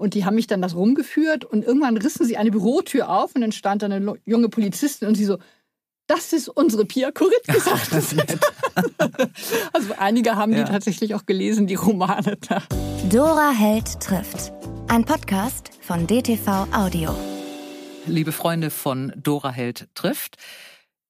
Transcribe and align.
Und 0.00 0.14
die 0.14 0.24
haben 0.24 0.34
mich 0.34 0.46
dann 0.46 0.62
das 0.62 0.74
rumgeführt 0.74 1.44
und 1.44 1.62
irgendwann 1.62 1.98
rissen 1.98 2.24
sie 2.24 2.38
eine 2.38 2.50
Bürotür 2.50 3.10
auf 3.10 3.34
und 3.34 3.42
dann 3.42 3.52
stand 3.52 3.82
da 3.82 3.86
eine 3.86 4.14
junge 4.24 4.48
Polizistin 4.48 5.06
und 5.06 5.14
sie 5.14 5.26
so, 5.26 5.36
das 6.06 6.32
ist 6.32 6.48
unsere 6.48 6.86
Pia 6.86 7.10
Kurit 7.10 7.46
gesagt. 7.46 7.92
also 9.74 9.92
einige 9.98 10.36
haben 10.36 10.52
ja. 10.52 10.64
die 10.64 10.72
tatsächlich 10.72 11.14
auch 11.14 11.26
gelesen, 11.26 11.66
die 11.66 11.74
Romane 11.74 12.38
da. 12.48 12.62
Dora 13.10 13.50
Held 13.50 14.00
trifft. 14.00 14.52
Ein 14.88 15.04
Podcast 15.04 15.68
von 15.82 16.06
DTV 16.06 16.66
Audio. 16.72 17.14
Liebe 18.06 18.32
Freunde 18.32 18.70
von 18.70 19.12
Dora 19.16 19.50
Held 19.50 19.86
trifft. 19.94 20.38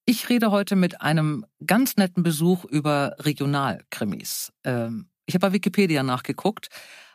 Ich 0.05 0.29
rede 0.29 0.51
heute 0.51 0.75
mit 0.75 1.01
einem 1.01 1.47
ganz 1.65 1.97
netten 1.97 2.25
Besuch 2.25 2.65
über 2.65 3.15
Regionalkrimis. 3.21 4.53
Ähm, 4.65 5.07
ich 5.27 5.35
habe 5.35 5.47
bei 5.47 5.53
Wikipedia 5.53 6.03
nachgeguckt. 6.03 6.71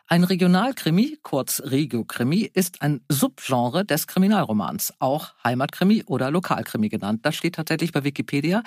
Ein 0.08 0.22
Regionalkrimi, 0.22 1.18
kurz 1.22 1.60
Regiokrimi, 1.64 2.48
ist 2.54 2.80
ein 2.80 3.00
Subgenre 3.08 3.84
des 3.84 4.06
Kriminalromans, 4.06 4.94
auch 5.00 5.34
Heimatkrimi 5.42 6.04
oder 6.06 6.30
Lokalkrimi 6.30 6.88
genannt. 6.88 7.26
Das 7.26 7.34
steht 7.34 7.56
tatsächlich 7.56 7.90
bei 7.90 8.04
Wikipedia. 8.04 8.62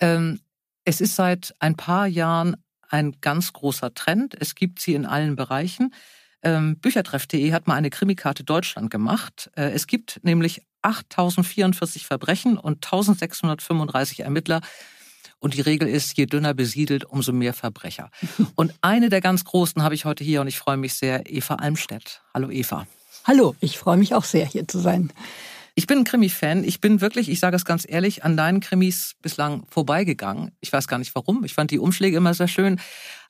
Ähm, 0.00 0.40
es 0.86 1.02
ist 1.02 1.16
seit 1.16 1.54
ein 1.58 1.76
paar 1.76 2.06
Jahren 2.06 2.56
ein 2.88 3.14
ganz 3.20 3.52
großer 3.52 3.92
Trend. 3.92 4.34
Es 4.40 4.54
gibt 4.54 4.80
sie 4.80 4.94
in 4.94 5.04
allen 5.04 5.36
Bereichen. 5.36 5.92
Ähm, 6.42 6.78
Büchertreff.de 6.78 7.52
hat 7.52 7.68
mal 7.68 7.74
eine 7.74 7.90
Krimikarte 7.90 8.42
Deutschland 8.42 8.90
gemacht. 8.90 9.50
Äh, 9.56 9.72
es 9.72 9.86
gibt 9.86 10.20
nämlich 10.22 10.62
8044 10.80 12.06
Verbrechen 12.06 12.56
und 12.56 12.86
1635 12.86 14.20
Ermittler. 14.20 14.62
Und 15.40 15.54
die 15.54 15.62
Regel 15.62 15.88
ist, 15.88 16.16
je 16.16 16.26
dünner 16.26 16.54
besiedelt, 16.54 17.04
umso 17.04 17.32
mehr 17.32 17.54
Verbrecher. 17.54 18.10
Und 18.54 18.74
eine 18.82 19.08
der 19.08 19.22
ganz 19.22 19.44
großen 19.44 19.82
habe 19.82 19.94
ich 19.94 20.04
heute 20.04 20.22
hier 20.22 20.42
und 20.42 20.46
ich 20.46 20.58
freue 20.58 20.76
mich 20.76 20.94
sehr, 20.94 21.30
Eva 21.30 21.54
Almstedt. 21.54 22.20
Hallo 22.34 22.50
Eva. 22.50 22.86
Hallo, 23.24 23.56
ich 23.60 23.78
freue 23.78 23.96
mich 23.96 24.14
auch 24.14 24.24
sehr, 24.24 24.46
hier 24.46 24.68
zu 24.68 24.78
sein. 24.78 25.12
Ich 25.74 25.86
bin 25.86 25.98
ein 25.98 26.04
Krimi-Fan. 26.04 26.64
Ich 26.64 26.80
bin 26.80 27.00
wirklich, 27.00 27.30
ich 27.30 27.40
sage 27.40 27.56
es 27.56 27.64
ganz 27.64 27.86
ehrlich, 27.88 28.24
an 28.24 28.36
deinen 28.36 28.60
Krimis 28.60 29.16
bislang 29.22 29.64
vorbeigegangen. 29.70 30.52
Ich 30.60 30.72
weiß 30.72 30.88
gar 30.88 30.98
nicht 30.98 31.14
warum. 31.14 31.44
Ich 31.44 31.54
fand 31.54 31.70
die 31.70 31.78
Umschläge 31.78 32.16
immer 32.16 32.34
sehr 32.34 32.48
schön. 32.48 32.80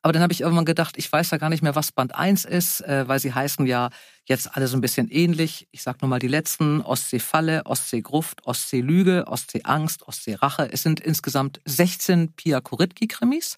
Aber 0.03 0.13
dann 0.13 0.23
habe 0.23 0.33
ich 0.33 0.41
irgendwann 0.41 0.65
gedacht, 0.65 0.97
ich 0.97 1.13
weiß 1.13 1.31
ja 1.31 1.39
gar 1.39 1.51
nicht 1.51 1.63
mehr, 1.63 1.75
was 1.75 1.93
Band 1.93 2.15
1 2.15 2.47
ist, 2.47 2.81
äh, 2.81 3.07
weil 3.07 3.21
sie 3.21 3.35
heißen 3.35 3.67
ja 3.67 3.91
jetzt 4.25 4.57
alle 4.57 4.67
so 4.67 4.77
ein 4.77 4.81
bisschen 4.81 5.09
ähnlich. 5.11 5.69
Ich 5.73 5.83
sage 5.83 5.99
nur 6.01 6.09
mal 6.09 6.19
die 6.19 6.29
letzten. 6.29 6.81
Ostsee-Falle, 6.81 7.67
Ostsee-Gruft, 7.67 8.47
Ostsee-Lüge, 8.47 9.27
Ostsee-Angst, 9.27 10.09
Ostsee-Rache. 10.09 10.71
Es 10.73 10.83
sind 10.83 11.01
insgesamt 11.01 11.61
16 11.67 12.33
Pia 12.33 12.61
Kuritki-Krimis. 12.61 13.57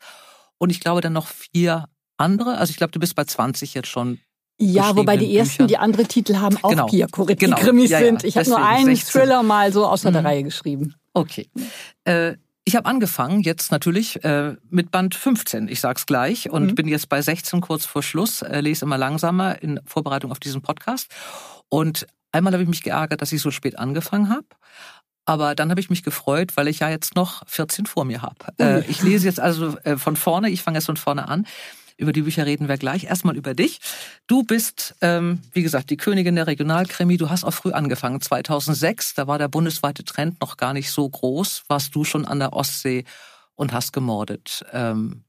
Und 0.58 0.70
ich 0.70 0.80
glaube 0.80 1.00
dann 1.00 1.12
noch 1.12 1.28
vier 1.28 1.86
andere. 2.16 2.58
Also 2.58 2.70
ich 2.70 2.76
glaube, 2.76 2.92
du 2.92 2.98
bist 2.98 3.14
bei 3.14 3.24
20 3.24 3.74
jetzt 3.74 3.88
schon 3.88 4.18
ja, 4.58 4.94
wobei 4.96 5.16
die 5.16 5.36
ersten, 5.36 5.54
Büchern. 5.54 5.68
die 5.68 5.78
andere 5.78 6.04
Titel 6.04 6.36
haben, 6.36 6.56
auch 6.62 6.70
genau. 6.70 6.86
Pia 6.86 7.06
Kuritki-Krimis 7.06 7.90
genau. 7.90 8.00
ja, 8.00 8.06
sind. 8.06 8.24
Ich 8.24 8.36
habe 8.36 8.48
nur 8.48 8.64
einen 8.64 8.94
16. 8.94 9.20
Thriller 9.20 9.42
mal 9.42 9.72
so 9.72 9.86
außer 9.86 10.10
mhm. 10.10 10.14
der 10.14 10.24
Reihe 10.24 10.42
geschrieben. 10.44 10.94
Okay. 11.14 11.48
Äh, 12.04 12.34
ich 12.64 12.76
habe 12.76 12.86
angefangen 12.86 13.40
jetzt 13.40 13.72
natürlich 13.72 14.22
äh, 14.24 14.54
mit 14.70 14.90
Band 14.90 15.14
15, 15.14 15.68
ich 15.68 15.80
sag's 15.80 16.06
gleich, 16.06 16.50
und 16.50 16.66
mhm. 16.66 16.74
bin 16.74 16.88
jetzt 16.88 17.08
bei 17.08 17.20
16 17.20 17.60
kurz 17.60 17.86
vor 17.86 18.02
Schluss, 18.02 18.42
äh, 18.42 18.60
lese 18.60 18.84
immer 18.84 18.98
langsamer 18.98 19.60
in 19.62 19.80
Vorbereitung 19.84 20.30
auf 20.30 20.38
diesen 20.38 20.62
Podcast. 20.62 21.08
Und 21.68 22.06
einmal 22.30 22.52
habe 22.52 22.62
ich 22.62 22.68
mich 22.68 22.82
geärgert, 22.82 23.20
dass 23.20 23.32
ich 23.32 23.42
so 23.42 23.50
spät 23.50 23.78
angefangen 23.78 24.28
habe. 24.28 24.46
Aber 25.24 25.54
dann 25.54 25.70
habe 25.70 25.80
ich 25.80 25.90
mich 25.90 26.02
gefreut, 26.02 26.56
weil 26.56 26.68
ich 26.68 26.80
ja 26.80 26.88
jetzt 26.88 27.14
noch 27.14 27.46
14 27.46 27.86
vor 27.86 28.04
mir 28.04 28.22
habe. 28.22 28.36
Äh, 28.58 28.84
ich 28.88 29.02
lese 29.02 29.26
jetzt 29.26 29.38
also 29.38 29.76
äh, 29.78 29.96
von 29.96 30.16
vorne, 30.16 30.50
ich 30.50 30.62
fange 30.62 30.78
jetzt 30.78 30.86
von 30.86 30.96
vorne 30.96 31.28
an. 31.28 31.46
Über 32.02 32.12
die 32.12 32.22
Bücher 32.22 32.46
reden 32.46 32.66
wir 32.66 32.78
gleich. 32.78 33.04
Erstmal 33.04 33.36
über 33.36 33.54
dich. 33.54 33.78
Du 34.26 34.42
bist, 34.42 34.96
ähm, 35.02 35.38
wie 35.52 35.62
gesagt, 35.62 35.88
die 35.90 35.96
Königin 35.96 36.34
der 36.34 36.48
Regionalkrimi. 36.48 37.16
Du 37.16 37.30
hast 37.30 37.44
auch 37.44 37.54
früh 37.54 37.70
angefangen, 37.70 38.20
2006. 38.20 39.14
Da 39.14 39.28
war 39.28 39.38
der 39.38 39.46
bundesweite 39.46 40.02
Trend 40.02 40.40
noch 40.40 40.56
gar 40.56 40.72
nicht 40.72 40.90
so 40.90 41.08
groß. 41.08 41.62
Warst 41.68 41.94
du 41.94 42.02
schon 42.02 42.24
an 42.24 42.40
der 42.40 42.54
Ostsee 42.54 43.04
und 43.54 43.72
hast 43.72 43.92
gemordet. 43.92 44.64
Ähm, 44.72 45.22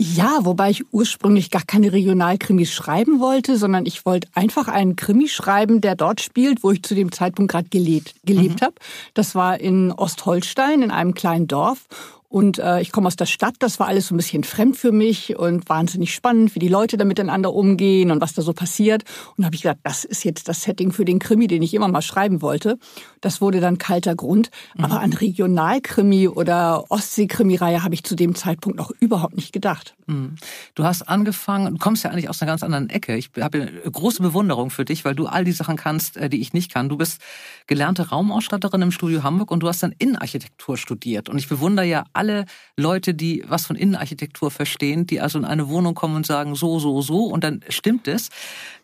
ja, 0.00 0.40
wobei 0.42 0.70
ich 0.70 0.92
ursprünglich 0.92 1.52
gar 1.52 1.62
keine 1.62 1.92
Regionalkrimis 1.92 2.72
schreiben 2.72 3.20
wollte, 3.20 3.56
sondern 3.56 3.86
ich 3.86 4.04
wollte 4.04 4.26
einfach 4.34 4.66
einen 4.66 4.96
Krimi 4.96 5.28
schreiben, 5.28 5.80
der 5.80 5.94
dort 5.94 6.20
spielt, 6.20 6.64
wo 6.64 6.72
ich 6.72 6.82
zu 6.82 6.96
dem 6.96 7.12
Zeitpunkt 7.12 7.52
gerade 7.52 7.68
gelebt, 7.68 8.16
gelebt 8.24 8.60
mhm. 8.60 8.64
habe. 8.64 8.74
Das 9.14 9.36
war 9.36 9.60
in 9.60 9.92
Ostholstein, 9.92 10.82
in 10.82 10.90
einem 10.90 11.14
kleinen 11.14 11.46
Dorf. 11.46 11.86
Und 12.28 12.58
äh, 12.58 12.80
ich 12.80 12.90
komme 12.90 13.06
aus 13.06 13.16
der 13.16 13.26
Stadt, 13.26 13.54
das 13.60 13.78
war 13.78 13.86
alles 13.86 14.08
so 14.08 14.14
ein 14.14 14.16
bisschen 14.16 14.42
fremd 14.42 14.76
für 14.76 14.90
mich 14.90 15.36
und 15.38 15.68
wahnsinnig 15.68 16.12
spannend, 16.12 16.54
wie 16.54 16.58
die 16.58 16.68
Leute 16.68 16.96
da 16.96 17.04
miteinander 17.04 17.54
umgehen 17.54 18.10
und 18.10 18.20
was 18.20 18.34
da 18.34 18.42
so 18.42 18.52
passiert. 18.52 19.04
Und 19.36 19.42
da 19.42 19.46
habe 19.46 19.54
ich 19.54 19.62
gedacht, 19.62 19.78
das 19.84 20.04
ist 20.04 20.24
jetzt 20.24 20.48
das 20.48 20.62
Setting 20.62 20.90
für 20.90 21.04
den 21.04 21.20
Krimi, 21.20 21.46
den 21.46 21.62
ich 21.62 21.74
immer 21.74 21.86
mal 21.86 22.02
schreiben 22.02 22.42
wollte. 22.42 22.76
Das 23.20 23.40
wurde 23.40 23.60
dann 23.60 23.78
kalter 23.78 24.16
Grund. 24.16 24.50
Mhm. 24.76 24.84
Aber 24.84 25.00
an 25.00 25.12
Regionalkrimi 25.12 26.26
oder 26.26 26.84
Ostsee-Krimi-Reihe 26.88 27.84
habe 27.84 27.94
ich 27.94 28.02
zu 28.02 28.16
dem 28.16 28.34
Zeitpunkt 28.34 28.78
noch 28.78 28.90
überhaupt 28.98 29.36
nicht 29.36 29.52
gedacht. 29.52 29.94
Mhm. 30.06 30.34
Du 30.74 30.84
hast 30.84 31.02
angefangen, 31.02 31.74
du 31.74 31.78
kommst 31.78 32.02
ja 32.02 32.10
eigentlich 32.10 32.28
aus 32.28 32.42
einer 32.42 32.50
ganz 32.50 32.62
anderen 32.64 32.90
Ecke. 32.90 33.16
Ich 33.16 33.30
habe 33.40 33.66
große 33.90 34.22
Bewunderung 34.22 34.70
für 34.70 34.84
dich, 34.84 35.04
weil 35.04 35.14
du 35.14 35.26
all 35.26 35.44
die 35.44 35.52
Sachen 35.52 35.76
kannst, 35.76 36.16
äh, 36.16 36.28
die 36.28 36.40
ich 36.40 36.52
nicht 36.52 36.72
kann. 36.72 36.88
Du 36.88 36.96
bist 36.96 37.20
gelernte 37.68 38.08
Raumausstatterin 38.08 38.82
im 38.82 38.90
Studio 38.90 39.22
Hamburg 39.22 39.50
und 39.50 39.60
du 39.60 39.68
hast 39.68 39.82
dann 39.82 39.94
Innenarchitektur 39.96 40.76
studiert. 40.76 41.28
Und 41.28 41.38
ich 41.38 41.48
bewundere 41.48 41.86
ja 41.86 42.04
alle 42.12 42.23
alle 42.24 42.46
Leute, 42.76 43.12
die 43.14 43.44
was 43.46 43.66
von 43.66 43.76
Innenarchitektur 43.76 44.50
verstehen, 44.50 45.06
die 45.06 45.20
also 45.20 45.38
in 45.38 45.44
eine 45.44 45.68
Wohnung 45.68 45.94
kommen 45.94 46.16
und 46.16 46.26
sagen, 46.26 46.54
so, 46.54 46.78
so, 46.78 47.02
so, 47.02 47.26
und 47.26 47.44
dann 47.44 47.60
stimmt 47.68 48.08
es. 48.08 48.30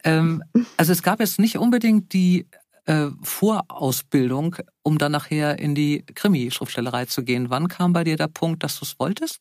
Ähm, 0.05 0.43
also 0.77 0.93
es 0.93 1.03
gab 1.03 1.21
jetzt 1.21 1.39
nicht 1.39 1.57
unbedingt 1.57 2.13
die 2.13 2.47
äh, 2.85 3.07
Vorausbildung, 3.23 4.57
um 4.83 4.99
dann 4.99 5.13
nachher 5.13 5.59
in 5.59 5.75
die 5.75 6.05
Krimi-Schriftstellerei 6.15 7.07
zu 7.07 7.25
gehen. 7.25 7.49
Wann 7.49 7.69
kam 7.69 7.93
bei 7.95 8.05
dir 8.05 8.17
der 8.17 8.29
Punkt, 8.29 8.63
dass 8.63 8.79
du 8.79 8.85
es 8.85 8.99
wolltest? 8.99 9.41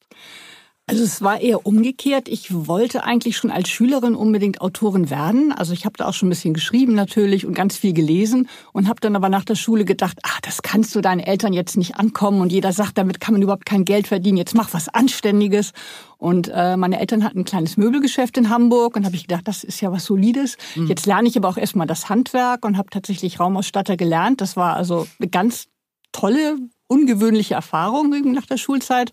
Also 0.89 1.03
es 1.03 1.21
war 1.21 1.39
eher 1.39 1.67
umgekehrt. 1.67 2.27
Ich 2.27 2.47
wollte 2.51 3.03
eigentlich 3.03 3.37
schon 3.37 3.51
als 3.51 3.69
Schülerin 3.69 4.15
unbedingt 4.15 4.59
Autorin 4.59 5.11
werden. 5.11 5.51
Also 5.51 5.71
ich 5.71 5.85
habe 5.85 5.93
da 5.97 6.07
auch 6.07 6.15
schon 6.15 6.27
ein 6.27 6.31
bisschen 6.31 6.55
geschrieben 6.55 6.95
natürlich 6.95 7.45
und 7.45 7.53
ganz 7.53 7.77
viel 7.77 7.93
gelesen 7.93 8.49
und 8.73 8.89
habe 8.89 8.99
dann 8.99 9.15
aber 9.15 9.29
nach 9.29 9.45
der 9.45 9.53
Schule 9.53 9.85
gedacht, 9.85 10.17
ah, 10.23 10.39
das 10.41 10.63
kannst 10.63 10.95
du 10.95 11.01
deinen 11.01 11.19
Eltern 11.19 11.53
jetzt 11.53 11.77
nicht 11.77 11.97
ankommen 11.97 12.41
und 12.41 12.51
jeder 12.51 12.73
sagt, 12.73 12.97
damit 12.97 13.19
kann 13.19 13.35
man 13.35 13.43
überhaupt 13.43 13.67
kein 13.67 13.85
Geld 13.85 14.07
verdienen. 14.07 14.37
Jetzt 14.37 14.55
mach 14.55 14.73
was 14.73 14.89
Anständiges. 14.89 15.73
Und 16.17 16.51
äh, 16.51 16.75
meine 16.75 16.99
Eltern 16.99 17.23
hatten 17.23 17.41
ein 17.41 17.45
kleines 17.45 17.77
Möbelgeschäft 17.77 18.35
in 18.37 18.49
Hamburg 18.49 18.95
und 18.95 19.05
habe 19.05 19.15
ich 19.15 19.27
gedacht, 19.27 19.47
das 19.47 19.63
ist 19.63 19.81
ja 19.81 19.91
was 19.91 20.05
Solides. 20.05 20.57
Mhm. 20.75 20.87
Jetzt 20.87 21.05
lerne 21.05 21.27
ich 21.27 21.37
aber 21.37 21.49
auch 21.49 21.57
erstmal 21.57 21.85
das 21.85 22.09
Handwerk 22.09 22.65
und 22.65 22.77
habe 22.77 22.89
tatsächlich 22.89 23.39
Raumausstatter 23.39 23.95
gelernt. 23.95 24.41
Das 24.41 24.57
war 24.57 24.75
also 24.75 25.05
eine 25.19 25.29
ganz 25.29 25.67
tolle 26.11 26.57
ungewöhnliche 26.89 27.53
Erfahrung 27.53 28.09
nach 28.33 28.45
der 28.45 28.57
Schulzeit. 28.57 29.11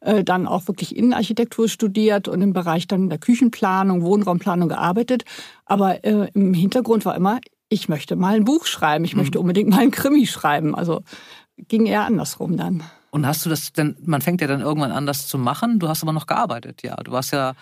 Äh, 0.00 0.24
dann 0.24 0.48
auch 0.48 0.66
wirklich 0.66 0.96
Innenarchitektur 0.96 1.68
studiert 1.68 2.26
und 2.26 2.42
im 2.42 2.52
Bereich 2.52 2.88
dann 2.88 3.08
der 3.08 3.18
Küchenplanung, 3.18 4.02
Wohnraumplanung 4.02 4.68
gearbeitet. 4.68 5.24
Aber 5.64 6.04
äh, 6.04 6.28
im 6.34 6.54
Hintergrund 6.54 7.04
war 7.04 7.14
immer, 7.14 7.40
ich 7.68 7.88
möchte 7.88 8.16
mal 8.16 8.34
ein 8.34 8.44
Buch 8.44 8.66
schreiben, 8.66 9.04
ich 9.04 9.14
mhm. 9.14 9.20
möchte 9.20 9.38
unbedingt 9.38 9.70
mal 9.70 9.80
ein 9.80 9.92
Krimi 9.92 10.26
schreiben. 10.26 10.74
Also 10.74 11.02
ging 11.56 11.86
eher 11.86 12.04
andersrum 12.04 12.56
dann. 12.56 12.82
Und 13.10 13.26
hast 13.26 13.44
du 13.44 13.50
das 13.50 13.72
denn, 13.72 13.96
man 14.04 14.22
fängt 14.22 14.40
ja 14.40 14.46
dann 14.46 14.62
irgendwann 14.62 14.90
an, 14.90 15.06
das 15.06 15.28
zu 15.28 15.36
machen, 15.36 15.78
du 15.78 15.88
hast 15.88 16.02
aber 16.02 16.12
noch 16.12 16.26
gearbeitet, 16.26 16.82
ja. 16.82 16.96
Du 16.96 17.12
warst 17.12 17.32
ja 17.32 17.52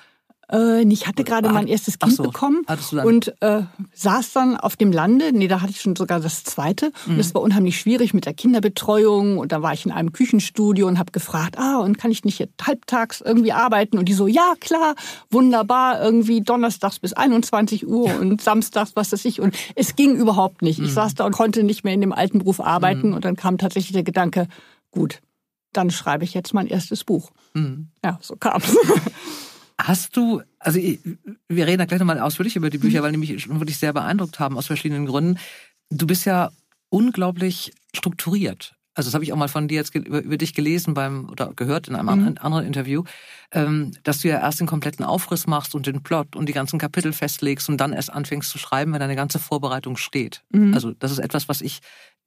äh, 0.53 0.83
ich 0.83 1.07
hatte 1.07 1.25
gerade 1.25 1.49
mein 1.51 1.67
erstes 1.67 1.99
Kind 1.99 2.15
so. 2.15 2.23
bekommen 2.23 2.65
und 3.05 3.35
äh, 3.41 3.63
saß 3.95 4.33
dann 4.33 4.57
auf 4.57 4.77
dem 4.77 4.93
Lande. 4.93 5.33
Nee, 5.33 5.49
da 5.49 5.61
hatte 5.61 5.71
ich 5.73 5.81
schon 5.81 5.97
sogar 5.97 6.21
das 6.21 6.45
zweite. 6.45 6.93
Mhm. 7.07 7.15
Und 7.15 7.21
es 7.21 7.35
war 7.35 7.43
unheimlich 7.43 7.79
schwierig 7.79 8.15
mit 8.15 8.27
der 8.27 8.35
Kinderbetreuung. 8.35 9.39
Und 9.39 9.53
da 9.53 9.63
war 9.63 9.73
ich 9.73 9.87
in 9.87 9.93
einem 9.93 10.13
Küchenstudio 10.13 10.87
und 10.87 10.99
habe 10.99 11.13
gefragt, 11.13 11.59
ah, 11.59 11.79
und 11.79 11.99
kann 11.99 12.11
ich 12.11 12.25
nicht 12.25 12.39
jetzt 12.39 12.67
halbtags 12.67 13.21
irgendwie 13.21 13.53
arbeiten? 13.53 13.99
Und 13.99 14.09
die 14.09 14.15
so, 14.15 14.27
ja, 14.27 14.55
klar, 14.61 14.95
wunderbar, 15.31 16.03
irgendwie 16.03 16.41
donnerstags 16.41 16.99
bis 16.99 17.13
21 17.13 17.87
Uhr 17.87 18.19
und 18.21 18.41
samstags, 18.41 18.93
was 18.95 19.13
weiß 19.13 19.25
ich. 19.25 19.41
Und 19.41 19.55
es 19.75 19.97
ging 19.97 20.17
überhaupt 20.17 20.63
nicht. 20.63 20.79
Ich 20.79 20.89
mhm. 20.89 20.95
saß 20.95 21.15
da 21.15 21.27
und 21.27 21.33
konnte 21.33 21.63
nicht 21.63 21.85
mehr 21.85 21.95
in 21.95 22.01
dem 22.01 22.13
alten 22.13 22.39
Beruf 22.39 22.61
arbeiten. 22.61 23.09
Mhm. 23.09 23.15
Und 23.15 23.25
dann 23.25 23.37
kam 23.37 23.59
tatsächlich 23.59 23.93
der 23.93 24.03
Gedanke, 24.03 24.49
gut, 24.91 25.21
dann 25.73 25.91
schreibe 25.91 26.25
ich 26.25 26.35
jetzt 26.35 26.55
mein 26.55 26.67
erstes 26.67 27.05
Buch. 27.05 27.31
Mhm. 27.55 27.89
Ja, 28.05 28.19
so 28.21 28.37
kam's. 28.37 28.77
Hast 29.87 30.17
du, 30.17 30.43
also 30.59 30.79
wir 30.79 31.67
reden 31.67 31.79
da 31.79 31.85
gleich 31.85 32.01
nochmal 32.01 32.21
ausführlich 32.21 32.57
über 32.57 32.71
die 32.71 32.79
Bücher, 32.79 33.01
mhm. 33.01 33.05
weil 33.05 33.13
die 33.13 33.19
mich 33.19 33.43
schon 33.43 33.61
wirklich 33.61 33.79
sehr 33.79 33.93
beeindruckt 33.93 34.39
haben 34.39 34.57
aus 34.59 34.67
verschiedenen 34.67 35.07
Gründen. 35.07 35.39
Du 35.91 36.07
bist 36.07 36.25
ja 36.27 36.51
unglaublich 36.91 37.73
strukturiert. 37.95 38.75
Also 38.95 39.09
das 39.09 39.15
habe 39.15 39.25
ich 39.25 39.33
auch 39.33 39.37
mal 39.37 39.49
von 39.49 39.69
dir 39.69 39.77
jetzt 39.77 39.95
über, 39.95 40.21
über 40.21 40.37
dich 40.37 40.53
gelesen 40.53 40.95
beim 40.95 41.31
oder 41.31 41.53
gehört 41.55 41.89
in 41.89 41.95
einem 41.95 42.07
mhm. 42.07 42.39
anderen 42.39 42.67
Interview, 42.67 43.05
ähm, 43.53 43.93
dass 44.03 44.21
du 44.21 44.29
ja 44.29 44.41
erst 44.41 44.61
den 44.61 44.67
kompletten 44.67 45.05
Aufriss 45.05 45.47
machst 45.47 45.75
und 45.75 45.87
den 45.87 46.03
Plot 46.03 46.35
und 46.35 46.49
die 46.49 46.53
ganzen 46.53 46.79
Kapitel 46.79 47.13
festlegst 47.13 47.69
und 47.69 47.79
dann 47.79 47.93
erst 47.93 48.13
anfängst 48.13 48.51
zu 48.51 48.59
schreiben, 48.59 48.93
wenn 48.93 49.01
deine 49.01 49.17
ganze 49.17 49.39
Vorbereitung 49.39 49.97
steht. 49.97 50.43
Mhm. 50.51 50.75
Also 50.75 50.93
das 50.93 51.13
ist 51.13 51.19
etwas, 51.19 51.49
was 51.49 51.61
ich 51.61 51.81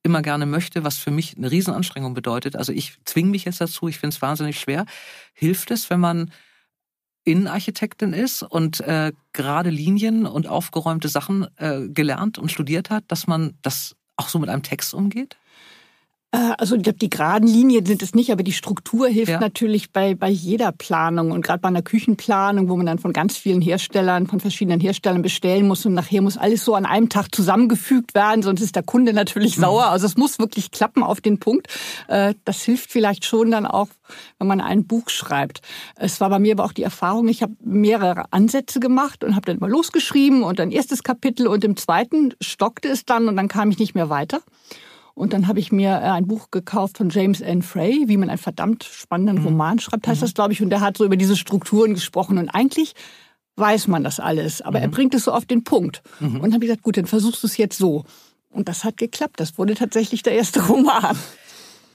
immer 0.04 0.22
gerne 0.22 0.46
möchte, 0.46 0.84
was 0.84 0.98
für 0.98 1.12
mich 1.12 1.38
eine 1.38 1.52
Riesenanstrengung 1.52 2.14
bedeutet. 2.14 2.56
Also 2.56 2.72
ich 2.72 2.98
zwinge 3.06 3.30
mich 3.30 3.46
jetzt 3.46 3.62
dazu, 3.62 3.88
ich 3.88 4.00
finde 4.00 4.16
es 4.16 4.22
wahnsinnig 4.22 4.60
schwer. 4.60 4.86
Hilft 5.34 5.70
es, 5.70 5.90
wenn 5.90 6.00
man 6.00 6.32
Innenarchitektin 7.26 8.14
ist 8.14 8.44
und 8.44 8.82
äh, 8.82 9.12
gerade 9.32 9.70
Linien 9.70 10.26
und 10.26 10.48
aufgeräumte 10.48 11.08
Sachen 11.08 11.48
äh, 11.58 11.88
gelernt 11.88 12.38
und 12.38 12.52
studiert 12.52 12.90
hat, 12.90 13.06
dass 13.08 13.28
man 13.28 13.58
das 13.62 13.96
auch 14.18 14.28
so 14.28 14.40
mit 14.40 14.50
einem 14.50 14.64
Text 14.64 14.94
umgeht? 14.94 15.38
Äh, 16.34 16.54
also 16.58 16.76
ich 16.76 16.84
glaube, 16.84 16.98
die 16.98 17.10
geraden 17.10 17.48
Linien 17.48 17.86
sind 17.86 18.02
es 18.02 18.14
nicht, 18.14 18.32
aber 18.32 18.44
die 18.44 18.52
Struktur 18.52 19.08
hilft 19.08 19.32
ja. 19.32 19.40
natürlich 19.40 19.92
bei, 19.92 20.16
bei 20.16 20.30
jeder 20.30 20.72
Planung 20.72 21.32
und 21.32 21.46
gerade 21.46 21.60
bei 21.60 21.70
einer 21.70 21.84
Küchenplanung, 21.84 22.68
wo 22.68 22.76
man 22.76 22.88
dann 22.88 23.00
von 23.00 23.14
ganz 23.14 23.38
vielen 23.38 23.62
Herstellern, 23.62 24.28
von 24.28 24.40
verschiedenen 24.40 24.80
Herstellern 24.80 25.22
bestellen 25.22 25.68
muss 25.68 25.86
und 25.86 25.94
nachher 25.94 26.22
muss 26.22 26.38
alles 26.38 26.66
so 26.66 26.76
an 26.76 26.86
einem 26.86 27.10
Tag 27.10 27.34
zusammengefügt 27.34 28.16
werden, 28.16 28.42
sonst 28.42 28.62
ist 28.62 28.76
der 28.76 28.84
Kunde 28.84 29.14
natürlich 29.14 29.58
mhm. 29.58 29.62
sauer. 29.62 29.86
Also 29.86 30.08
es 30.08 30.18
muss 30.18 30.40
wirklich 30.40 30.72
klappen 30.72 31.04
auf 31.04 31.22
den 31.22 31.40
Punkt. 31.40 31.68
Äh, 32.08 32.34
das 32.46 32.64
hilft 32.64 32.92
vielleicht 32.92 33.26
schon 33.26 33.52
dann 33.52 33.66
auch, 33.66 33.90
wenn 34.40 34.48
man 34.48 34.60
ein 34.60 34.86
Buch 34.86 35.10
schreibt. 35.10 35.62
Es 35.96 36.20
war 36.20 36.30
bei 36.30 36.40
mir 36.40 36.54
aber 36.54 36.66
auch 36.66 36.74
die 36.74 36.84
Erfahrung, 36.84 37.28
ich 37.28 37.44
habe 37.44 37.54
mehrere 37.64 38.26
Ansätze 38.32 38.80
gemacht 38.80 39.24
und 39.24 39.36
habe 39.36 39.46
dann 39.46 39.60
mal 39.60 39.70
losgeschrieben 39.70 40.44
und 40.44 40.60
ein 40.60 40.72
erstes 40.72 41.04
Kapitel 41.04 41.48
und 41.48 41.64
im 41.64 41.78
zweiten 41.78 42.34
stockte 42.42 42.88
es 42.88 43.06
dann 43.06 43.28
und 43.28 43.38
dann 43.38 43.48
kam 43.48 43.70
ich 43.70 43.78
nicht 43.78 43.94
mehr 43.94 44.10
weiter. 44.10 44.42
Und 45.16 45.34
dann 45.34 45.48
habe 45.48 45.60
ich 45.60 45.72
mir 45.72 45.90
äh, 45.90 46.10
ein 46.10 46.28
Buch 46.28 46.50
gekauft 46.50 46.98
von 46.98 47.10
James 47.10 47.42
N. 47.42 47.62
Frey, 47.62 48.06
wie 48.08 48.18
man 48.18 48.30
einen 48.30 48.40
verdammt 48.40 48.84
spannenden 48.84 49.40
mhm. 49.40 49.46
Roman 49.46 49.80
schreibt, 49.80 50.08
heißt 50.08 50.22
mhm. 50.22 50.26
das, 50.26 50.34
glaube 50.34 50.54
ich. 50.54 50.62
Und 50.62 50.70
der 50.70 50.82
hat 50.82 50.98
so 50.98 51.06
über 51.06 51.18
diese 51.18 51.36
Strukturen 51.36 51.94
gesprochen. 51.94 52.38
Und 52.38 52.50
eigentlich 52.50 52.94
weiß 53.56 53.88
man 53.88 54.04
das 54.04 54.20
alles, 54.20 54.62
aber 54.62 54.80
mhm. 54.80 54.84
er 54.86 54.90
bringt 54.90 55.14
es 55.14 55.26
so 55.26 55.32
auf 55.32 55.46
den 55.46 55.64
Punkt. 55.64 56.02
Mhm. 56.20 56.36
Und 56.36 56.42
dann 56.42 56.54
habe 56.54 56.66
ich 56.66 56.70
gesagt, 56.70 56.84
gut, 56.84 56.98
dann 56.98 57.06
versuchst 57.06 57.44
du 57.44 57.48
es 57.48 57.58
jetzt 57.58 57.78
so. 57.78 58.06
Und 58.50 58.70
das 58.70 58.84
hat 58.84 58.98
geklappt. 58.98 59.40
Das 59.40 59.58
wurde 59.58 59.76
tatsächlich 59.76 60.24
der 60.24 60.34
erste 60.34 60.62
Roman. 60.68 61.18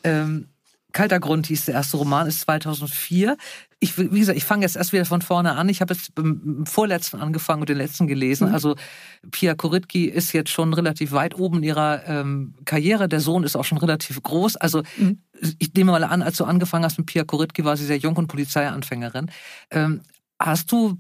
Ähm, 0.05 0.49
Kalter 0.93 1.21
Grund 1.21 1.47
hieß 1.47 1.67
der 1.67 1.75
erste 1.75 1.99
Roman, 1.99 2.27
ist 2.27 2.41
2004. 2.41 3.37
Ich, 3.79 3.99
wie 3.99 4.19
gesagt, 4.19 4.39
ich 4.39 4.45
fange 4.45 4.63
jetzt 4.63 4.77
erst 4.77 4.93
wieder 4.93 5.05
von 5.05 5.23
vorne 5.23 5.55
an. 5.55 5.69
Ich 5.69 5.81
habe 5.81 5.95
jetzt 5.95 6.15
beim 6.15 6.65
vorletzten 6.67 7.21
angefangen 7.21 7.61
und 7.61 7.69
den 7.69 7.77
letzten 7.77 8.07
gelesen. 8.07 8.49
Mhm. 8.49 8.55
Also 8.55 8.75
Pia 9.31 9.55
Koritki 9.55 10.07
ist 10.07 10.33
jetzt 10.33 10.51
schon 10.51 10.73
relativ 10.73 11.13
weit 11.13 11.39
oben 11.39 11.59
in 11.59 11.65
ihrer 11.65 12.07
ähm, 12.07 12.55
Karriere. 12.65 13.09
Der 13.09 13.21
Sohn 13.21 13.45
ist 13.45 13.55
auch 13.55 13.65
schon 13.65 13.79
relativ 13.79 14.21
groß. 14.23 14.57
Also 14.57 14.83
mhm. 14.97 15.21
ich 15.59 15.73
nehme 15.75 15.93
mal 15.93 16.05
an, 16.05 16.23
als 16.23 16.39
du 16.39 16.45
angefangen 16.45 16.85
hast 16.85 16.99
mit 16.99 17.07
Pia 17.07 17.25
Koritki, 17.25 17.65
war 17.65 17.77
sie 17.77 17.85
sehr 17.85 17.99
jung 17.99 18.17
und 18.17 18.27
Polizeianfängerin. 18.29 19.31
Ähm, 19.71 20.01
hast 20.41 20.73
du 20.73 20.99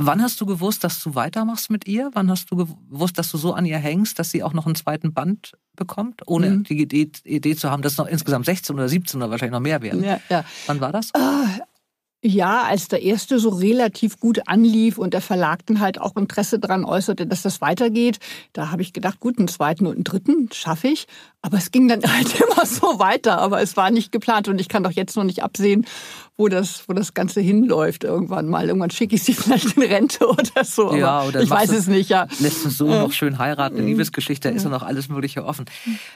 Wann 0.00 0.22
hast 0.22 0.40
du 0.40 0.46
gewusst, 0.46 0.84
dass 0.84 1.02
du 1.02 1.16
weitermachst 1.16 1.70
mit 1.70 1.88
ihr? 1.88 2.10
Wann 2.14 2.30
hast 2.30 2.50
du 2.52 2.56
gewusst, 2.56 3.18
dass 3.18 3.32
du 3.32 3.36
so 3.36 3.52
an 3.52 3.66
ihr 3.66 3.78
hängst, 3.78 4.16
dass 4.18 4.30
sie 4.30 4.44
auch 4.44 4.52
noch 4.52 4.64
einen 4.64 4.76
zweiten 4.76 5.12
Band 5.12 5.54
bekommt, 5.74 6.22
ohne 6.26 6.50
mhm. 6.50 6.62
die 6.62 6.82
Idee, 6.82 7.10
Idee, 7.24 7.56
zu 7.56 7.68
haben, 7.68 7.82
dass 7.82 7.92
es 7.92 7.98
noch 7.98 8.06
insgesamt 8.06 8.46
16 8.46 8.76
oder 8.76 8.88
17 8.88 9.20
oder 9.20 9.30
wahrscheinlich 9.30 9.52
noch 9.52 9.60
mehr 9.60 9.82
werden? 9.82 10.04
Ja, 10.04 10.20
ja. 10.28 10.44
Wann 10.66 10.80
war 10.80 10.92
das? 10.92 11.10
Ja, 12.20 12.64
als 12.64 12.88
der 12.88 13.02
erste 13.02 13.38
so 13.38 13.50
relativ 13.50 14.18
gut 14.18 14.48
anlief 14.48 14.98
und 14.98 15.14
der 15.14 15.20
Verlag 15.20 15.64
dann 15.66 15.78
halt 15.78 16.00
auch 16.00 16.16
Interesse 16.16 16.58
daran 16.58 16.84
äußerte, 16.84 17.28
dass 17.28 17.42
das 17.42 17.60
weitergeht, 17.60 18.18
da 18.52 18.72
habe 18.72 18.82
ich 18.82 18.92
gedacht, 18.92 19.20
gut, 19.20 19.38
einen 19.38 19.46
zweiten 19.46 19.86
und 19.86 19.94
einen 19.94 20.04
dritten 20.04 20.48
schaffe 20.52 20.88
ich. 20.88 21.06
Aber 21.42 21.58
es 21.58 21.70
ging 21.70 21.86
dann 21.86 22.02
halt 22.06 22.40
immer 22.40 22.66
so 22.66 22.98
weiter, 22.98 23.38
aber 23.38 23.62
es 23.62 23.76
war 23.76 23.92
nicht 23.92 24.10
geplant 24.10 24.48
und 24.48 24.60
ich 24.60 24.68
kann 24.68 24.82
doch 24.82 24.90
jetzt 24.90 25.16
noch 25.16 25.22
nicht 25.22 25.44
absehen, 25.44 25.86
wo 26.36 26.48
das, 26.48 26.88
wo 26.88 26.92
das 26.92 27.14
Ganze 27.14 27.40
hinläuft 27.40 28.02
irgendwann 28.02 28.48
mal. 28.48 28.66
Irgendwann 28.66 28.90
schicke 28.90 29.14
ich 29.14 29.22
sie 29.22 29.34
vielleicht 29.34 29.76
in 29.76 29.84
Rente 29.84 30.26
oder 30.26 30.64
so. 30.64 30.96
Ja, 30.96 31.22
oder 31.22 31.40
ich 31.40 31.48
weiß 31.48 31.70
es 31.70 31.86
nicht, 31.86 32.10
ja. 32.10 32.26
Lässt 32.40 32.64
du 32.64 32.70
so 32.70 32.88
noch 32.88 33.12
schön 33.12 33.38
heiraten, 33.38 33.76
eine 33.76 33.86
Liebesgeschichte, 33.86 34.48
da 34.48 34.56
ist 34.56 34.64
ja 34.64 34.70
noch 34.70 34.82
alles 34.82 35.08
Mögliche 35.08 35.44
offen. 35.44 35.66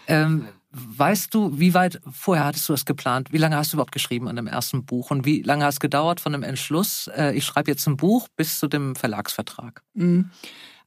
Ähm, 0.09 0.49
weißt 0.73 1.35
du, 1.35 1.59
wie 1.59 1.75
weit 1.75 2.01
vorher 2.11 2.47
hattest 2.47 2.69
du 2.69 2.73
das 2.73 2.85
geplant? 2.85 3.33
Wie 3.33 3.39
lange 3.39 3.57
hast 3.57 3.73
du 3.73 3.77
überhaupt 3.77 3.93
geschrieben 3.93 4.29
an 4.29 4.37
dem 4.37 4.47
ersten 4.47 4.85
Buch? 4.85 5.11
Und 5.11 5.25
wie 5.27 5.43
lange 5.43 5.65
hat 5.65 5.75
es 5.75 5.81
gedauert 5.81 6.21
von 6.21 6.33
dem 6.33 6.43
Entschluss, 6.43 7.09
äh, 7.15 7.33
ich 7.37 7.45
schreibe 7.45 7.71
jetzt 7.71 7.87
ein 7.87 7.97
Buch, 7.97 8.29
bis 8.37 8.59
zu 8.59 8.69
dem 8.69 8.95
Verlagsvertrag? 8.95 9.83
Mhm. 9.95 10.31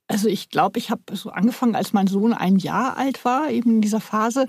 Also 0.08 0.28
ich 0.28 0.50
glaube, 0.50 0.80
ich 0.80 0.90
habe 0.90 1.16
so 1.16 1.30
angefangen, 1.32 1.76
als 1.76 1.94
mein 1.94 2.08
Sohn 2.08 2.34
ein 2.34 2.58
Jahr 2.58 2.98
alt 2.98 3.26
war, 3.26 3.50
eben 3.50 3.76
in 3.76 3.82
dieser 3.82 4.02
Phase. 4.02 4.48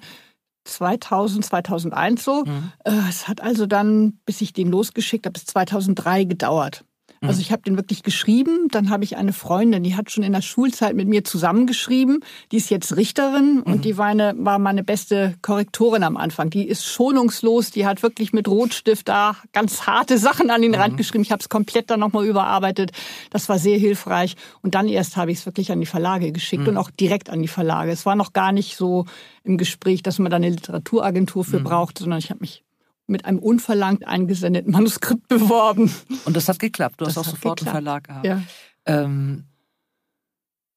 2000, 0.65 1.45
2001 1.45 2.25
so. 2.25 2.45
Mhm. 2.45 2.73
Äh, 2.85 3.09
es 3.09 3.29
hat 3.29 3.41
also 3.41 3.67
dann, 3.67 4.19
bis 4.25 4.41
ich 4.41 4.53
den 4.53 4.71
losgeschickt 4.71 5.27
habe, 5.27 5.35
bis 5.35 5.45
2003 5.45 6.25
gedauert. 6.25 6.85
Also 7.21 7.37
mhm. 7.37 7.41
ich 7.41 7.53
habe 7.53 7.63
den 7.63 7.77
wirklich 7.77 8.03
geschrieben. 8.03 8.69
Dann 8.71 8.91
habe 8.91 9.05
ich 9.05 9.17
eine 9.17 9.33
Freundin, 9.33 9.83
die 9.83 9.97
hat 9.97 10.11
schon 10.11 10.23
in 10.23 10.33
der 10.33 10.43
Schulzeit 10.43 10.95
mit 10.95 11.09
mir 11.09 11.25
zusammengeschrieben. 11.25 12.21
Die 12.53 12.57
ist 12.57 12.71
jetzt 12.71 12.97
Richterin 12.97 13.63
und 13.63 13.77
mhm. 13.77 13.81
die 13.81 13.99
war, 13.99 14.07
eine, 14.07 14.35
war 14.39 14.59
meine 14.59 14.85
beste 14.85 15.35
Korrektorin 15.43 16.03
am 16.03 16.17
Anfang. 16.17 16.51
Die 16.51 16.67
ist 16.67 16.85
schonungslos. 16.85 17.71
Die 17.71 17.87
hat 17.87 18.03
wirklich 18.03 18.33
mit 18.33 18.49
Rotstift 18.49 19.09
da 19.09 19.37
ganz 19.53 19.87
harte 19.87 20.19
Sachen 20.19 20.51
an 20.51 20.63
den 20.63 20.73
mhm. 20.73 20.79
Rand 20.79 20.97
geschrieben. 20.97 21.23
Ich 21.23 21.33
habe 21.33 21.41
es 21.41 21.49
komplett 21.49 21.91
dann 21.91 22.01
nochmal 22.01 22.27
überarbeitet. 22.27 22.93
Das 23.31 23.49
war 23.49 23.59
sehr 23.59 23.79
hilfreich. 23.79 24.37
Und 24.63 24.75
dann 24.75 24.89
erst 24.89 25.17
habe 25.17 25.31
ich 25.31 25.39
es 25.39 25.47
wirklich 25.47 25.73
an 25.73 25.81
die 25.81 25.87
Verlage 25.87 26.33
geschickt 26.33 26.63
mhm. 26.63 26.71
und 26.71 26.77
auch 26.77 26.91
direkt 26.91 27.31
an 27.31 27.43
die 27.43 27.49
Verlage. 27.49 27.91
Es 27.91 28.07
war 28.07 28.17
noch 28.17 28.33
gar 28.33 28.53
nicht 28.53 28.77
so 28.77 29.07
im 29.45 29.57
Gespräch, 29.57 30.03
dass 30.03 30.19
man 30.19 30.31
da 30.31 30.37
eine 30.37 30.51
Literaturagentur 30.51 31.45
für 31.45 31.61
mhm. 31.61 31.65
braucht, 31.65 31.99
sondern 31.99 32.19
ich 32.19 32.31
habe 32.31 32.41
mich 32.41 32.66
mit 33.07 33.25
einem 33.25 33.39
unverlangt 33.39 34.07
eingesendeten 34.07 34.73
Manuskript 34.73 35.29
beworben. 35.29 35.93
Und 36.25 36.37
das 36.37 36.49
hat 36.49 36.59
geklappt. 36.59 37.01
Du 37.01 37.05
das 37.05 37.17
hast 37.17 37.29
auch 37.29 37.31
sofort 37.33 37.59
geklappt. 37.59 37.77
einen 37.77 37.85
Verlag 37.85 38.05
gehabt. 38.05 38.27
Ja. 38.27 38.43
Ähm, 38.87 39.45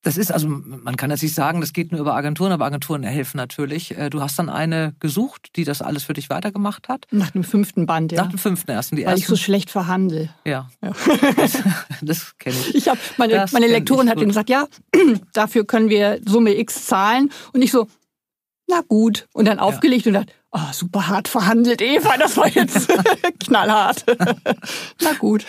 das 0.01 0.15
ist 0.15 0.31
also, 0.31 0.47
man 0.47 0.95
kann 0.95 1.09
jetzt 1.09 1.23
nicht 1.23 1.35
sagen, 1.35 1.59
das 1.59 1.73
geht 1.73 1.91
nur 1.91 1.99
über 1.99 2.15
Agenturen, 2.15 2.53
aber 2.53 2.65
Agenturen 2.65 3.03
helfen 3.03 3.35
natürlich. 3.35 3.97
Äh, 3.97 4.09
du 4.09 4.21
hast 4.21 4.39
dann 4.39 4.47
eine 4.47 4.95
gesucht, 4.99 5.57
die 5.57 5.65
das 5.65 5.81
alles 5.81 6.03
für 6.03 6.13
dich 6.13 6.29
weitergemacht 6.29 6.87
hat? 6.87 7.05
Nach 7.11 7.31
dem 7.31 7.43
fünften 7.43 7.85
Band, 7.85 8.13
ja. 8.13 8.23
Nach 8.23 8.29
dem 8.29 8.39
fünften 8.39 8.71
ersten. 8.71 8.95
Die 8.95 9.01
Weil 9.01 9.11
ersten... 9.11 9.23
ich 9.23 9.27
so 9.27 9.35
schlecht 9.35 9.69
verhandle. 9.69 10.29
Ja. 10.45 10.69
ja. 10.81 10.91
Das, 11.35 11.63
das 12.01 12.37
kenne 12.37 12.55
ich. 12.55 12.75
Ich 12.75 12.87
habe 12.87 12.99
meine, 13.17 13.45
meine 13.51 13.67
Lektorin 13.67 14.09
hat 14.09 14.21
ihm 14.21 14.29
gesagt, 14.29 14.49
ja, 14.49 14.67
dafür 15.33 15.65
können 15.65 15.89
wir 15.89 16.19
Summe 16.25 16.57
X 16.57 16.85
zahlen. 16.85 17.29
Und 17.51 17.61
ich 17.61 17.71
so, 17.71 17.87
na 18.67 18.81
gut. 18.87 19.27
Und 19.33 19.45
dann 19.45 19.59
aufgelegt 19.59 20.05
ja. 20.05 20.09
und 20.09 20.13
dachte, 20.13 20.33
oh, 20.51 20.71
super 20.71 21.07
hart 21.07 21.27
verhandelt, 21.27 21.81
Eva, 21.81 22.17
das 22.17 22.37
war 22.37 22.47
jetzt 22.47 22.89
knallhart. 23.39 24.05
na 25.01 25.13
gut. 25.19 25.45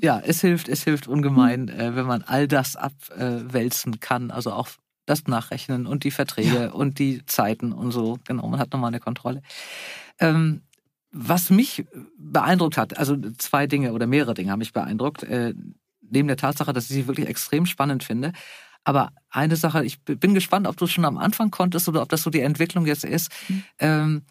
Ja, 0.00 0.20
es 0.24 0.40
hilft, 0.40 0.68
es 0.68 0.84
hilft 0.84 1.08
ungemein, 1.08 1.68
äh, 1.68 1.96
wenn 1.96 2.06
man 2.06 2.22
all 2.22 2.48
das 2.48 2.76
abwälzen 2.76 4.00
kann, 4.00 4.30
also 4.30 4.52
auch 4.52 4.68
das 5.06 5.26
Nachrechnen 5.26 5.86
und 5.86 6.04
die 6.04 6.10
Verträge 6.10 6.64
ja. 6.64 6.70
und 6.70 6.98
die 6.98 7.24
Zeiten 7.26 7.72
und 7.72 7.92
so. 7.92 8.18
Genau, 8.24 8.46
man 8.48 8.60
hat 8.60 8.72
nochmal 8.72 8.88
eine 8.88 9.00
Kontrolle. 9.00 9.40
Ähm, 10.18 10.62
was 11.12 11.50
mich 11.50 11.86
beeindruckt 12.18 12.76
hat, 12.76 12.98
also 12.98 13.16
zwei 13.38 13.66
Dinge 13.66 13.92
oder 13.92 14.06
mehrere 14.06 14.34
Dinge 14.34 14.50
haben 14.50 14.58
mich 14.58 14.72
beeindruckt, 14.72 15.22
äh, 15.22 15.54
neben 16.10 16.28
der 16.28 16.36
Tatsache, 16.36 16.72
dass 16.72 16.84
ich 16.84 16.90
sie 16.90 17.06
wirklich 17.06 17.28
extrem 17.28 17.66
spannend 17.66 18.04
finde, 18.04 18.32
aber 18.86 19.10
eine 19.30 19.56
Sache, 19.56 19.84
ich 19.84 20.00
bin 20.04 20.32
gespannt, 20.32 20.68
ob 20.68 20.76
du 20.76 20.86
schon 20.86 21.04
am 21.04 21.18
Anfang 21.18 21.50
konntest 21.50 21.88
oder 21.88 22.02
ob 22.02 22.08
das 22.08 22.22
so 22.22 22.30
die 22.30 22.40
Entwicklung 22.40 22.86
jetzt 22.86 23.04
ist. 23.04 23.32
Mhm. 23.48 23.64
Ähm, 23.80 24.22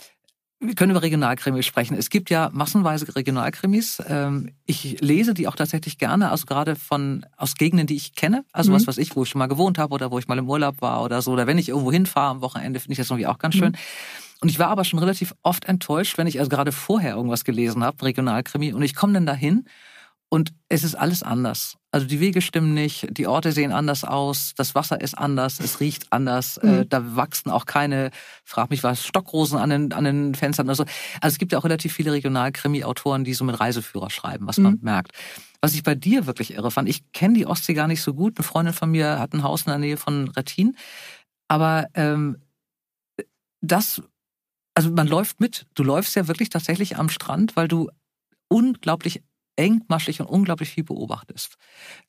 wir 0.61 0.75
können 0.75 0.91
über 0.91 1.01
Regionalkrimis 1.01 1.65
sprechen. 1.65 1.97
Es 1.97 2.09
gibt 2.09 2.29
ja 2.29 2.49
massenweise 2.53 3.13
Regionalkrimis. 3.13 4.01
Ähm, 4.07 4.53
ich 4.65 5.01
lese 5.01 5.33
die 5.33 5.49
auch 5.49 5.57
tatsächlich 5.57 5.97
gerne, 5.97 6.31
also 6.31 6.45
gerade 6.45 6.77
von 6.77 7.25
aus 7.35 7.55
Gegenden, 7.55 7.85
die 7.85 7.97
ich 7.97 8.15
kenne. 8.15 8.45
Also 8.53 8.71
mhm. 8.71 8.75
was 8.75 8.87
weiß 8.87 8.97
ich, 8.97 9.13
wo 9.17 9.23
ich 9.23 9.29
schon 9.29 9.39
mal 9.39 9.47
gewohnt 9.47 9.77
habe 9.77 9.93
oder 9.93 10.09
wo 10.09 10.19
ich 10.19 10.29
mal 10.29 10.37
im 10.37 10.49
Urlaub 10.49 10.81
war 10.81 11.03
oder 11.03 11.21
so. 11.21 11.33
Oder 11.33 11.47
wenn 11.47 11.57
ich 11.57 11.67
irgendwo 11.67 11.91
hinfahre 11.91 12.31
am 12.31 12.41
Wochenende, 12.41 12.79
finde 12.79 12.93
ich 12.93 12.97
das 12.97 13.09
irgendwie 13.09 13.27
auch 13.27 13.39
ganz 13.39 13.55
schön. 13.55 13.73
Mhm. 13.73 13.77
Und 14.39 14.47
ich 14.47 14.57
war 14.57 14.69
aber 14.69 14.85
schon 14.85 14.99
relativ 14.99 15.35
oft 15.43 15.65
enttäuscht, 15.65 16.17
wenn 16.17 16.27
ich 16.27 16.39
also 16.39 16.47
gerade 16.47 16.71
vorher 16.71 17.15
irgendwas 17.15 17.43
gelesen 17.43 17.83
habe, 17.83 18.01
Regionalkrimi, 18.05 18.71
und 18.71 18.83
ich 18.83 18.95
komme 18.95 19.11
dann 19.11 19.25
dahin 19.25 19.65
und 20.29 20.53
es 20.69 20.85
ist 20.85 20.95
alles 20.95 21.23
anders. 21.23 21.77
Also 21.95 22.07
die 22.07 22.19
Wege 22.19 22.41
stimmen 22.41 22.73
nicht, 22.73 23.07
die 23.09 23.25
Orte 23.25 23.53
sehen 23.53 23.71
anders 23.71 24.03
aus, 24.03 24.51
das 24.57 24.75
Wasser 24.75 24.99
ist 24.99 25.17
anders, 25.17 25.61
es 25.61 25.79
riecht 25.79 26.11
anders, 26.11 26.57
äh, 26.57 26.67
mhm. 26.67 26.81
äh, 26.81 26.85
da 26.85 27.15
wachsen 27.15 27.49
auch 27.49 27.65
keine, 27.65 28.11
frag 28.43 28.69
mich 28.69 28.83
was, 28.83 29.05
Stockrosen 29.05 29.57
an 29.57 29.69
den, 29.69 29.93
an 29.93 30.03
den 30.03 30.35
Fenstern 30.35 30.67
oder 30.67 30.75
so. 30.75 30.83
Also 31.21 31.35
es 31.35 31.37
gibt 31.37 31.53
ja 31.53 31.57
auch 31.57 31.63
relativ 31.63 31.93
viele 31.93 32.11
Regionalkrimi-Autoren, 32.11 33.23
die 33.23 33.33
so 33.33 33.45
mit 33.45 33.57
Reiseführer 33.57 34.09
schreiben, 34.09 34.45
was 34.45 34.57
mhm. 34.57 34.63
man 34.63 34.79
merkt. 34.81 35.13
Was 35.61 35.73
ich 35.73 35.83
bei 35.83 35.95
dir 35.95 36.25
wirklich 36.25 36.55
irre 36.55 36.69
fand, 36.69 36.89
ich 36.89 37.13
kenne 37.13 37.35
die 37.35 37.45
Ostsee 37.45 37.73
gar 37.73 37.87
nicht 37.87 38.01
so 38.01 38.13
gut. 38.13 38.37
Eine 38.37 38.43
Freundin 38.43 38.73
von 38.73 38.91
mir 38.91 39.17
hat 39.17 39.31
ein 39.31 39.43
Haus 39.43 39.61
in 39.61 39.69
der 39.69 39.79
Nähe 39.79 39.95
von 39.95 40.27
Rettin. 40.27 40.75
Aber 41.47 41.87
ähm, 41.93 42.41
das, 43.61 44.01
also 44.73 44.91
man 44.91 45.07
läuft 45.07 45.39
mit. 45.39 45.65
Du 45.75 45.83
läufst 45.83 46.13
ja 46.17 46.27
wirklich 46.27 46.49
tatsächlich 46.49 46.97
am 46.97 47.07
Strand, 47.07 47.55
weil 47.55 47.69
du 47.69 47.89
unglaublich 48.49 49.23
engmaschig 49.55 50.19
und 50.19 50.27
unglaublich 50.27 50.69
viel 50.69 50.83
beobachtest. 50.83 51.55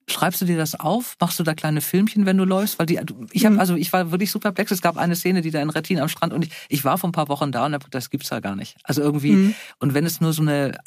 Schreibst 0.09 0.41
du 0.41 0.45
dir 0.45 0.57
das 0.57 0.79
auf? 0.79 1.17
Machst 1.21 1.39
du 1.39 1.45
da 1.45 1.55
kleine 1.55 1.81
Filmchen, 1.81 2.27
wenn 2.27 2.37
du 2.37 2.45
läufst? 2.45 2.79
Weil 2.79 2.87
die, 2.87 3.01
ich 3.33 3.45
habe, 3.45 3.55
mhm. 3.55 3.61
also 3.61 3.75
ich 3.77 3.93
war 3.93 4.11
wirklich 4.11 4.31
super 4.31 4.49
perplex. 4.49 4.71
Es 4.71 4.83
gab 4.83 4.97
eine 4.97 5.17
Szene, 5.17 5.43
die 5.43 5.51
da 5.51 5.61
in 5.61 5.71
Rettin 5.71 6.01
am 6.01 6.09
Strand 6.09 6.33
und 6.33 6.45
ich, 6.45 6.51
ich 6.69 6.85
war 6.85 6.99
vor 6.99 7.09
ein 7.09 7.13
paar 7.13 7.29
Wochen 7.29 7.53
da 7.53 7.67
und 7.67 7.75
hab, 7.75 7.91
das 7.91 8.11
gibt's 8.11 8.29
da 8.29 8.41
gar 8.41 8.57
nicht. 8.57 8.77
Also 8.83 9.03
irgendwie, 9.03 9.33
mhm. 9.33 9.55
und 9.79 9.95
wenn 9.95 10.05
es 10.05 10.21
nur 10.21 10.33
so 10.33 10.43
eine 10.43 10.79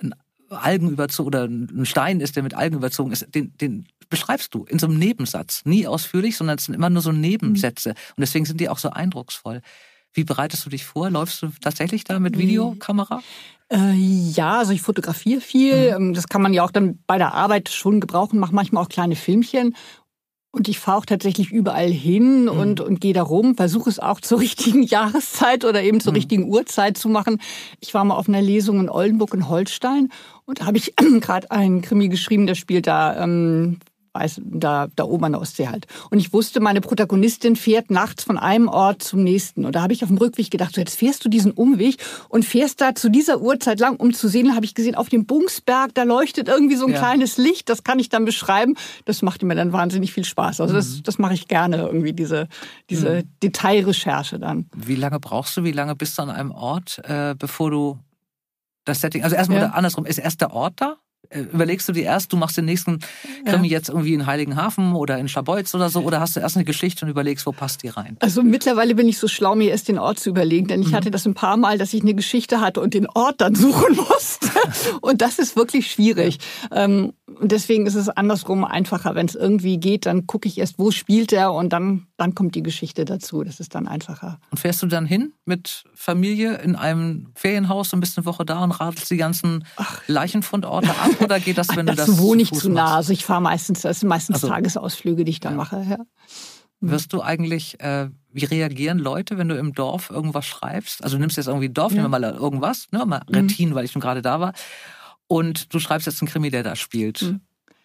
Algen 0.50 0.90
überzogen 0.90 1.28
oder 1.28 1.44
ein 1.46 1.86
Stein 1.86 2.20
ist, 2.22 2.36
der 2.36 2.44
mit 2.44 2.54
Algen 2.54 2.76
überzogen 2.76 3.12
ist, 3.12 3.28
den, 3.34 3.56
den 3.58 3.88
beschreibst 4.10 4.54
du 4.54 4.66
in 4.66 4.80
so 4.80 4.88
einem 4.88 4.98
Nebensatz. 4.98 5.62
Nie 5.66 5.88
ausführlich, 5.88 6.36
sondern 6.38 6.58
es 6.58 6.66
sind 6.66 6.74
immer 6.74 6.90
nur 6.90 7.02
so 7.02 7.12
Nebensätze. 7.12 7.90
Mhm. 7.90 8.14
Und 8.18 8.22
deswegen 8.22 8.46
sind 8.46 8.60
die 8.60 8.70
auch 8.70 8.80
so 8.80 8.90
eindrucksvoll. 8.90 9.62
Wie 10.14 10.24
bereitest 10.24 10.66
du 10.66 10.70
dich 10.70 10.86
vor? 10.86 11.10
Läufst 11.10 11.42
du 11.44 11.50
tatsächlich 11.62 12.04
da 12.04 12.20
mit 12.20 12.38
Videokamera? 12.38 13.22
Äh, 13.72 13.94
ja, 13.94 14.58
also 14.58 14.74
ich 14.74 14.82
fotografiere 14.82 15.42
viel. 15.42 15.98
Mhm. 15.98 16.14
Das 16.14 16.28
kann 16.28 16.42
man 16.42 16.54
ja 16.54 16.64
auch 16.64 16.72
dann 16.72 17.00
bei 17.06 17.18
der 17.18 17.34
Arbeit 17.34 17.70
schon 17.70 18.00
gebrauchen, 18.00 18.40
mache 18.40 18.56
manchmal 18.56 18.84
auch 18.84 18.90
kleine 18.90 19.16
Filmchen. 19.16 19.76
Und 20.52 20.68
ich 20.68 20.80
fahre 20.80 20.98
auch 20.98 21.06
tatsächlich 21.06 21.52
überall 21.52 21.92
hin 21.92 22.44
mhm. 22.44 22.50
und, 22.50 22.82
und 22.82 23.02
gehe 23.02 23.14
da 23.14 23.22
rum, 23.22 23.56
versuche 23.56 23.90
es 23.90 24.00
auch 24.00 24.20
zur 24.22 24.40
richtigen 24.40 24.82
Jahreszeit 24.82 25.64
oder 25.64 25.84
eben 25.84 26.00
zur 26.00 26.14
mhm. 26.14 26.18
richtigen 26.18 26.44
Uhrzeit 26.46 26.98
zu 26.98 27.10
machen. 27.10 27.40
Ich 27.80 27.94
war 27.94 28.04
mal 28.04 28.16
auf 28.16 28.28
einer 28.28 28.42
Lesung 28.42 28.80
in 28.80 28.90
Oldenburg 28.90 29.34
in 29.36 29.48
Holstein 29.48 30.10
und 30.46 30.62
da 30.62 30.66
habe 30.66 30.78
ich 30.78 30.96
gerade 31.22 31.52
einen 31.52 31.82
Krimi 31.82 32.10
geschrieben, 32.10 32.48
der 32.48 32.56
spielt 32.56 32.88
da 32.88 33.24
ähm, 33.24 33.80
weiß, 34.14 34.42
da, 34.44 34.88
da 34.96 35.04
oben 35.04 35.26
an 35.26 35.32
der 35.34 35.42
Ostsee 35.42 35.68
halt. 35.68 35.88
Und 36.10 36.20
ich 36.20 36.34
wusste, 36.34 36.60
meine 36.60 36.82
Protagonistin 36.82 37.56
fährt 37.56 37.92
nachts 37.92 38.24
von 38.24 38.38
einem 38.38 38.68
Ort 38.68 39.04
zum 39.04 39.24
nächsten. 39.24 39.66
Und 39.66 39.76
da 39.76 39.82
habe 39.82 39.94
ich 39.94 40.04
auf 40.04 40.10
dem 40.10 40.18
Rückweg 40.18 40.50
gedacht, 40.52 40.76
so 40.76 40.82
jetzt 40.82 40.98
fährst 40.98 41.24
du 41.26 41.30
diesen 41.30 41.52
Umweg 41.52 41.98
und 42.30 42.46
fährst 42.46 42.82
da 42.82 42.96
zu 42.96 43.10
dieser 43.10 43.42
Uhrzeit 43.42 43.80
lang, 43.80 43.98
um 43.98 44.14
zu 44.14 44.28
sehen, 44.28 44.56
habe 44.56 44.66
ich 44.66 44.76
gesehen, 44.76 44.96
auf 44.96 45.10
dem 45.10 45.26
Bungsberg, 45.26 45.94
da 45.94 46.04
leuchtet 46.04 46.48
irgendwie 46.48 46.76
so 46.76 46.86
ein 46.86 46.94
ja. 46.94 47.00
kleines 47.00 47.38
Licht. 47.38 47.70
Das 47.70 47.84
kann 47.84 48.00
ich 48.00 48.10
dann 48.10 48.26
beschreiben. 48.26 48.76
Das 49.06 49.22
machte 49.22 49.46
mir 49.46 49.56
dann 49.56 49.74
wahnsinnig 49.74 50.14
viel 50.14 50.26
Spaß. 50.26 50.62
Also 50.62 50.74
mhm. 50.74 50.78
das, 50.78 51.04
das 51.04 51.20
mache 51.20 51.34
ich 51.34 51.48
gerne 51.48 51.78
irgendwie, 51.78 52.14
diese, 52.14 52.48
diese 52.90 53.24
mhm. 53.24 53.30
Detailrecherche 53.44 54.40
dann. 54.40 54.70
Wie 54.76 54.96
lange 54.96 55.20
brauchst 55.20 55.56
du, 55.58 55.64
wie 55.64 55.72
lange 55.72 55.96
bist 55.96 56.18
du 56.18 56.24
an 56.24 56.30
einem 56.30 56.52
Ort, 56.52 57.02
äh, 57.06 57.36
bevor 57.38 57.72
du 57.72 58.00
das 58.86 59.02
Setting, 59.02 59.24
also 59.24 59.36
erstmal 59.36 59.60
ja. 59.60 59.70
andersrum, 59.70 60.06
ist 60.06 60.18
erst 60.18 60.42
der 60.42 60.52
Ort 60.52 60.74
da? 60.78 60.98
Äh, 61.30 61.42
überlegst 61.42 61.88
du 61.88 61.94
dir 61.94 62.04
erst, 62.04 62.34
du 62.34 62.38
machst 62.38 62.58
den 62.58 62.66
nächsten 62.66 63.00
Krimi 63.46 63.68
ja. 63.68 63.78
jetzt 63.78 63.90
irgendwie 63.90 64.14
in 64.14 64.26
Heiligenhafen 64.26 64.94
oder 64.94 65.18
in 65.20 65.28
Scharbeutz 65.28 65.76
oder 65.76 65.90
so, 65.90 66.02
oder 66.02 66.20
hast 66.20 66.36
du 66.36 66.40
erst 66.40 66.56
eine 66.56 66.66
Geschichte 66.66 67.06
und 67.06 67.12
überlegst, 67.12 67.46
wo 67.46 67.52
passt 67.52 67.84
die 67.84 67.90
rein? 67.90 68.18
Also 68.20 68.42
mittlerweile 68.42 68.96
bin 68.96 69.08
ich 69.08 69.20
so 69.20 69.28
schlau, 69.28 69.56
mir 69.56 69.70
erst 69.70 69.88
den 69.88 70.00
Ort 70.00 70.20
zu 70.20 70.30
überlegen, 70.30 70.68
denn 70.68 70.82
ich 70.82 70.90
mhm. 70.90 70.96
hatte 70.96 71.12
das 71.12 71.26
ein 71.26 71.36
paar 71.36 71.58
Mal, 71.58 71.78
dass 71.78 71.94
ich 71.94 72.02
eine 72.02 72.16
Geschichte 72.16 72.62
hatte 72.62 72.82
und 72.82 72.94
den 72.94 73.08
Ort 73.08 73.42
dann 73.42 73.56
suchen 73.70 73.96
musste. 73.96 74.50
und 75.02 75.22
das 75.22 75.40
ist 75.40 75.56
wirklich 75.56 75.92
schwierig. 75.92 76.40
Ähm, 76.72 77.14
und 77.40 77.54
deswegen 77.54 77.86
ist 77.86 77.96
es 77.96 78.10
andersrum 78.10 78.66
einfacher. 78.66 79.16
Wenn 79.16 79.26
es 79.26 79.34
irgendwie 79.34 79.80
geht, 79.80 80.06
dann 80.06 80.28
gucke 80.28 80.48
ich 80.48 80.58
erst, 80.58 80.78
wo 80.78 80.92
spielt 80.92 81.32
er 81.32 81.54
und 81.54 81.72
dann, 81.72 82.08
dann 82.18 82.36
kommt 82.36 82.54
die 82.54 82.64
Geschichte 82.64 83.06
dazu. 83.06 83.44
Das 83.44 83.62
ist 83.62 83.76
dann 83.76 83.88
einfacher. 83.88 84.40
Und 84.52 84.58
fährst 84.58 84.84
du 84.84 84.88
dann 84.88 85.06
hin 85.06 85.32
mit 85.46 85.86
Familie 85.94 86.58
in 86.58 86.76
einem 86.76 87.32
Ferienhaus 87.36 87.94
und 87.94 88.02
bist 88.02 88.18
eine 88.18 88.26
Woche 88.26 88.44
da 88.44 88.62
und 88.64 88.72
radelst 88.72 89.10
die 89.10 89.18
ganzen 89.18 89.66
Ach. 89.78 90.02
Leichenfundorte 90.08 90.90
ab? 90.90 91.22
Oder 91.22 91.40
geht 91.40 91.58
das, 91.58 91.76
wenn 91.78 91.86
du 91.86 91.96
das 91.96 92.08
Das 92.08 92.18
wohne 92.20 92.42
ich 92.42 92.52
zu 92.52 92.70
nah. 92.70 92.98
Also 92.98 93.14
ich 93.14 93.24
fahre 93.24 93.42
meistens, 93.42 93.82
das 93.82 94.02
sind 94.02 94.10
meistens 94.10 94.36
also, 94.36 94.50
Tagesausflüge, 94.50 95.24
die 95.24 95.32
ich 95.32 95.40
da 95.40 95.52
ja. 95.52 95.56
mache. 95.56 95.86
Ja. 95.90 95.98
Wirst 96.82 97.14
du 97.14 97.22
eigentlich, 97.22 97.80
äh, 97.80 98.10
wie 98.32 98.46
reagieren 98.46 99.00
Leute, 99.00 99.38
wenn 99.38 99.48
du 99.48 99.58
im 99.58 99.74
Dorf 99.74 100.10
irgendwas 100.10 100.46
schreibst? 100.46 101.04
Also 101.04 101.16
du 101.16 101.22
nimmst 101.22 101.38
jetzt 101.38 101.48
irgendwie 101.48 101.70
Dorf, 101.70 101.92
ja. 101.92 102.02
nehmen 102.02 102.12
wir 102.12 102.20
mal 102.20 102.34
irgendwas, 102.34 102.88
ne, 102.92 103.06
mal 103.06 103.22
Rettin, 103.30 103.70
mhm. 103.70 103.76
weil 103.76 103.86
ich 103.86 103.92
schon 103.92 104.02
gerade 104.02 104.22
da 104.22 104.40
war 104.40 104.54
und 105.30 105.74
du 105.74 105.80
schreibst 105.80 106.08
jetzt 106.08 106.22
einen 106.22 106.28
Krimi, 106.28 106.50
der 106.50 106.64
da 106.64 106.76
spielt. 106.76 107.22
Mhm. 107.22 107.42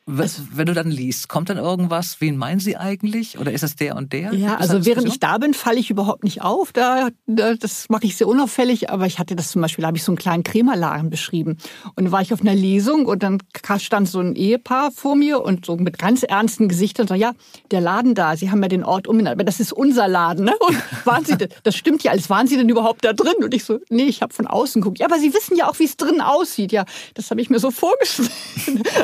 Wenn 0.07 0.67
du 0.67 0.75
dann 0.75 0.91
liest, 0.91 1.29
kommt 1.29 1.49
dann 1.49 1.57
irgendwas, 1.57 2.21
wen 2.21 2.37
meinen 2.37 2.61
sie 2.61 2.77
eigentlich? 2.77 3.39
Oder 3.39 3.53
ist 3.53 3.63
es 3.63 3.75
der 3.75 3.97
und 3.97 4.13
der? 4.13 4.35
Ja, 4.35 4.57
also 4.57 4.85
während 4.85 5.09
ich 5.09 5.19
da 5.19 5.39
bin, 5.39 5.55
falle 5.55 5.79
ich 5.79 5.89
überhaupt 5.89 6.25
nicht 6.25 6.43
auf. 6.43 6.73
Da, 6.73 7.09
das 7.27 7.89
mache 7.89 8.05
ich 8.05 8.17
sehr 8.17 8.29
unauffällig. 8.29 8.91
Aber 8.91 9.07
ich 9.07 9.19
hatte 9.19 9.35
das 9.35 9.51
zum 9.51 9.63
Beispiel, 9.63 9.87
habe 9.87 9.97
ich 9.97 10.05
so 10.05 10.13
einen 10.13 10.19
kleinen 10.19 10.43
Krämerladen 10.43 11.09
beschrieben. 11.09 11.57
Und 11.97 12.05
da 12.05 12.13
war 12.13 12.21
ich 12.21 12.35
auf 12.35 12.43
einer 12.43 12.55
Lesung 12.55 13.07
und 13.07 13.23
dann 13.23 13.39
stand 13.79 14.07
so 14.07 14.21
ein 14.21 14.37
Ehepaar 14.37 14.91
vor 14.91 15.17
mir 15.17 15.41
und 15.41 15.65
so 15.65 15.77
mit 15.77 15.99
ganz 15.99 16.23
ernsten 16.23 16.69
Gesichtern 16.69 17.09
so, 17.09 17.15
ja, 17.15 17.33
der 17.71 17.81
Laden 17.81 18.15
da, 18.15 18.37
Sie 18.37 18.51
haben 18.51 18.61
ja 18.63 18.69
den 18.69 18.85
Ort 18.85 19.09
umbenannt, 19.09 19.37
aber 19.37 19.45
das 19.45 19.59
ist 19.59 19.73
unser 19.73 20.07
Laden. 20.07 20.45
Ne? 20.45 20.55
Und 20.61 20.77
waren 21.07 21.25
Sie, 21.25 21.35
das 21.63 21.77
stimmt 21.77 22.03
ja 22.03 22.13
alles, 22.13 22.29
waren 22.29 22.47
Sie 22.47 22.59
denn 22.59 22.69
überhaupt 22.69 23.07
da 23.07 23.15
drin? 23.15 23.43
Und 23.43 23.55
ich 23.55 23.65
so, 23.65 23.81
nee, 23.89 24.05
ich 24.05 24.21
habe 24.21 24.35
von 24.35 24.47
außen 24.47 24.83
geguckt. 24.83 24.99
Ja, 24.99 25.07
aber 25.07 25.19
Sie 25.19 25.33
wissen 25.33 25.57
ja 25.57 25.67
auch, 25.67 25.79
wie 25.79 25.85
es 25.85 25.97
drin 25.97 26.21
aussieht. 26.21 26.73
Ja, 26.73 26.85
das 27.15 27.31
habe 27.31 27.41
ich 27.41 27.49
mir 27.49 27.59
so 27.59 27.71
vorgestellt. 27.71 28.31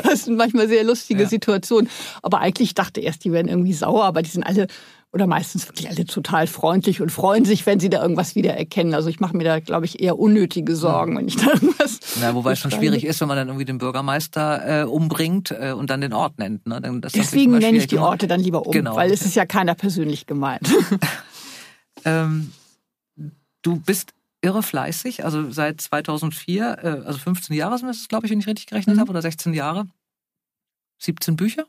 Das 0.02 0.24
sind 0.24 0.36
manchmal 0.36 0.68
sehr 0.68 0.89
lustige 0.90 1.22
ja. 1.22 1.28
Situation. 1.28 1.88
Aber 2.22 2.40
eigentlich 2.40 2.74
dachte 2.74 3.00
erst, 3.00 3.24
die 3.24 3.32
werden 3.32 3.48
irgendwie 3.48 3.72
sauer, 3.72 4.04
aber 4.04 4.22
die 4.22 4.30
sind 4.30 4.44
alle 4.44 4.66
oder 5.12 5.26
meistens 5.26 5.66
wirklich 5.66 5.88
alle 5.88 6.04
total 6.04 6.46
freundlich 6.46 7.00
und 7.00 7.10
freuen 7.10 7.44
sich, 7.44 7.66
wenn 7.66 7.80
sie 7.80 7.90
da 7.90 8.00
irgendwas 8.00 8.36
wiedererkennen. 8.36 8.94
Also 8.94 9.08
ich 9.08 9.18
mache 9.18 9.36
mir 9.36 9.42
da, 9.42 9.58
glaube 9.58 9.84
ich, 9.84 10.00
eher 10.00 10.18
unnötige 10.18 10.76
Sorgen, 10.76 11.16
wenn 11.16 11.26
ich 11.26 11.36
da 11.36 11.52
irgendwas. 11.52 11.98
Ja, 12.20 12.34
wobei 12.34 12.52
es 12.52 12.60
schon 12.60 12.70
schwierig 12.70 13.04
ist, 13.04 13.20
wenn 13.20 13.26
man 13.26 13.36
dann 13.36 13.48
irgendwie 13.48 13.64
den 13.64 13.78
Bürgermeister 13.78 14.82
äh, 14.82 14.84
umbringt 14.84 15.50
äh, 15.50 15.72
und 15.72 15.90
dann 15.90 16.00
den 16.00 16.12
Ort 16.12 16.38
nennt. 16.38 16.66
Ne? 16.66 16.80
Deswegen 17.12 17.58
nenne 17.58 17.78
ich 17.78 17.88
die 17.88 17.98
Orte 17.98 18.28
dann 18.28 18.40
lieber 18.40 18.66
um, 18.66 18.72
genau. 18.72 18.94
weil 18.94 19.10
es 19.10 19.22
ist 19.22 19.34
ja 19.34 19.46
keiner 19.46 19.74
persönlich 19.74 20.26
gemeint. 20.26 20.68
ähm, 22.04 22.52
du 23.62 23.80
bist 23.80 24.12
irre 24.42 24.62
fleißig, 24.62 25.24
also 25.24 25.50
seit 25.50 25.80
2004, 25.80 26.78
äh, 26.82 26.86
also 27.04 27.18
15 27.18 27.56
Jahre 27.56 27.78
sind 27.78 27.88
es, 27.88 28.08
glaube 28.08 28.26
ich, 28.26 28.32
wenn 28.32 28.40
ich 28.40 28.46
richtig 28.46 28.66
gerechnet 28.66 28.96
mhm. 28.96 29.00
habe, 29.00 29.10
oder 29.10 29.22
16 29.22 29.54
Jahre. 29.54 29.86
17 31.00 31.36
Bücher. 31.36 31.66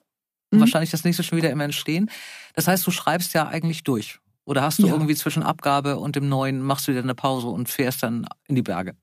Mhm. 0.51 0.59
Wahrscheinlich 0.59 0.91
das 0.91 1.03
nächste 1.03 1.23
schon 1.23 1.37
wieder 1.37 1.49
immer 1.49 1.63
entstehen. 1.63 2.09
Das 2.53 2.67
heißt, 2.67 2.85
du 2.85 2.91
schreibst 2.91 3.33
ja 3.33 3.47
eigentlich 3.47 3.83
durch. 3.83 4.19
Oder 4.45 4.61
hast 4.61 4.79
du 4.79 4.87
ja. 4.87 4.93
irgendwie 4.93 5.15
zwischen 5.15 5.43
Abgabe 5.43 5.97
und 5.97 6.15
dem 6.15 6.27
neuen, 6.27 6.61
machst 6.61 6.87
du 6.87 6.91
wieder 6.91 7.03
eine 7.03 7.15
Pause 7.15 7.47
und 7.47 7.69
fährst 7.69 8.03
dann 8.03 8.27
in 8.47 8.55
die 8.55 8.61
Berge? 8.61 8.95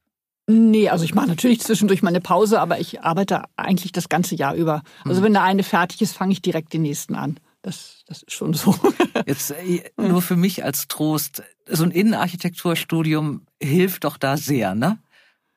Nee, 0.51 0.89
also 0.89 1.05
ich 1.05 1.15
mache 1.15 1.29
natürlich 1.29 1.61
zwischendurch 1.61 2.03
meine 2.03 2.21
Pause, 2.23 2.61
aber 2.61 2.81
ich 2.81 3.03
arbeite 3.03 3.45
eigentlich 3.57 3.93
das 3.93 4.09
ganze 4.09 4.35
Jahr 4.35 4.55
über. 4.55 4.83
Also 5.05 5.21
mhm. 5.21 5.27
wenn 5.27 5.33
der 5.35 5.43
eine 5.43 5.63
fertig 5.63 6.01
ist, 6.01 6.17
fange 6.17 6.33
ich 6.33 6.43
direkt 6.43 6.73
den 6.73 6.83
nächsten 6.83 7.15
an. 7.15 7.39
Das, 7.63 8.03
das 8.07 8.23
ist 8.23 8.33
schon 8.33 8.55
so. 8.55 8.75
Jetzt 9.27 9.51
äh, 9.51 9.91
nur 9.97 10.23
für 10.23 10.37
mich 10.37 10.65
als 10.65 10.89
Trost, 10.89 11.43
so 11.67 11.85
ein 11.85 11.91
Innenarchitekturstudium 11.91 13.47
hilft 13.63 14.05
doch 14.05 14.17
da 14.17 14.37
sehr, 14.37 14.75
ne? 14.75 14.99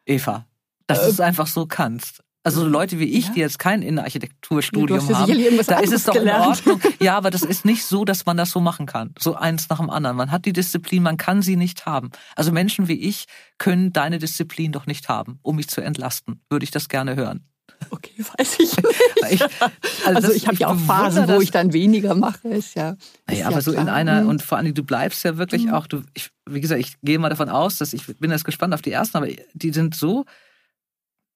Eva, 0.05 0.45
dass 0.87 0.99
äh, 0.99 1.05
du 1.05 1.09
es 1.09 1.19
einfach 1.21 1.47
so 1.47 1.67
kannst. 1.67 2.23
Also 2.43 2.67
Leute 2.67 2.98
wie 2.98 3.05
ich, 3.05 3.27
ja. 3.27 3.33
die 3.33 3.39
jetzt 3.41 3.60
kein 3.60 3.83
Innenarchitekturstudium 3.83 5.07
ja, 5.10 5.19
haben, 5.19 5.60
da 5.67 5.79
ist 5.79 5.93
es 5.93 6.05
doch 6.05 6.13
gelernt. 6.13 6.65
in 6.65 6.71
Ordnung. 6.71 6.93
Ja, 7.00 7.15
aber 7.15 7.29
das 7.29 7.43
ist 7.43 7.65
nicht 7.65 7.86
so, 7.86 8.03
dass 8.03 8.25
man 8.25 8.38
das 8.38 8.50
so 8.50 8.60
machen 8.60 8.88
kann. 8.88 9.13
So 9.19 9.36
eins 9.36 9.69
nach 9.69 9.79
dem 9.79 9.89
anderen. 9.89 10.17
Man 10.17 10.31
hat 10.31 10.45
die 10.45 10.53
Disziplin, 10.53 11.03
man 11.03 11.17
kann 11.17 11.41
sie 11.41 11.55
nicht 11.55 11.86
haben. 11.86 12.10
Also 12.36 12.51
Menschen 12.51 12.88
wie 12.88 13.00
ich 13.00 13.25
können 13.60 13.93
deine 13.93 14.17
Disziplin 14.17 14.71
doch 14.71 14.88
nicht 14.88 15.07
haben, 15.07 15.39
um 15.43 15.55
mich 15.55 15.69
zu 15.69 15.81
entlasten. 15.81 16.41
Würde 16.50 16.63
ich 16.63 16.71
das 16.71 16.89
gerne 16.89 17.15
hören. 17.15 17.45
Okay, 17.89 18.13
weiß 18.38 18.60
ich 18.60 18.75
nicht. 19.31 19.31
ich, 19.31 19.41
also, 19.41 20.27
also 20.27 20.31
ich 20.31 20.48
habe 20.48 20.57
ja 20.57 20.67
auch 20.67 20.77
Phasen, 20.77 21.27
wo 21.27 21.41
ich 21.41 21.51
dann 21.51 21.74
weniger 21.74 22.15
mache. 22.15 22.48
Ist 22.48 22.75
ja, 22.75 22.95
ist 23.29 23.39
ja, 23.39 23.48
aber 23.48 23.55
ja 23.55 23.62
so 23.62 23.71
klar. 23.71 23.83
in 23.83 23.89
einer, 23.89 24.21
mhm. 24.21 24.29
und 24.29 24.41
vor 24.41 24.57
allem, 24.57 24.74
du 24.74 24.83
bleibst 24.83 25.24
ja 25.24 25.38
wirklich 25.38 25.65
mhm. 25.65 25.74
auch, 25.74 25.88
du, 25.88 26.01
ich, 26.13 26.29
wie 26.48 26.62
gesagt, 26.62 26.79
ich 26.79 26.95
gehe 27.01 27.17
mal 27.17 27.29
davon 27.29 27.50
aus, 27.50 27.77
dass 27.77 27.93
ich 27.93 28.05
bin 28.17 28.31
jetzt 28.31 28.45
gespannt 28.45 28.74
auf 28.74 28.81
die 28.81 28.91
ersten, 28.91 29.17
aber 29.17 29.27
die 29.53 29.74
sind 29.74 29.95
so 29.95 30.25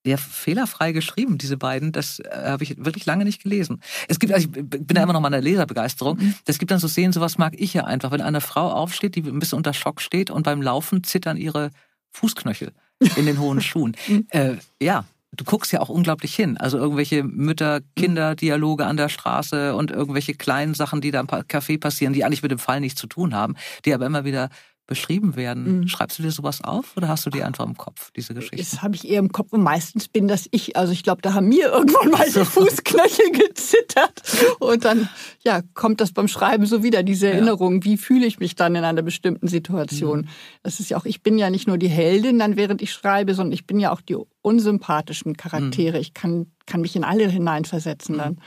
ja, 0.05 0.17
fehlerfrei 0.17 0.91
geschrieben, 0.91 1.37
diese 1.37 1.57
beiden. 1.57 1.91
Das 1.91 2.19
äh, 2.19 2.29
habe 2.45 2.63
ich 2.63 2.75
wirklich 2.77 3.05
lange 3.05 3.25
nicht 3.25 3.41
gelesen. 3.41 3.81
Es 4.07 4.19
gibt, 4.19 4.31
also 4.33 4.47
ich 4.47 4.51
bin 4.51 4.85
da 4.87 5.01
immer 5.01 5.13
noch 5.13 5.19
mal 5.19 5.29
in 5.29 5.33
der 5.33 5.41
Leserbegeisterung. 5.41 6.17
Mhm. 6.17 6.35
Es 6.45 6.59
gibt 6.59 6.71
dann 6.71 6.79
so 6.79 6.87
Szenen, 6.87 7.11
sowas 7.11 7.37
mag 7.37 7.53
ich 7.57 7.73
ja 7.73 7.85
einfach. 7.85 8.11
Wenn 8.11 8.21
eine 8.21 8.41
Frau 8.41 8.71
aufsteht, 8.71 9.15
die 9.15 9.23
ein 9.23 9.39
bisschen 9.39 9.57
unter 9.57 9.73
Schock 9.73 10.01
steht 10.01 10.29
und 10.29 10.43
beim 10.43 10.61
Laufen 10.61 11.03
zittern 11.03 11.37
ihre 11.37 11.71
Fußknöchel 12.11 12.71
in 13.15 13.25
den 13.25 13.39
hohen 13.39 13.61
Schuhen. 13.61 13.95
Mhm. 14.07 14.27
Äh, 14.29 14.55
ja, 14.81 15.05
du 15.31 15.43
guckst 15.43 15.71
ja 15.71 15.81
auch 15.81 15.89
unglaublich 15.89 16.35
hin. 16.35 16.57
Also 16.57 16.77
irgendwelche 16.77 17.23
Mütter-Kinder-Dialoge 17.23 18.85
an 18.85 18.97
der 18.97 19.09
Straße 19.09 19.75
und 19.75 19.91
irgendwelche 19.91 20.35
kleinen 20.35 20.75
Sachen, 20.75 21.01
die 21.01 21.11
da 21.11 21.19
im 21.19 21.27
Café 21.27 21.79
passieren, 21.79 22.13
die 22.13 22.23
eigentlich 22.23 22.43
mit 22.43 22.51
dem 22.51 22.59
Fall 22.59 22.79
nichts 22.79 22.99
zu 22.99 23.07
tun 23.07 23.33
haben, 23.33 23.55
die 23.85 23.93
aber 23.93 24.05
immer 24.05 24.23
wieder 24.23 24.49
beschrieben 24.87 25.35
werden. 25.35 25.79
Mhm. 25.79 25.87
Schreibst 25.87 26.19
du 26.19 26.23
dir 26.23 26.31
sowas 26.31 26.63
auf 26.63 26.95
oder 26.95 27.07
hast 27.07 27.25
du 27.25 27.29
die 27.31 27.43
einfach 27.43 27.65
im 27.65 27.75
Kopf, 27.75 28.11
diese 28.11 28.33
Geschichte? 28.33 28.57
Das 28.57 28.83
habe 28.83 28.95
ich 28.95 29.07
eher 29.07 29.19
im 29.19 29.31
Kopf 29.31 29.51
und 29.51 29.63
meistens 29.63 30.07
bin 30.07 30.27
das 30.27 30.47
ich. 30.51 30.77
Also 30.77 30.93
ich 30.93 31.03
glaube, 31.03 31.21
da 31.21 31.33
haben 31.33 31.47
mir 31.47 31.69
irgendwann 31.69 32.11
mal 32.11 32.25
die 32.25 32.45
Fußknöchel 32.45 33.31
gezittert 33.47 34.21
und 34.59 34.85
dann 34.85 35.09
ja, 35.43 35.61
kommt 35.73 36.01
das 36.01 36.11
beim 36.11 36.27
Schreiben 36.27 36.65
so 36.67 36.83
wieder, 36.83 37.01
diese 37.01 37.29
Erinnerung, 37.29 37.77
ja. 37.77 37.85
wie 37.85 37.97
fühle 37.97 38.27
ich 38.27 38.39
mich 38.39 38.55
dann 38.55 38.75
in 38.75 38.83
einer 38.83 39.01
bestimmten 39.01 39.47
Situation. 39.47 40.21
Mhm. 40.21 40.27
Das 40.61 40.79
ist 40.79 40.89
ja 40.89 40.97
auch, 40.97 41.05
ich 41.05 41.23
bin 41.23 41.37
ja 41.37 41.49
nicht 41.49 41.67
nur 41.67 41.79
die 41.79 41.89
Heldin 41.89 42.37
dann, 42.37 42.55
während 42.55 42.81
ich 42.81 42.91
schreibe, 42.91 43.33
sondern 43.33 43.53
ich 43.53 43.65
bin 43.65 43.79
ja 43.79 43.91
auch 43.91 44.01
die 44.01 44.17
unsympathischen 44.41 45.35
Charaktere. 45.35 45.97
Mhm. 45.97 46.01
Ich 46.01 46.13
kann, 46.13 46.51
kann 46.67 46.81
mich 46.81 46.95
in 46.95 47.03
alle 47.03 47.27
hineinversetzen 47.27 48.17
dann. 48.17 48.39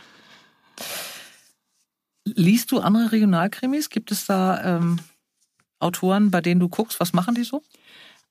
Liest 2.25 2.71
du 2.71 2.79
andere 2.79 3.11
Regionalkrimis? 3.11 3.91
Gibt 3.91 4.13
es 4.13 4.27
da... 4.27 4.79
Ähm 4.79 5.01
Autoren, 5.81 6.31
bei 6.31 6.41
denen 6.41 6.61
du 6.61 6.69
guckst? 6.69 7.01
Was 7.01 7.13
machen 7.13 7.35
die 7.35 7.45
so? 7.45 7.63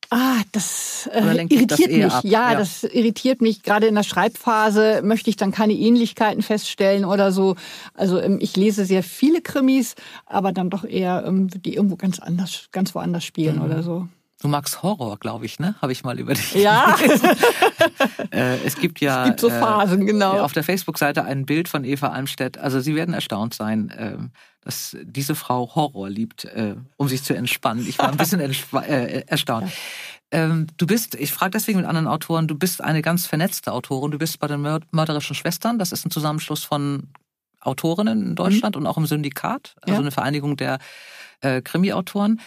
Ah, 0.09 0.41
das 0.53 1.09
äh, 1.11 1.19
irritiert 1.19 1.71
das 1.71 1.79
mich. 1.79 2.31
Ja, 2.31 2.51
ja, 2.51 2.55
das 2.57 2.83
irritiert 2.83 3.41
mich. 3.41 3.61
Gerade 3.61 3.87
in 3.87 3.95
der 3.95 4.03
Schreibphase 4.03 5.01
möchte 5.03 5.29
ich 5.29 5.35
dann 5.35 5.51
keine 5.51 5.73
Ähnlichkeiten 5.73 6.41
feststellen 6.41 7.03
oder 7.03 7.33
so. 7.33 7.55
Also 7.93 8.21
ähm, 8.21 8.37
ich 8.39 8.55
lese 8.55 8.85
sehr 8.85 9.03
viele 9.03 9.41
Krimis, 9.41 9.95
aber 10.25 10.53
dann 10.53 10.69
doch 10.69 10.85
eher, 10.85 11.25
ähm, 11.27 11.49
die 11.49 11.75
irgendwo 11.75 11.97
ganz 11.97 12.19
anders, 12.19 12.69
ganz 12.71 12.95
woanders 12.95 13.25
spielen 13.25 13.57
mhm. 13.57 13.63
oder 13.63 13.83
so. 13.83 14.07
Du 14.39 14.47
magst 14.47 14.83
Horror, 14.83 15.17
glaube 15.17 15.45
ich, 15.45 15.59
ne? 15.59 15.75
Habe 15.81 15.91
ich 15.91 16.03
mal 16.03 16.19
über 16.19 16.35
dich 16.35 16.53
Ja. 16.53 16.95
äh, 18.31 18.57
es 18.63 18.75
gibt 18.75 18.99
ja 19.01 19.23
es 19.23 19.29
gibt 19.29 19.39
so 19.39 19.49
Phasen, 19.49 20.03
äh, 20.03 20.05
genau. 20.05 20.39
auf 20.41 20.53
der 20.53 20.63
Facebook-Seite 20.63 21.23
ein 21.23 21.45
Bild 21.45 21.67
von 21.67 21.83
Eva 21.83 22.09
Almstedt. 22.09 22.57
Also 22.57 22.79
Sie 22.79 22.95
werden 22.95 23.15
erstaunt 23.15 23.55
sein, 23.55 23.89
äh, 23.89 24.17
dass 24.61 24.95
diese 25.01 25.33
Frau 25.33 25.73
Horror 25.73 26.09
liebt, 26.09 26.45
äh, 26.45 26.75
um 26.97 27.07
sich 27.07 27.23
zu 27.23 27.35
entspannen. 27.35 27.87
Ich 27.87 27.97
war 27.97 28.09
ein 28.09 28.17
bisschen 28.17 28.39
äh, 28.39 29.23
erstaunt. 29.25 29.71
Ähm, 30.29 30.67
du 30.77 30.85
bist, 30.85 31.15
ich 31.15 31.31
frage 31.31 31.51
deswegen 31.51 31.79
mit 31.79 31.87
anderen 31.87 32.07
Autoren, 32.07 32.47
du 32.47 32.55
bist 32.55 32.83
eine 32.83 33.01
ganz 33.01 33.25
vernetzte 33.25 33.71
Autorin. 33.71 34.11
Du 34.11 34.19
bist 34.19 34.39
bei 34.39 34.47
den 34.47 34.61
Mörderischen 34.91 35.35
Schwestern. 35.35 35.79
Das 35.79 35.91
ist 35.91 36.05
ein 36.05 36.11
Zusammenschluss 36.11 36.63
von 36.63 37.07
Autorinnen 37.61 38.21
in 38.21 38.35
Deutschland 38.35 38.75
mhm. 38.75 38.81
und 38.81 38.87
auch 38.87 38.97
im 38.97 39.07
Syndikat, 39.07 39.75
also 39.81 39.95
ja. 39.95 39.99
eine 39.99 40.11
Vereinigung 40.11 40.57
der 40.57 40.79
äh, 41.41 41.61
Krimi-Autoren. 41.61 42.39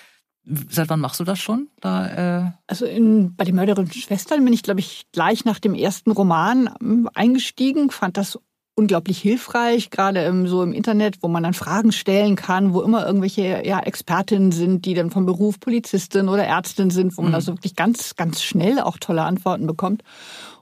Seit 0.68 0.88
wann 0.88 1.00
machst 1.00 1.20
du 1.20 1.24
das 1.24 1.38
schon? 1.38 1.68
Da, 1.80 2.44
äh 2.46 2.50
also 2.66 2.86
in, 2.86 3.34
bei 3.36 3.44
den 3.44 3.54
Mörderischen 3.54 4.00
Schwestern 4.00 4.44
bin 4.44 4.52
ich, 4.52 4.62
glaube 4.62 4.80
ich, 4.80 5.06
gleich 5.12 5.44
nach 5.44 5.58
dem 5.58 5.74
ersten 5.74 6.10
Roman 6.10 6.70
ähm, 6.80 7.08
eingestiegen, 7.14 7.90
fand 7.90 8.16
das 8.16 8.38
unglaublich 8.80 9.18
hilfreich, 9.18 9.90
gerade 9.90 10.24
im, 10.24 10.46
so 10.46 10.62
im 10.62 10.72
Internet, 10.72 11.22
wo 11.22 11.28
man 11.28 11.42
dann 11.42 11.52
Fragen 11.52 11.92
stellen 11.92 12.34
kann, 12.34 12.72
wo 12.72 12.80
immer 12.80 13.06
irgendwelche 13.06 13.62
ja, 13.64 13.80
Expertinnen 13.80 14.52
sind, 14.52 14.86
die 14.86 14.94
dann 14.94 15.10
vom 15.10 15.26
Beruf 15.26 15.60
Polizistin 15.60 16.28
oder 16.28 16.44
Ärztin 16.44 16.90
sind, 16.90 17.16
wo 17.18 17.22
man 17.22 17.32
mhm. 17.32 17.34
also 17.34 17.52
wirklich 17.52 17.76
ganz, 17.76 18.16
ganz 18.16 18.42
schnell 18.42 18.80
auch 18.80 18.96
tolle 18.96 19.22
Antworten 19.22 19.66
bekommt. 19.66 20.02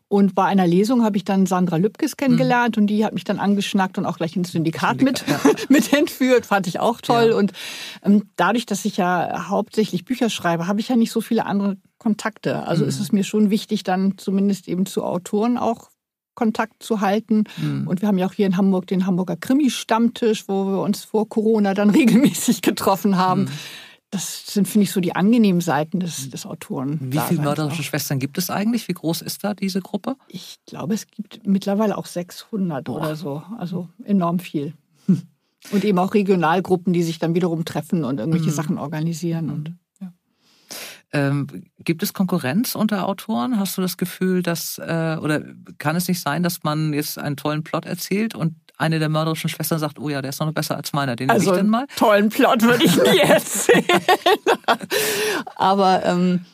Und 0.08 0.34
bei 0.34 0.44
einer 0.44 0.66
Lesung 0.66 1.04
habe 1.04 1.18
ich 1.18 1.24
dann 1.24 1.44
Sandra 1.44 1.76
Lübkes 1.76 2.16
kennengelernt 2.16 2.76
mhm. 2.76 2.82
und 2.82 2.86
die 2.86 3.04
hat 3.04 3.12
mich 3.12 3.24
dann 3.24 3.38
angeschnackt 3.38 3.98
und 3.98 4.06
auch 4.06 4.16
gleich 4.16 4.36
ins 4.36 4.52
Syndikat, 4.52 5.00
Syndikat 5.00 5.26
mit, 5.28 5.44
ja. 5.44 5.64
mit 5.68 5.92
entführt. 5.92 6.46
Fand 6.46 6.66
ich 6.66 6.80
auch 6.80 7.02
toll. 7.02 7.28
Ja. 7.30 7.36
Und 7.36 7.52
ähm, 8.02 8.22
dadurch, 8.36 8.64
dass 8.64 8.86
ich 8.86 8.96
ja 8.96 9.48
hauptsächlich 9.48 10.06
Bücher 10.06 10.30
schreibe, 10.30 10.66
habe 10.66 10.80
ich 10.80 10.88
ja 10.88 10.96
nicht 10.96 11.12
so 11.12 11.20
viele 11.20 11.44
andere 11.44 11.76
Kontakte. 11.98 12.62
Also 12.66 12.84
mhm. 12.84 12.88
ist 12.88 13.00
es 13.00 13.12
mir 13.12 13.22
schon 13.24 13.50
wichtig, 13.50 13.82
dann 13.82 14.16
zumindest 14.16 14.66
eben 14.66 14.86
zu 14.86 15.04
Autoren 15.04 15.58
auch 15.58 15.90
Kontakt 16.34 16.82
zu 16.82 17.00
halten. 17.02 17.44
Mhm. 17.56 17.86
Und 17.86 18.00
wir 18.00 18.08
haben 18.08 18.16
ja 18.16 18.26
auch 18.26 18.32
hier 18.32 18.46
in 18.46 18.56
Hamburg 18.56 18.86
den 18.86 19.06
Hamburger 19.06 19.36
Krimi-Stammtisch, 19.36 20.44
wo 20.48 20.66
wir 20.66 20.80
uns 20.80 21.04
vor 21.04 21.28
Corona 21.28 21.74
dann 21.74 21.90
regelmäßig 21.98 22.62
getroffen 22.62 23.18
haben. 23.18 23.50
Das 24.10 24.46
sind, 24.46 24.66
finde 24.66 24.84
ich, 24.84 24.92
so 24.92 25.00
die 25.00 25.14
angenehmen 25.14 25.60
Seiten 25.60 26.00
des, 26.00 26.30
des 26.30 26.46
Autoren. 26.46 27.12
Wie 27.12 27.18
viele 27.18 27.42
mörderische 27.42 27.82
Schwestern 27.82 28.18
gibt 28.18 28.38
es 28.38 28.48
eigentlich? 28.48 28.88
Wie 28.88 28.94
groß 28.94 29.20
ist 29.20 29.44
da 29.44 29.52
diese 29.52 29.80
Gruppe? 29.82 30.16
Ich 30.28 30.56
glaube, 30.64 30.94
es 30.94 31.06
gibt 31.06 31.46
mittlerweile 31.46 31.98
auch 31.98 32.06
600 32.06 32.84
Boah. 32.84 32.96
oder 32.96 33.16
so. 33.16 33.42
Also 33.58 33.88
enorm 34.04 34.38
viel. 34.38 34.72
Und 35.70 35.84
eben 35.84 35.98
auch 35.98 36.14
Regionalgruppen, 36.14 36.92
die 36.92 37.02
sich 37.02 37.18
dann 37.18 37.34
wiederum 37.34 37.64
treffen 37.64 38.04
und 38.04 38.20
irgendwelche 38.20 38.50
mhm. 38.50 38.54
Sachen 38.54 38.78
organisieren. 38.78 39.50
Und, 39.50 39.76
ja. 40.00 40.12
ähm, 41.12 41.48
gibt 41.80 42.02
es 42.02 42.12
Konkurrenz 42.12 42.76
unter 42.76 43.06
Autoren? 43.06 43.58
Hast 43.58 43.76
du 43.76 43.82
das 43.82 43.96
Gefühl, 43.96 44.42
dass, 44.42 44.78
äh, 44.78 45.18
oder 45.20 45.42
kann 45.78 45.96
es 45.96 46.06
nicht 46.06 46.20
sein, 46.20 46.44
dass 46.44 46.62
man 46.62 46.92
jetzt 46.94 47.18
einen 47.18 47.36
tollen 47.36 47.64
Plot 47.64 47.86
erzählt 47.86 48.36
und 48.36 48.54
eine 48.78 49.00
der 49.00 49.08
mörderischen 49.08 49.50
Schwestern 49.50 49.80
sagt, 49.80 49.98
oh 49.98 50.08
ja, 50.08 50.22
der 50.22 50.30
ist 50.30 50.40
noch 50.40 50.52
besser 50.52 50.76
als 50.76 50.92
meiner, 50.92 51.16
den 51.16 51.28
also 51.28 51.50
ich 51.50 51.58
denn 51.58 51.68
mal. 51.68 51.86
Tollen 51.96 52.30
Plot 52.30 52.62
würde 52.62 52.84
ich 52.84 52.96
nie 52.96 53.18
erzählen. 53.22 53.84
Aber 55.56 56.04
ähm, 56.04 56.44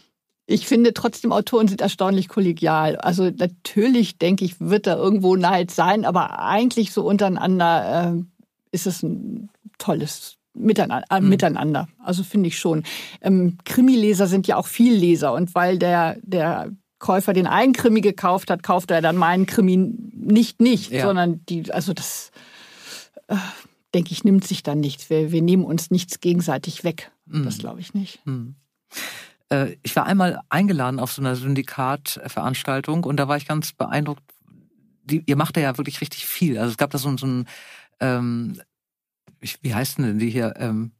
ich 0.46 0.66
finde 0.66 0.94
trotzdem, 0.94 1.32
Autoren 1.32 1.68
sind 1.68 1.82
erstaunlich 1.82 2.28
kollegial. 2.28 2.96
Also 2.96 3.30
natürlich, 3.30 4.18
denke 4.18 4.44
ich, 4.44 4.58
wird 4.58 4.86
da 4.86 4.96
irgendwo 4.96 5.36
Neid 5.36 5.70
sein, 5.70 6.04
aber 6.04 6.38
eigentlich 6.40 6.92
so 6.92 7.06
untereinander 7.06 8.14
äh, 8.14 8.22
ist 8.72 8.86
es 8.86 9.02
ein 9.02 9.50
tolles 9.78 10.36
Miteinander. 10.54 11.06
Äh, 11.10 11.20
mhm. 11.20 11.28
miteinander. 11.28 11.88
Also 12.02 12.22
finde 12.22 12.48
ich 12.48 12.58
schon. 12.58 12.84
Ähm, 13.20 13.58
Krimileser 13.64 14.26
sind 14.26 14.46
ja 14.46 14.56
auch 14.56 14.66
viel 14.66 14.94
Leser 14.94 15.32
und 15.32 15.54
weil 15.54 15.78
der, 15.78 16.16
der 16.22 16.70
Käufer 17.04 17.34
den 17.34 17.46
einen 17.46 17.74
Krimi 17.74 18.00
gekauft 18.00 18.50
hat, 18.50 18.62
kauft 18.62 18.90
er 18.90 19.02
dann 19.02 19.16
meinen 19.16 19.44
Krimi 19.44 19.76
nicht 19.76 20.62
nicht, 20.62 20.90
ja. 20.90 21.04
sondern 21.04 21.44
die, 21.44 21.70
also 21.70 21.92
das 21.92 22.30
äh, 23.28 23.36
denke 23.92 24.12
ich, 24.12 24.24
nimmt 24.24 24.46
sich 24.46 24.62
dann 24.62 24.80
nichts. 24.80 25.10
Wir, 25.10 25.30
wir 25.30 25.42
nehmen 25.42 25.64
uns 25.64 25.90
nichts 25.90 26.20
gegenseitig 26.20 26.82
weg. 26.82 27.12
Mhm. 27.26 27.44
Das 27.44 27.58
glaube 27.58 27.80
ich 27.80 27.92
nicht. 27.92 28.24
Mhm. 28.24 28.54
Äh, 29.50 29.76
ich 29.82 29.94
war 29.96 30.06
einmal 30.06 30.40
eingeladen 30.48 30.98
auf 30.98 31.12
so 31.12 31.20
einer 31.20 31.36
Syndikatveranstaltung 31.36 33.04
und 33.04 33.18
da 33.18 33.28
war 33.28 33.36
ich 33.36 33.46
ganz 33.46 33.74
beeindruckt. 33.74 34.22
Die, 35.02 35.22
ihr 35.26 35.36
macht 35.36 35.58
ja 35.58 35.76
wirklich 35.76 36.00
richtig 36.00 36.24
viel. 36.24 36.56
Also 36.56 36.70
es 36.70 36.78
gab 36.78 36.88
da 36.88 36.96
so, 36.96 37.14
so 37.18 37.26
ein, 37.26 37.46
ähm, 38.00 38.62
wie 39.60 39.74
heißt 39.74 39.98
denn 39.98 40.18
die 40.18 40.30
hier? 40.30 40.54
Ähm, 40.56 40.92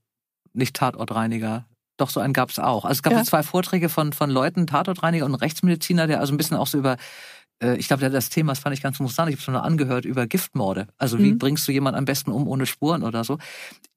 nicht 0.52 0.76
Tatortreiniger, 0.76 1.64
doch, 1.96 2.10
so 2.10 2.20
einen 2.20 2.32
gab 2.32 2.50
es 2.50 2.58
auch. 2.58 2.84
Also 2.84 2.98
es 2.98 3.02
gab 3.02 3.12
ja. 3.12 3.24
zwei 3.24 3.42
Vorträge 3.42 3.88
von, 3.88 4.12
von 4.12 4.30
Leuten, 4.30 4.66
Tatortreiniger 4.66 5.24
und 5.24 5.34
Rechtsmediziner, 5.34 6.06
der 6.06 6.20
also 6.20 6.34
ein 6.34 6.36
bisschen 6.36 6.56
auch 6.56 6.66
so 6.66 6.78
über, 6.78 6.96
äh, 7.62 7.76
ich 7.76 7.86
glaube, 7.86 8.08
das 8.10 8.30
Thema, 8.30 8.52
das 8.52 8.58
fand 8.58 8.74
ich 8.74 8.82
ganz 8.82 8.98
interessant, 8.98 9.28
ich 9.28 9.36
habe 9.36 9.42
schon 9.42 9.54
mal 9.54 9.60
angehört, 9.60 10.04
über 10.04 10.26
Giftmorde. 10.26 10.88
Also 10.98 11.18
wie 11.18 11.32
mhm. 11.32 11.38
bringst 11.38 11.66
du 11.68 11.72
jemanden 11.72 11.98
am 11.98 12.04
besten 12.04 12.32
um 12.32 12.48
ohne 12.48 12.66
Spuren 12.66 13.02
oder 13.02 13.24
so. 13.24 13.38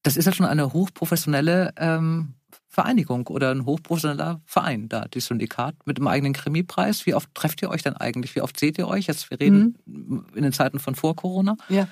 Das 0.04 0.18
ist 0.18 0.26
ja 0.26 0.32
schon 0.32 0.46
eine 0.46 0.74
hochprofessionelle 0.74 1.74
ähm, 1.78 2.36
Vereinigung 2.68 3.26
oder 3.28 3.50
ein 3.52 3.66
hochprofessioneller 3.66 4.42
Verein 4.46 4.88
da, 4.88 5.06
die 5.06 5.20
Syndikat 5.20 5.76
mit 5.86 5.98
einem 5.98 6.08
eigenen 6.08 6.34
Krimipreis. 6.34 7.08
Wie 7.08 7.16
oft 7.16 7.34
trefft 7.34 7.62
ihr 7.64 7.70
euch 7.70 7.82
denn 7.82 7.96
eigentlich? 7.96 8.36
Wie 8.36 8.42
oft 8.42 8.60
seht 8.60 8.78
ihr 8.78 8.88
euch? 8.88 9.08
Jetzt, 9.08 9.32
wir 9.32 9.40
reden 9.40 9.78
mhm. 9.86 10.28
in 10.36 10.44
den 10.44 10.54
Zeiten 10.54 10.80
von 10.80 10.94
vor 10.94 11.16
Corona. 11.16 11.58
Ja. 11.70 11.88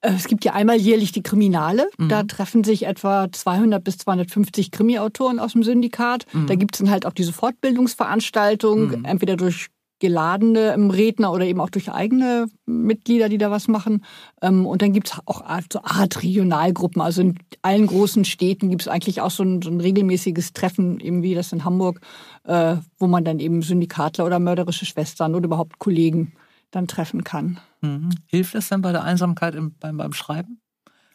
Äh, 0.00 0.12
es 0.14 0.26
gibt 0.26 0.44
ja 0.44 0.52
einmal 0.52 0.76
jährlich 0.76 1.12
die 1.12 1.22
Kriminale. 1.22 1.88
Mhm. 1.98 2.08
Da 2.08 2.22
treffen 2.22 2.64
sich 2.64 2.86
etwa 2.86 3.30
200 3.30 3.82
bis 3.82 3.98
250 3.98 4.70
Krimi-Autoren 4.70 5.38
aus 5.38 5.52
dem 5.52 5.62
Syndikat. 5.62 6.26
Mhm. 6.32 6.46
Da 6.46 6.54
gibt 6.54 6.74
es 6.74 6.80
dann 6.80 6.90
halt 6.90 7.06
auch 7.06 7.12
diese 7.12 7.32
Fortbildungsveranstaltung, 7.32 8.88
mhm. 8.88 9.04
entweder 9.04 9.36
durch 9.36 9.68
geladene 9.98 10.74
ähm, 10.74 10.90
Redner 10.90 11.32
oder 11.32 11.46
eben 11.46 11.60
auch 11.60 11.70
durch 11.70 11.90
eigene 11.90 12.48
Mitglieder, 12.66 13.28
die 13.28 13.38
da 13.38 13.50
was 13.50 13.66
machen. 13.66 14.04
Ähm, 14.42 14.66
und 14.66 14.82
dann 14.82 14.92
gibt 14.92 15.08
es 15.08 15.18
auch 15.24 15.42
so 15.72 15.80
Art 15.82 16.22
Regionalgruppen. 16.22 17.00
Also 17.00 17.22
in 17.22 17.38
allen 17.62 17.86
großen 17.86 18.24
Städten 18.24 18.68
gibt 18.68 18.82
es 18.82 18.88
eigentlich 18.88 19.20
auch 19.20 19.30
so 19.30 19.42
ein, 19.42 19.62
so 19.62 19.70
ein, 19.70 19.80
regelmäßiges 19.80 20.52
Treffen, 20.52 21.00
eben 21.00 21.22
wie 21.22 21.34
das 21.34 21.52
in 21.52 21.64
Hamburg, 21.64 22.00
äh, 22.44 22.76
wo 22.98 23.06
man 23.06 23.24
dann 23.24 23.38
eben 23.38 23.62
Syndikatler 23.62 24.26
oder 24.26 24.38
mörderische 24.38 24.84
Schwestern 24.84 25.34
oder 25.34 25.46
überhaupt 25.46 25.78
Kollegen 25.78 26.32
dann 26.70 26.86
treffen 26.88 27.24
kann. 27.24 27.58
Mhm. 27.86 28.10
Hilft 28.26 28.54
das 28.54 28.68
dann 28.68 28.82
bei 28.82 28.92
der 28.92 29.04
Einsamkeit 29.04 29.54
im, 29.54 29.74
beim, 29.78 29.96
beim 29.96 30.12
Schreiben? 30.12 30.60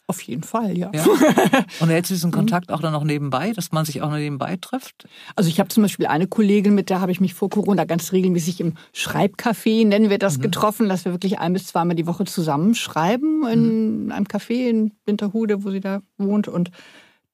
Auf 0.08 0.20
jeden 0.22 0.42
Fall, 0.42 0.76
ja. 0.76 0.90
ja. 0.92 1.04
Und 1.80 1.88
hältst 1.88 2.10
du 2.10 2.14
diesen 2.14 2.30
mhm. 2.30 2.34
Kontakt 2.34 2.72
auch 2.72 2.80
dann 2.80 2.92
noch 2.92 3.04
nebenbei, 3.04 3.52
dass 3.52 3.72
man 3.72 3.84
sich 3.84 4.02
auch 4.02 4.10
noch 4.10 4.18
nebenbei 4.18 4.58
trifft? 4.60 5.06
Also 5.36 5.48
ich 5.48 5.60
habe 5.60 5.68
zum 5.68 5.84
Beispiel 5.84 6.06
eine 6.06 6.26
Kollegin, 6.26 6.74
mit 6.74 6.90
der 6.90 7.00
habe 7.00 7.12
ich 7.12 7.20
mich 7.20 7.34
vor 7.34 7.48
Corona 7.48 7.84
ganz 7.84 8.12
regelmäßig 8.12 8.60
im 8.60 8.74
Schreibcafé, 8.94 9.86
nennen 9.86 10.10
wir 10.10 10.18
das, 10.18 10.38
mhm. 10.38 10.42
getroffen, 10.42 10.88
dass 10.88 11.04
wir 11.04 11.12
wirklich 11.12 11.38
ein 11.38 11.52
bis 11.52 11.68
zweimal 11.68 11.94
die 11.96 12.06
Woche 12.06 12.24
zusammen 12.24 12.74
schreiben 12.74 13.46
in 13.46 14.04
mhm. 14.04 14.12
einem 14.12 14.26
Café 14.26 14.68
in 14.68 14.92
Winterhude, 15.06 15.64
wo 15.64 15.70
sie 15.70 15.80
da 15.80 16.00
wohnt. 16.18 16.48
Und 16.48 16.72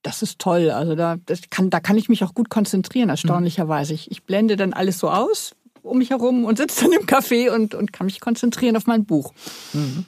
das 0.03 0.23
ist 0.23 0.39
toll. 0.39 0.71
Also 0.71 0.95
da, 0.95 1.17
kann, 1.51 1.71
da 1.71 1.81
kann 1.81 1.97
ich 1.97 2.09
mich 2.09 2.23
auch 2.23 2.35
gut 2.35 2.51
konzentrieren, 2.51 3.09
erstaunlicherweise. 3.09 3.95
Ich, 3.95 4.11
ich 4.11 4.25
blende 4.25 4.57
dann 4.57 4.73
alles 4.73 4.99
so 4.99 5.11
aus, 5.11 5.57
um 5.83 5.99
mich 5.99 6.11
herum 6.11 6.45
und 6.45 6.59
sitze 6.59 6.85
dann 6.85 6.93
im 6.93 7.07
Café 7.07 7.51
und, 7.51 7.75
und 7.75 7.93
kann 7.93 8.07
mich 8.07 8.21
konzentrieren 8.21 8.77
auf 8.77 8.87
mein 8.87 9.05
Buch. 9.05 9.33
Mhm. 9.73 10.07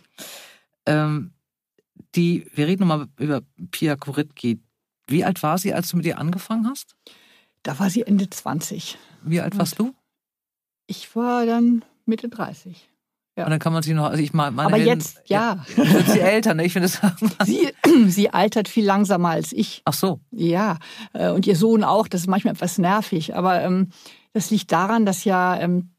Ähm, 0.86 1.32
die, 2.14 2.46
wir 2.54 2.66
reden 2.66 2.86
nochmal 2.86 3.06
über 3.18 3.42
Pia 3.70 3.96
Kuritki. 3.96 4.60
Wie 5.06 5.24
alt 5.24 5.42
war 5.42 5.58
sie, 5.58 5.72
als 5.72 5.90
du 5.90 5.96
mit 5.96 6.06
ihr 6.06 6.18
angefangen 6.18 6.68
hast? 6.68 6.96
Da 7.62 7.78
war 7.78 7.90
sie 7.90 8.02
Ende 8.02 8.28
20. 8.28 8.98
Wie 9.22 9.40
alt 9.40 9.58
warst 9.58 9.78
du? 9.78 9.94
Ich 10.86 11.14
war 11.14 11.46
dann 11.46 11.84
Mitte 12.06 12.28
30. 12.28 12.90
Ja. 13.36 13.44
Und 13.44 13.50
dann 13.50 13.58
kann 13.58 13.72
man 13.72 13.82
sich 13.82 13.94
noch, 13.94 14.06
also 14.06 14.22
ich 14.22 14.32
meine, 14.32 14.60
aber 14.60 14.76
Helden, 14.76 14.86
jetzt, 14.86 15.22
ja. 15.26 15.64
Wird 15.76 16.08
sie 16.08 16.20
älter, 16.20 16.54
ne? 16.54 16.64
Ich 16.64 16.72
finde 16.72 16.88
das. 16.88 17.46
sie, 17.46 17.72
sie 18.08 18.30
altert 18.30 18.68
viel 18.68 18.84
langsamer 18.84 19.30
als 19.30 19.52
ich. 19.52 19.82
Ach 19.84 19.94
so. 19.94 20.20
Ja. 20.30 20.78
Äh, 21.12 21.30
und 21.30 21.46
ihr 21.46 21.56
Sohn 21.56 21.84
auch, 21.84 22.08
das 22.08 22.22
ist 22.22 22.26
manchmal 22.26 22.54
etwas 22.54 22.78
nervig. 22.78 23.36
Aber 23.36 23.62
ähm, 23.62 23.90
das 24.32 24.50
liegt 24.50 24.72
daran, 24.72 25.06
dass 25.06 25.24
ja 25.24 25.58
ähm, 25.58 25.90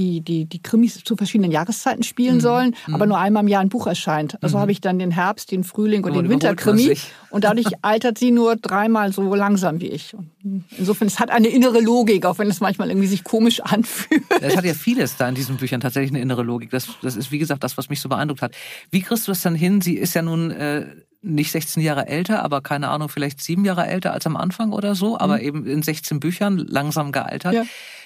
die, 0.00 0.22
die, 0.22 0.46
die 0.46 0.62
Krimis 0.62 1.02
zu 1.04 1.16
verschiedenen 1.16 1.50
Jahreszeiten 1.50 2.02
spielen 2.02 2.36
mhm. 2.36 2.40
sollen, 2.40 2.76
mhm. 2.86 2.94
aber 2.94 3.06
nur 3.06 3.18
einmal 3.18 3.42
im 3.42 3.48
Jahr 3.48 3.60
ein 3.60 3.68
Buch 3.68 3.86
erscheint. 3.86 4.42
Also 4.42 4.56
mhm. 4.56 4.62
habe 4.62 4.72
ich 4.72 4.80
dann 4.80 4.98
den 4.98 5.10
Herbst, 5.10 5.50
den 5.50 5.62
Frühling 5.62 6.04
und, 6.04 6.12
und 6.12 6.24
den 6.24 6.30
Winterkrimi. 6.30 6.96
Und 7.30 7.44
dadurch 7.44 7.68
altert 7.82 8.18
sie 8.18 8.32
nur 8.32 8.56
dreimal 8.56 9.12
so 9.12 9.36
langsam 9.36 9.80
wie 9.80 9.86
ich. 9.86 10.14
Und 10.14 10.64
insofern, 10.76 11.06
es 11.06 11.20
hat 11.20 11.30
eine 11.30 11.46
innere 11.46 11.80
Logik, 11.80 12.26
auch 12.26 12.38
wenn 12.38 12.48
es 12.48 12.58
manchmal 12.58 12.88
irgendwie 12.88 13.06
sich 13.06 13.22
komisch 13.22 13.60
anfühlt. 13.62 14.24
Es 14.40 14.56
hat 14.56 14.64
ja 14.64 14.74
vieles 14.74 15.16
da 15.16 15.28
in 15.28 15.36
diesen 15.36 15.56
Büchern 15.56 15.80
tatsächlich 15.80 16.10
eine 16.10 16.20
innere 16.20 16.42
Logik. 16.42 16.70
Das, 16.70 16.88
das 17.02 17.14
ist, 17.14 17.30
wie 17.30 17.38
gesagt, 17.38 17.62
das, 17.62 17.78
was 17.78 17.88
mich 17.88 18.00
so 18.00 18.08
beeindruckt 18.08 18.42
hat. 18.42 18.56
Wie 18.90 19.00
kriegst 19.00 19.28
du 19.28 19.30
das 19.30 19.42
dann 19.42 19.54
hin? 19.54 19.80
Sie 19.80 19.94
ist 19.94 20.14
ja 20.14 20.22
nun 20.22 20.50
äh, 20.50 20.86
nicht 21.22 21.52
16 21.52 21.82
Jahre 21.82 22.06
älter, 22.06 22.42
aber 22.42 22.60
keine 22.60 22.88
Ahnung, 22.88 23.08
vielleicht 23.08 23.42
sieben 23.42 23.64
Jahre 23.64 23.86
älter 23.86 24.12
als 24.12 24.26
am 24.26 24.36
Anfang 24.36 24.72
oder 24.72 24.94
so, 24.94 25.18
aber 25.18 25.36
mhm. 25.36 25.42
eben 25.42 25.66
in 25.66 25.82
16 25.82 26.20
Büchern 26.20 26.58
langsam 26.58 27.12
gealtert. 27.12 27.54
Ja. 27.54 27.64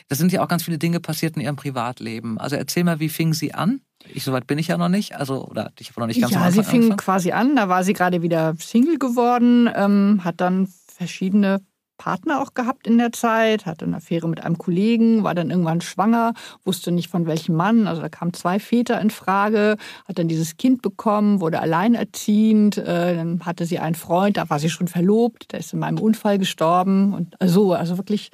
Da 0.08 0.16
sind 0.16 0.32
ja 0.32 0.42
auch 0.42 0.48
ganz 0.48 0.64
viele 0.64 0.78
Dinge 0.78 1.00
passiert 1.00 1.36
in 1.36 1.42
ihrem 1.42 1.56
Privatleben. 1.56 2.38
Also 2.38 2.56
erzähl 2.56 2.84
mal, 2.84 3.00
wie 3.00 3.08
fing 3.08 3.32
sie 3.32 3.54
an? 3.54 3.80
Ich, 4.12 4.24
soweit 4.24 4.46
bin 4.46 4.58
ich 4.58 4.68
ja 4.68 4.76
noch 4.76 4.90
nicht, 4.90 5.16
also 5.16 5.46
oder 5.46 5.72
ich 5.78 5.90
habe 5.90 6.00
noch 6.00 6.06
nicht 6.06 6.20
ganz 6.20 6.32
Ja, 6.32 6.50
sie 6.50 6.62
fing 6.62 6.74
angefangen. 6.82 6.96
quasi 6.98 7.32
an, 7.32 7.56
da 7.56 7.68
war 7.68 7.84
sie 7.84 7.94
gerade 7.94 8.20
wieder 8.20 8.54
Single 8.58 8.98
geworden, 8.98 9.70
ähm, 9.74 10.20
hat 10.24 10.40
dann 10.40 10.68
verschiedene 10.86 11.60
Partner 12.04 12.42
auch 12.42 12.52
gehabt 12.52 12.86
in 12.86 12.98
der 12.98 13.12
Zeit, 13.12 13.64
hatte 13.64 13.86
eine 13.86 13.96
Affäre 13.96 14.28
mit 14.28 14.44
einem 14.44 14.58
Kollegen, 14.58 15.24
war 15.24 15.34
dann 15.34 15.48
irgendwann 15.48 15.80
schwanger, 15.80 16.34
wusste 16.62 16.92
nicht 16.92 17.08
von 17.08 17.26
welchem 17.26 17.54
Mann. 17.54 17.86
Also 17.86 18.02
da 18.02 18.10
kamen 18.10 18.34
zwei 18.34 18.58
Väter 18.58 19.00
in 19.00 19.08
Frage, 19.08 19.78
hat 20.06 20.18
dann 20.18 20.28
dieses 20.28 20.58
Kind 20.58 20.82
bekommen, 20.82 21.40
wurde 21.40 21.60
alleinerziehend, 21.60 22.76
äh, 22.76 23.16
dann 23.16 23.40
hatte 23.46 23.64
sie 23.64 23.78
einen 23.78 23.94
Freund, 23.94 24.36
da 24.36 24.50
war 24.50 24.58
sie 24.58 24.68
schon 24.68 24.86
verlobt, 24.86 25.52
der 25.52 25.60
ist 25.60 25.72
in 25.72 25.78
meinem 25.78 25.98
Unfall 25.98 26.36
gestorben 26.36 27.14
und 27.14 27.36
so, 27.42 27.72
also 27.72 27.96
wirklich 27.96 28.30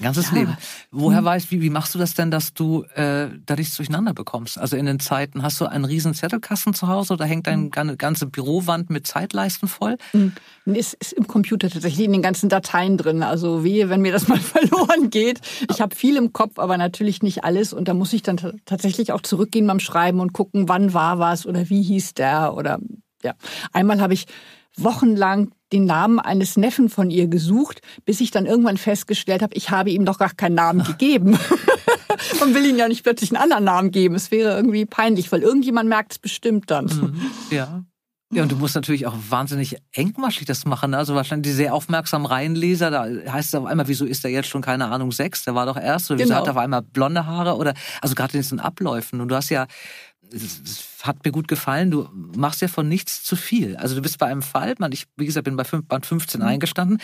ganzes 0.00 0.30
ja. 0.30 0.38
Leben. 0.38 0.56
Woher 0.90 1.18
hm. 1.18 1.24
weißt, 1.24 1.50
wie, 1.50 1.60
wie 1.60 1.70
machst 1.70 1.94
du 1.94 1.98
das 1.98 2.14
denn, 2.14 2.30
dass 2.30 2.54
du 2.54 2.84
äh, 2.94 3.28
da 3.44 3.56
nichts 3.56 3.76
durcheinander 3.76 4.14
bekommst? 4.14 4.58
Also 4.58 4.76
in 4.76 4.86
den 4.86 5.00
Zeiten, 5.00 5.42
hast 5.42 5.60
du 5.60 5.66
einen 5.66 5.84
riesen 5.84 6.14
Zettelkasten 6.14 6.74
zu 6.74 6.88
Hause 6.88 7.14
oder 7.14 7.24
hängt 7.24 7.46
deine 7.46 7.70
hm. 7.72 7.98
ganze 7.98 8.26
Bürowand 8.26 8.90
mit 8.90 9.06
Zeitleisten 9.06 9.68
voll? 9.68 9.96
Hm. 10.12 10.32
Ist, 10.66 10.94
ist 10.94 11.12
im 11.12 11.26
Computer 11.26 11.68
tatsächlich 11.68 12.06
in 12.06 12.12
den 12.12 12.22
ganzen 12.22 12.48
Dateien 12.48 12.96
drin. 12.96 13.22
Also 13.22 13.64
wehe, 13.64 13.88
wenn 13.88 14.00
mir 14.00 14.12
das 14.12 14.28
mal 14.28 14.40
verloren 14.40 15.10
geht. 15.10 15.40
Ich 15.70 15.80
habe 15.80 15.94
viel 15.94 16.16
im 16.16 16.32
Kopf, 16.32 16.58
aber 16.58 16.78
natürlich 16.78 17.22
nicht 17.22 17.44
alles. 17.44 17.72
Und 17.72 17.88
da 17.88 17.94
muss 17.94 18.12
ich 18.12 18.22
dann 18.22 18.38
tatsächlich 18.64 19.12
auch 19.12 19.22
zurückgehen 19.22 19.66
beim 19.66 19.80
Schreiben 19.80 20.20
und 20.20 20.32
gucken, 20.32 20.68
wann 20.68 20.94
war 20.94 21.18
was 21.18 21.46
oder 21.46 21.68
wie 21.68 21.82
hieß 21.82 22.14
der 22.14 22.54
oder 22.54 22.78
ja. 23.22 23.34
Einmal 23.72 24.00
habe 24.00 24.14
ich 24.14 24.26
wochenlang 24.76 25.52
den 25.72 25.84
Namen 25.86 26.18
eines 26.18 26.56
Neffen 26.56 26.88
von 26.88 27.10
ihr 27.10 27.28
gesucht, 27.28 27.80
bis 28.04 28.20
ich 28.20 28.30
dann 28.30 28.46
irgendwann 28.46 28.76
festgestellt 28.76 29.42
habe, 29.42 29.54
ich 29.54 29.70
habe 29.70 29.90
ihm 29.90 30.04
doch 30.04 30.18
gar 30.18 30.30
keinen 30.34 30.54
Namen 30.54 30.84
gegeben. 30.84 31.38
Man 32.40 32.54
will 32.54 32.66
ihm 32.66 32.76
ja 32.76 32.88
nicht 32.88 33.02
plötzlich 33.02 33.30
einen 33.30 33.42
anderen 33.42 33.64
Namen 33.64 33.90
geben. 33.90 34.14
Es 34.14 34.30
wäre 34.30 34.54
irgendwie 34.54 34.84
peinlich, 34.84 35.32
weil 35.32 35.42
irgendjemand 35.42 35.88
merkt 35.88 36.12
es 36.12 36.18
bestimmt 36.18 36.70
dann. 36.70 36.86
Mhm. 36.86 37.30
Ja. 37.50 37.84
Ja, 38.34 38.42
und 38.42 38.50
du 38.50 38.56
musst 38.56 38.74
natürlich 38.74 39.06
auch 39.06 39.14
wahnsinnig 39.28 39.76
engmaschig 39.92 40.46
das 40.46 40.64
machen. 40.64 40.92
Ne? 40.92 40.96
Also 40.96 41.14
wahrscheinlich 41.14 41.50
die 41.50 41.54
sehr 41.54 41.74
aufmerksamen 41.74 42.26
Reihenleser, 42.26 42.90
da 42.90 43.04
heißt 43.30 43.48
es 43.48 43.54
auf 43.54 43.66
einmal, 43.66 43.88
wieso 43.88 44.06
ist 44.06 44.24
er 44.24 44.30
jetzt 44.30 44.48
schon, 44.48 44.62
keine 44.62 44.86
Ahnung, 44.86 45.12
sechs? 45.12 45.44
Der 45.44 45.54
war 45.54 45.66
doch 45.66 45.76
erst. 45.76 46.10
Oder 46.10 46.18
wieso 46.18 46.28
genau. 46.28 46.40
hat 46.40 46.46
er 46.46 46.52
auf 46.52 46.56
einmal 46.56 46.80
blonde 46.80 47.26
Haare? 47.26 47.56
Oder, 47.56 47.74
also 48.00 48.14
gerade 48.14 48.32
in 48.32 48.40
diesen 48.40 48.58
Abläufen. 48.58 49.20
Und 49.20 49.28
du 49.28 49.36
hast 49.36 49.50
ja 49.50 49.66
es 50.32 50.98
hat 51.02 51.24
mir 51.24 51.32
gut 51.32 51.48
gefallen. 51.48 51.90
Du 51.90 52.08
machst 52.36 52.60
ja 52.60 52.68
von 52.68 52.88
nichts 52.88 53.22
zu 53.24 53.36
viel. 53.36 53.76
Also 53.76 53.94
du 53.94 54.02
bist 54.02 54.18
bei 54.18 54.26
einem 54.26 54.42
Fall, 54.42 54.74
man, 54.78 54.92
ich, 54.92 55.06
wie 55.16 55.26
gesagt, 55.26 55.44
bin 55.44 55.56
bei 55.56 55.64
Band 55.64 56.06
15 56.06 56.40
mhm. 56.40 56.46
eingestanden. 56.46 56.98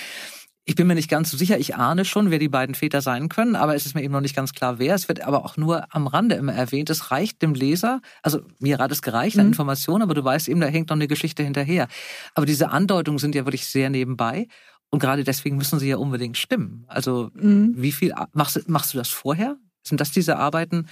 Ich 0.64 0.74
bin 0.74 0.86
mir 0.86 0.94
nicht 0.94 1.08
ganz 1.08 1.30
so 1.30 1.38
sicher. 1.38 1.58
Ich 1.58 1.76
ahne 1.76 2.04
schon, 2.04 2.30
wer 2.30 2.38
die 2.38 2.50
beiden 2.50 2.74
Väter 2.74 3.00
sein 3.00 3.30
können, 3.30 3.56
aber 3.56 3.74
es 3.74 3.86
ist 3.86 3.94
mir 3.94 4.02
eben 4.02 4.12
noch 4.12 4.20
nicht 4.20 4.36
ganz 4.36 4.52
klar, 4.52 4.78
wer. 4.78 4.94
Es 4.94 5.08
wird 5.08 5.22
aber 5.22 5.44
auch 5.46 5.56
nur 5.56 5.86
am 5.94 6.06
Rande 6.06 6.34
immer 6.34 6.52
erwähnt. 6.52 6.90
Es 6.90 7.10
reicht 7.10 7.40
dem 7.40 7.54
Leser, 7.54 8.02
also 8.22 8.42
mir 8.58 8.76
hat 8.76 8.92
es 8.92 9.00
gereicht 9.00 9.38
an 9.38 9.46
mhm. 9.46 9.52
Informationen, 9.52 10.02
aber 10.02 10.12
du 10.12 10.22
weißt 10.22 10.46
eben, 10.48 10.60
da 10.60 10.66
hängt 10.66 10.90
noch 10.90 10.96
eine 10.96 11.08
Geschichte 11.08 11.42
hinterher. 11.42 11.88
Aber 12.34 12.44
diese 12.44 12.68
Andeutungen 12.68 13.18
sind 13.18 13.34
ja 13.34 13.46
wirklich 13.46 13.66
sehr 13.66 13.88
nebenbei. 13.88 14.46
Und 14.90 15.00
gerade 15.00 15.24
deswegen 15.24 15.56
müssen 15.56 15.78
sie 15.78 15.88
ja 15.88 15.96
unbedingt 15.96 16.36
stimmen. 16.36 16.84
Also 16.86 17.30
mhm. 17.34 17.72
wie 17.76 17.92
viel 17.92 18.14
machst, 18.32 18.68
machst 18.68 18.92
du 18.92 18.98
das 18.98 19.08
vorher? 19.08 19.56
Sind 19.82 20.00
das 20.02 20.10
diese 20.10 20.36
Arbeiten, 20.36 20.86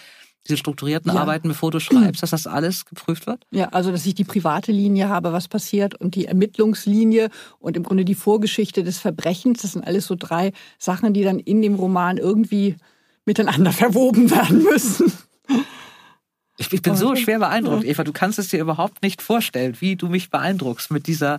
diese 0.48 0.56
strukturierten 0.56 1.12
ja. 1.12 1.20
Arbeiten, 1.20 1.48
bevor 1.48 1.70
du 1.70 1.80
schreibst, 1.80 2.22
dass 2.22 2.30
das 2.30 2.46
alles 2.46 2.84
geprüft 2.84 3.26
wird? 3.26 3.44
Ja, 3.50 3.68
also 3.68 3.90
dass 3.90 4.06
ich 4.06 4.14
die 4.14 4.24
private 4.24 4.72
Linie 4.72 5.08
habe, 5.08 5.32
was 5.32 5.48
passiert, 5.48 5.94
und 5.94 6.14
die 6.14 6.26
Ermittlungslinie 6.26 7.30
und 7.58 7.76
im 7.76 7.82
Grunde 7.82 8.04
die 8.04 8.14
Vorgeschichte 8.14 8.82
des 8.82 8.98
Verbrechens. 8.98 9.62
Das 9.62 9.72
sind 9.72 9.86
alles 9.86 10.06
so 10.06 10.14
drei 10.14 10.52
Sachen, 10.78 11.12
die 11.12 11.22
dann 11.22 11.38
in 11.38 11.62
dem 11.62 11.74
Roman 11.74 12.18
irgendwie 12.18 12.76
miteinander 13.24 13.72
verwoben 13.72 14.30
werden 14.30 14.62
müssen. 14.62 15.12
Ich, 16.58 16.72
ich 16.72 16.82
bin 16.82 16.96
so 16.96 17.14
schwer 17.16 17.38
beeindruckt, 17.38 17.84
Eva. 17.84 18.02
Du 18.02 18.12
kannst 18.12 18.38
es 18.38 18.48
dir 18.48 18.60
überhaupt 18.60 19.02
nicht 19.02 19.20
vorstellen, 19.20 19.76
wie 19.80 19.96
du 19.96 20.08
mich 20.08 20.30
beeindruckst 20.30 20.90
mit 20.90 21.06
dieser 21.06 21.38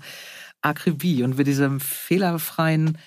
Akribie 0.62 1.24
und 1.24 1.38
mit 1.38 1.48
diesem 1.48 1.80
fehlerfreien 1.80 2.98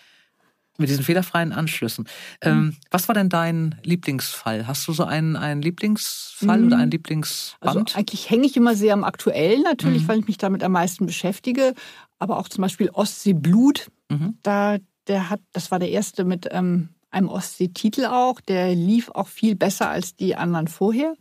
mit 0.81 0.89
diesen 0.89 1.05
fehlerfreien 1.05 1.53
Anschlüssen. 1.53 2.09
Ähm, 2.41 2.59
mhm. 2.59 2.77
was 2.91 3.09
war 3.09 3.15
denn 3.15 3.29
dein 3.29 3.77
Lieblingsfall? 3.83 4.67
Hast 4.67 4.87
du 4.89 4.93
so 4.93 5.05
einen, 5.05 5.37
einen 5.37 5.63
Lieblingsfall 5.63 6.61
mhm. 6.61 6.67
oder 6.67 6.79
einen 6.79 6.91
Lieblingsband? 6.91 7.79
Also 7.79 7.99
eigentlich 7.99 8.31
hänge 8.31 8.47
ich 8.47 8.57
immer 8.57 8.75
sehr 8.75 8.95
am 8.95 9.05
Aktuellen 9.05 9.63
natürlich, 9.63 10.03
mhm. 10.03 10.09
weil 10.09 10.19
ich 10.21 10.27
mich 10.27 10.39
damit 10.39 10.63
am 10.65 10.73
meisten 10.73 11.07
beschäftige. 11.07 11.75
Aber 12.19 12.39
auch 12.39 12.49
zum 12.49 12.63
Beispiel 12.63 12.91
Ostseeblut, 12.91 13.91
mhm. 14.09 14.39
da 14.43 14.79
der 15.07 15.31
hat, 15.31 15.41
das 15.53 15.71
war 15.71 15.79
der 15.79 15.91
erste 15.91 16.25
mit 16.25 16.49
ähm, 16.51 16.91
einem 17.11 17.29
Ostseetitel 17.29 18.07
auch. 18.07 18.41
Der 18.41 18.75
lief 18.75 19.11
auch 19.11 19.29
viel 19.29 19.57
besser 19.57 19.91
als 19.91 20.15
die 20.15 20.37
anderen 20.37 20.69
vorher 20.69 21.15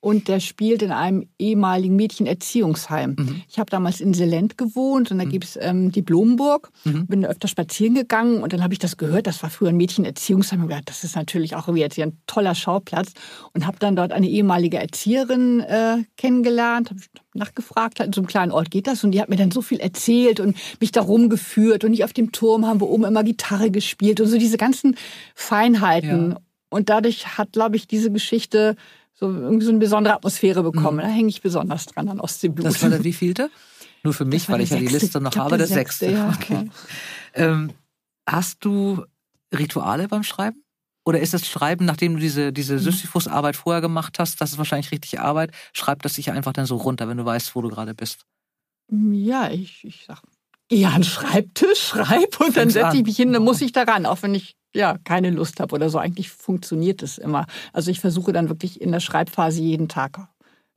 und 0.00 0.28
der 0.28 0.40
spielt 0.40 0.82
in 0.82 0.92
einem 0.92 1.28
ehemaligen 1.38 1.94
Mädchenerziehungsheim. 1.94 3.16
Mhm. 3.18 3.42
Ich 3.48 3.58
habe 3.58 3.70
damals 3.70 4.00
in 4.00 4.14
Selend 4.14 4.56
gewohnt 4.56 5.10
und 5.10 5.18
da 5.18 5.26
mhm. 5.26 5.30
gibt's 5.30 5.58
ähm, 5.60 5.92
die 5.92 6.00
Blumenburg. 6.00 6.70
Mhm. 6.84 7.06
Bin 7.06 7.24
öfter 7.26 7.48
spazieren 7.48 7.94
gegangen 7.94 8.42
und 8.42 8.54
dann 8.54 8.62
habe 8.62 8.72
ich 8.72 8.78
das 8.78 8.96
gehört. 8.96 9.26
Das 9.26 9.42
war 9.42 9.50
früher 9.50 9.68
ein 9.68 9.76
Mädchenerziehungsheim. 9.76 10.62
Und 10.62 10.68
gedacht, 10.68 10.88
das 10.88 11.04
ist 11.04 11.16
natürlich 11.16 11.54
auch 11.54 11.68
jetzt 11.76 11.96
hier 11.96 12.06
ein 12.06 12.18
toller 12.26 12.54
Schauplatz 12.54 13.12
und 13.52 13.66
habe 13.66 13.78
dann 13.78 13.94
dort 13.94 14.12
eine 14.12 14.28
ehemalige 14.28 14.78
Erzieherin 14.78 15.60
äh, 15.60 15.98
kennengelernt. 16.16 16.90
Habe 16.90 17.00
nachgefragt, 17.34 18.00
in 18.00 18.12
so 18.12 18.22
einem 18.22 18.28
kleinen 18.28 18.52
Ort 18.52 18.70
geht 18.70 18.86
das 18.86 19.04
und 19.04 19.12
die 19.12 19.20
hat 19.20 19.28
mir 19.28 19.36
dann 19.36 19.50
so 19.50 19.62
viel 19.62 19.80
erzählt 19.80 20.40
und 20.40 20.56
mich 20.80 20.92
da 20.92 21.02
rumgeführt 21.02 21.84
und 21.84 21.92
ich 21.92 22.04
auf 22.04 22.12
dem 22.12 22.32
Turm 22.32 22.66
haben 22.66 22.80
wir 22.80 22.88
oben 22.88 23.04
immer 23.04 23.22
Gitarre 23.22 23.70
gespielt 23.70 24.20
und 24.20 24.26
so 24.26 24.38
diese 24.38 24.56
ganzen 24.56 24.96
Feinheiten. 25.34 26.30
Ja. 26.30 26.40
Und 26.70 26.88
dadurch 26.88 27.36
hat, 27.36 27.52
glaube 27.52 27.76
ich, 27.76 27.86
diese 27.86 28.10
Geschichte 28.10 28.76
so 29.20 29.30
irgendwie 29.30 29.64
so 29.66 29.70
eine 29.70 29.78
besondere 29.78 30.14
Atmosphäre 30.14 30.62
bekommen. 30.62 30.96
Mhm. 30.96 31.02
Da 31.02 31.08
hänge 31.08 31.28
ich 31.28 31.42
besonders 31.42 31.86
dran 31.86 32.08
an 32.08 32.20
Ostseeblut. 32.20 32.66
Das 32.66 32.82
war 32.82 32.88
der 32.88 33.04
wievielte? 33.04 33.50
Nur 34.02 34.14
für 34.14 34.24
mich, 34.24 34.48
weil 34.48 34.62
ich 34.62 34.70
sechste. 34.70 34.84
ja 34.84 34.90
die 34.90 34.96
Liste 34.96 35.20
noch 35.20 35.36
habe, 35.36 35.50
der, 35.50 35.58
der 35.58 35.66
sechste. 35.66 36.06
sechste. 36.06 36.18
Ja, 36.18 36.34
okay. 36.34 36.70
Ähm, 37.34 37.70
hast 38.26 38.64
du 38.64 39.04
Rituale 39.54 40.08
beim 40.08 40.22
Schreiben? 40.22 40.64
Oder 41.04 41.20
ist 41.20 41.34
das 41.34 41.46
Schreiben, 41.46 41.84
nachdem 41.84 42.14
du 42.14 42.20
diese, 42.20 42.52
diese 42.52 42.74
mhm. 42.74 42.78
Sisyphus-Arbeit 42.78 43.56
vorher 43.56 43.82
gemacht 43.82 44.18
hast, 44.18 44.40
das 44.40 44.52
ist 44.52 44.58
wahrscheinlich 44.58 44.90
richtig 44.90 45.20
Arbeit, 45.20 45.52
schreibt 45.72 46.04
das 46.04 46.14
sich 46.14 46.30
einfach 46.30 46.52
dann 46.52 46.66
so 46.66 46.76
runter, 46.76 47.08
wenn 47.08 47.16
du 47.16 47.24
weißt, 47.24 47.54
wo 47.54 47.62
du 47.62 47.68
gerade 47.68 47.94
bist? 47.94 48.24
Ja, 48.90 49.50
ich, 49.50 49.84
ich 49.84 50.04
sag 50.06 50.22
eher 50.70 50.92
an 50.92 51.04
Schreibtisch, 51.04 51.88
schreib 51.88 52.40
und 52.40 52.56
dann 52.56 52.70
setze 52.70 52.96
ich 52.96 53.04
mich 53.04 53.16
hin, 53.16 53.32
dann 53.32 53.42
muss 53.42 53.60
ich 53.60 53.72
daran, 53.72 54.06
auch 54.06 54.22
wenn 54.22 54.34
ich 54.34 54.56
ja, 54.74 54.98
keine 55.04 55.30
Lust 55.30 55.60
habe 55.60 55.74
oder 55.74 55.90
so. 55.90 55.98
Eigentlich 55.98 56.30
funktioniert 56.30 57.02
es 57.02 57.18
immer. 57.18 57.46
Also 57.72 57.90
ich 57.90 58.00
versuche 58.00 58.32
dann 58.32 58.48
wirklich 58.48 58.80
in 58.80 58.92
der 58.92 59.00
Schreibphase 59.00 59.60
jeden 59.60 59.88
Tag 59.88 60.28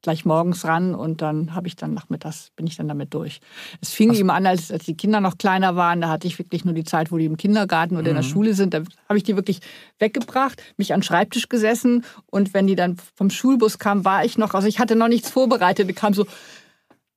gleich 0.03 0.25
morgens 0.25 0.65
ran 0.65 0.93
und 0.93 1.21
dann 1.21 1.55
habe 1.55 1.67
ich 1.67 1.77
dann 1.77 1.93
nachmittags, 1.93 2.51
bin 2.57 2.67
ich 2.67 2.75
dann 2.75 2.89
damit 2.89 3.13
durch. 3.13 3.39
Es 3.81 3.93
fing 3.93 4.09
also, 4.09 4.19
eben 4.19 4.29
an, 4.29 4.45
als, 4.45 4.69
als 4.69 4.83
die 4.83 4.97
Kinder 4.97 5.21
noch 5.21 5.37
kleiner 5.37 5.77
waren, 5.77 6.01
da 6.01 6.09
hatte 6.09 6.27
ich 6.27 6.37
wirklich 6.37 6.65
nur 6.65 6.73
die 6.73 6.83
Zeit, 6.83 7.11
wo 7.11 7.17
die 7.17 7.25
im 7.25 7.37
Kindergarten 7.37 7.95
oder 7.95 8.09
in 8.09 8.15
der 8.15 8.23
mhm. 8.23 8.27
Schule 8.27 8.53
sind, 8.53 8.73
da 8.73 8.79
habe 9.07 9.17
ich 9.17 9.23
die 9.23 9.37
wirklich 9.37 9.61
weggebracht, 9.99 10.61
mich 10.75 10.93
an 10.93 10.99
den 10.99 11.05
Schreibtisch 11.05 11.47
gesessen 11.47 12.03
und 12.25 12.53
wenn 12.53 12.67
die 12.67 12.75
dann 12.75 12.97
vom 13.15 13.29
Schulbus 13.29 13.79
kamen, 13.79 14.03
war 14.03 14.25
ich 14.25 14.37
noch, 14.37 14.53
also 14.53 14.67
ich 14.67 14.79
hatte 14.79 14.97
noch 14.97 15.07
nichts 15.07 15.31
vorbereitet, 15.31 15.89
die 15.89 15.93
kam 15.93 16.13
so, 16.13 16.25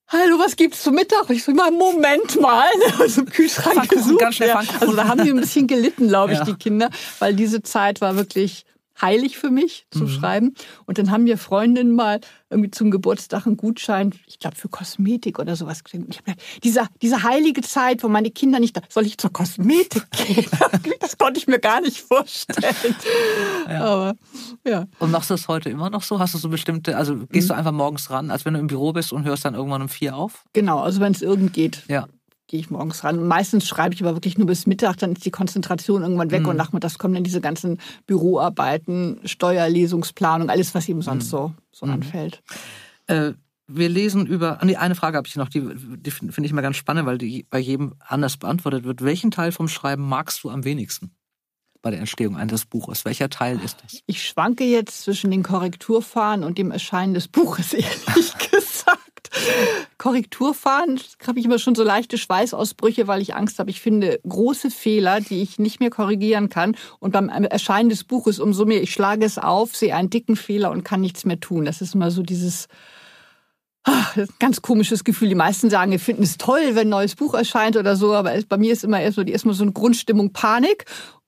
Hallo, 0.08 0.38
was 0.38 0.54
gibt's 0.54 0.84
zum 0.84 0.94
Mittag? 0.94 1.30
Ich 1.30 1.42
so, 1.42 1.52
mal, 1.52 1.72
Moment 1.72 2.40
mal. 2.40 2.68
Also 3.00 3.22
im 3.22 3.28
Kühlschrank 3.28 3.74
Pfannkuchen, 3.74 4.02
gesucht. 4.02 4.20
Ganz 4.20 4.36
schnell 4.36 4.50
ja. 4.50 4.62
Also 4.80 4.94
da 4.94 5.08
haben 5.08 5.24
die 5.24 5.30
ein 5.30 5.40
bisschen 5.40 5.66
gelitten, 5.66 6.06
glaube 6.06 6.32
ich, 6.32 6.38
ja. 6.38 6.44
die 6.44 6.54
Kinder, 6.54 6.90
weil 7.18 7.34
diese 7.34 7.62
Zeit 7.62 8.00
war 8.00 8.14
wirklich 8.14 8.65
heilig 9.00 9.38
für 9.38 9.50
mich 9.50 9.86
zum 9.90 10.02
mhm. 10.02 10.08
Schreiben. 10.08 10.54
Und 10.86 10.98
dann 10.98 11.10
haben 11.10 11.24
mir 11.24 11.38
Freundinnen 11.38 11.94
mal 11.94 12.20
irgendwie 12.50 12.70
zum 12.70 12.90
Geburtstag 12.90 13.46
einen 13.46 13.56
Gutschein, 13.56 14.14
ich 14.26 14.38
glaube 14.38 14.56
für 14.56 14.68
Kosmetik 14.68 15.38
oder 15.38 15.56
sowas 15.56 15.84
geschenkt. 15.84 16.08
Ich 16.10 16.18
hab 16.18 16.36
diese, 16.62 16.86
diese 17.02 17.22
heilige 17.22 17.62
Zeit, 17.62 18.02
wo 18.02 18.08
meine 18.08 18.30
Kinder 18.30 18.60
nicht 18.60 18.76
da, 18.76 18.82
soll 18.88 19.06
ich 19.06 19.18
zur 19.18 19.32
Kosmetik 19.32 20.04
gehen? 20.12 20.46
das 21.00 21.18
konnte 21.18 21.38
ich 21.38 21.46
mir 21.46 21.58
gar 21.58 21.80
nicht 21.80 22.00
vorstellen. 22.00 22.74
Ja. 23.68 23.84
Aber 23.84 24.14
ja. 24.64 24.86
Und 24.98 25.10
machst 25.10 25.30
du 25.30 25.34
das 25.34 25.48
heute 25.48 25.70
immer 25.70 25.90
noch 25.90 26.02
so? 26.02 26.18
Hast 26.18 26.34
du 26.34 26.38
so 26.38 26.48
bestimmte, 26.48 26.96
also 26.96 27.16
gehst 27.16 27.48
mhm. 27.48 27.54
du 27.54 27.58
einfach 27.58 27.72
morgens 27.72 28.10
ran, 28.10 28.30
als 28.30 28.44
wenn 28.44 28.54
du 28.54 28.60
im 28.60 28.68
Büro 28.68 28.92
bist 28.92 29.12
und 29.12 29.24
hörst 29.24 29.44
dann 29.44 29.54
irgendwann 29.54 29.82
um 29.82 29.88
vier 29.88 30.14
auf? 30.14 30.44
Genau, 30.52 30.80
also 30.80 31.00
wenn 31.00 31.12
es 31.12 31.22
irgend 31.22 31.52
geht. 31.52 31.82
Ja 31.88 32.06
gehe 32.48 32.60
ich 32.60 32.70
morgens 32.70 33.04
ran. 33.04 33.26
Meistens 33.26 33.66
schreibe 33.66 33.94
ich 33.94 34.02
aber 34.02 34.14
wirklich 34.14 34.38
nur 34.38 34.46
bis 34.46 34.66
Mittag, 34.66 34.96
dann 34.98 35.12
ist 35.12 35.24
die 35.24 35.30
Konzentration 35.30 36.02
irgendwann 36.02 36.30
weg 36.30 36.42
mhm. 36.42 36.48
und 36.50 36.56
nachmittags 36.56 36.98
kommen 36.98 37.14
dann 37.14 37.24
diese 37.24 37.40
ganzen 37.40 37.78
Büroarbeiten, 38.06 39.20
Steuerlesungsplanung, 39.24 40.50
alles, 40.50 40.74
was 40.74 40.88
eben 40.88 41.02
sonst 41.02 41.26
mhm. 41.26 41.30
so, 41.30 41.54
so 41.72 41.86
mhm. 41.86 41.92
anfällt. 41.92 42.42
Äh, 43.06 43.32
wir 43.68 43.88
lesen 43.88 44.26
über, 44.26 44.60
nee, 44.62 44.76
eine 44.76 44.94
Frage 44.94 45.16
habe 45.16 45.26
ich 45.26 45.34
noch, 45.36 45.48
die, 45.48 45.60
die 45.74 46.10
finde 46.10 46.44
ich 46.44 46.52
mal 46.52 46.60
ganz 46.60 46.76
spannend, 46.76 47.06
weil 47.06 47.18
die 47.18 47.46
bei 47.50 47.58
jedem 47.58 47.94
anders 47.98 48.36
beantwortet 48.36 48.84
wird. 48.84 49.02
Welchen 49.02 49.32
Teil 49.32 49.50
vom 49.50 49.66
Schreiben 49.66 50.08
magst 50.08 50.44
du 50.44 50.50
am 50.50 50.64
wenigsten? 50.64 51.16
bei 51.86 51.90
der 51.90 52.00
Entstehung 52.00 52.36
eines 52.36 52.64
Buches? 52.64 53.04
Welcher 53.04 53.30
Teil 53.30 53.60
ist 53.60 53.76
das? 53.84 54.00
Ich 54.06 54.26
schwanke 54.26 54.64
jetzt 54.64 55.02
zwischen 55.02 55.30
den 55.30 55.44
Korrekturfahren 55.44 56.42
und 56.42 56.58
dem 56.58 56.72
Erscheinen 56.72 57.14
des 57.14 57.28
Buches, 57.28 57.72
ehrlich 57.74 58.04
gesagt. 58.38 58.65
Korrekturfahren 59.98 61.00
habe 61.26 61.38
ich 61.38 61.44
immer 61.44 61.58
schon 61.58 61.74
so 61.74 61.82
leichte 61.82 62.18
Schweißausbrüche, 62.18 63.06
weil 63.06 63.22
ich 63.22 63.34
Angst 63.34 63.58
habe. 63.58 63.70
Ich 63.70 63.80
finde 63.80 64.20
große 64.28 64.70
Fehler, 64.70 65.20
die 65.20 65.42
ich 65.42 65.58
nicht 65.58 65.80
mehr 65.80 65.90
korrigieren 65.90 66.48
kann. 66.48 66.76
Und 66.98 67.12
beim 67.12 67.28
Erscheinen 67.28 67.88
des 67.88 68.04
Buches 68.04 68.38
umso 68.38 68.64
mehr. 68.64 68.82
Ich 68.82 68.92
schlage 68.92 69.24
es 69.24 69.38
auf, 69.38 69.74
sehe 69.74 69.94
einen 69.94 70.10
dicken 70.10 70.36
Fehler 70.36 70.70
und 70.70 70.84
kann 70.84 71.00
nichts 71.00 71.24
mehr 71.24 71.40
tun. 71.40 71.64
Das 71.64 71.80
ist 71.80 71.94
immer 71.94 72.10
so 72.10 72.22
dieses 72.22 72.68
ach, 73.86 74.16
ganz 74.38 74.60
komisches 74.60 75.04
Gefühl. 75.04 75.28
Die 75.28 75.34
meisten 75.34 75.70
sagen, 75.70 75.90
wir 75.90 76.00
finden 76.00 76.24
es 76.24 76.36
toll, 76.36 76.74
wenn 76.74 76.88
ein 76.88 76.90
neues 76.90 77.14
Buch 77.14 77.34
erscheint 77.34 77.76
oder 77.76 77.96
so, 77.96 78.12
aber 78.12 78.34
bei 78.48 78.58
mir 78.58 78.72
ist 78.72 78.84
immer 78.84 79.00
erst 79.00 79.16
so, 79.16 79.22
erstmal 79.22 79.54
so 79.54 79.62
eine 79.62 79.72
Grundstimmung 79.72 80.32
Panik. 80.32 80.84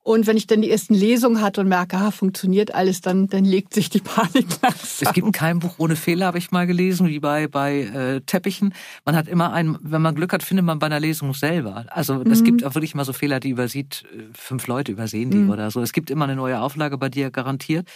Und 0.09 0.25
wenn 0.25 0.37
ich 0.37 0.47
dann 0.47 0.63
die 0.63 0.71
ersten 0.71 0.95
Lesungen 0.95 1.39
hatte 1.39 1.61
und 1.61 1.67
merke, 1.67 1.95
ah, 1.95 2.09
funktioniert 2.09 2.73
alles, 2.73 2.99
dann, 3.01 3.27
dann 3.27 3.45
legt 3.45 3.75
sich 3.75 3.91
die 3.91 3.99
Panik 3.99 4.47
langsam. 4.63 5.07
Es 5.07 5.13
gibt 5.13 5.33
kein 5.33 5.59
Buch 5.59 5.75
ohne 5.77 5.95
Fehler, 5.95 6.25
habe 6.25 6.39
ich 6.39 6.49
mal 6.49 6.65
gelesen, 6.65 7.07
wie 7.09 7.19
bei, 7.19 7.47
bei 7.47 7.81
äh, 7.81 8.21
Teppichen. 8.21 8.73
Man 9.05 9.15
hat 9.15 9.27
immer 9.27 9.53
einen, 9.53 9.77
wenn 9.83 10.01
man 10.01 10.15
Glück 10.15 10.33
hat, 10.33 10.41
findet 10.41 10.65
man 10.65 10.79
bei 10.79 10.87
einer 10.87 10.99
Lesung 10.99 11.35
selber. 11.35 11.85
Also 11.89 12.23
es 12.23 12.39
mhm. 12.39 12.43
gibt 12.43 12.63
auch 12.63 12.73
wirklich 12.73 12.95
mal 12.95 13.05
so 13.05 13.13
Fehler, 13.13 13.39
die 13.39 13.49
übersieht, 13.51 14.03
äh, 14.11 14.23
fünf 14.33 14.65
Leute 14.65 14.91
übersehen 14.93 15.29
die 15.29 15.37
mhm. 15.37 15.51
oder 15.51 15.69
so. 15.69 15.79
Es 15.79 15.93
gibt 15.93 16.09
immer 16.09 16.25
eine 16.25 16.35
neue 16.35 16.59
Auflage 16.59 16.97
bei 16.97 17.09
dir 17.09 17.29
garantiert. 17.29 17.87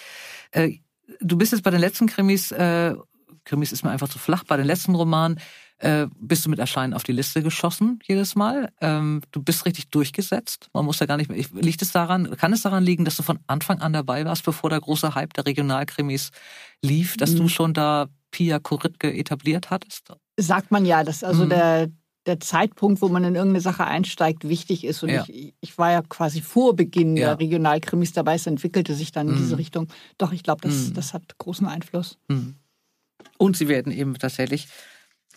Äh, 0.51 0.73
du 1.19 1.35
bist 1.35 1.51
jetzt 1.51 1.63
bei 1.63 1.71
den 1.71 1.81
letzten 1.81 2.05
Krimis, 2.05 2.51
äh, 2.51 2.93
Krimis 3.43 3.71
ist 3.71 3.83
mir 3.83 3.89
einfach 3.89 4.07
zu 4.07 4.19
flach, 4.19 4.43
bei 4.43 4.55
den 4.55 4.67
letzten 4.67 4.93
Romanen 4.93 5.39
äh, 5.83 6.07
bist 6.19 6.45
du 6.45 6.49
mit 6.49 6.59
Erscheinen 6.59 6.93
auf 6.93 7.03
die 7.03 7.11
Liste 7.11 7.43
geschossen 7.43 7.99
jedes 8.05 8.35
Mal. 8.35 8.71
Ähm, 8.79 9.21
du 9.31 9.43
bist 9.43 9.65
richtig 9.65 9.89
durchgesetzt. 9.89 10.69
Man 10.73 10.85
muss 10.85 10.99
ja 10.99 11.05
gar 11.05 11.17
nicht 11.17 11.29
mehr. 11.29 11.43
Liegt 11.53 11.81
es 11.81 11.91
daran, 11.91 12.35
kann 12.37 12.53
es 12.53 12.61
daran 12.61 12.83
liegen, 12.83 13.05
dass 13.05 13.17
du 13.17 13.23
von 13.23 13.39
Anfang 13.47 13.79
an 13.81 13.93
dabei 13.93 14.25
warst, 14.25 14.45
bevor 14.45 14.69
der 14.69 14.79
große 14.79 15.13
Hype 15.13 15.33
der 15.33 15.45
Regionalkrimis 15.45 16.31
lief, 16.81 17.17
dass 17.17 17.31
mhm. 17.31 17.37
du 17.37 17.47
schon 17.49 17.73
da 17.73 18.07
Pia 18.31 18.59
Koritke 18.59 19.13
etabliert 19.13 19.69
hattest? 19.69 20.13
Sagt 20.37 20.71
man 20.71 20.85
ja, 20.85 21.03
dass 21.03 21.23
also 21.23 21.45
mhm. 21.45 21.49
der 21.49 21.89
der 22.25 22.39
Zeitpunkt, 22.39 23.01
wo 23.01 23.09
man 23.09 23.25
in 23.25 23.35
irgendeine 23.35 23.59
Sache 23.59 23.83
einsteigt, 23.83 24.47
wichtig 24.47 24.85
ist. 24.85 25.03
Und 25.03 25.09
ja. 25.09 25.25
ich, 25.27 25.53
ich 25.59 25.77
war 25.77 25.91
ja 25.91 26.01
quasi 26.03 26.39
vor 26.39 26.73
Beginn 26.73 27.17
ja. 27.17 27.27
der 27.27 27.39
Regionalkrimis 27.39 28.13
dabei. 28.13 28.35
Es 28.35 28.47
entwickelte 28.47 28.93
sich 28.93 29.11
dann 29.11 29.27
in 29.27 29.33
mhm. 29.33 29.39
diese 29.39 29.57
Richtung. 29.57 29.89
Doch, 30.17 30.31
ich 30.31 30.41
glaube, 30.41 30.61
das, 30.61 30.87
mhm. 30.87 30.93
das 30.93 31.13
hat 31.13 31.37
großen 31.37 31.67
Einfluss. 31.67 32.17
Mhm. 32.29 32.55
Und 33.37 33.57
sie 33.57 33.67
werden 33.67 33.91
eben 33.91 34.13
tatsächlich 34.17 34.67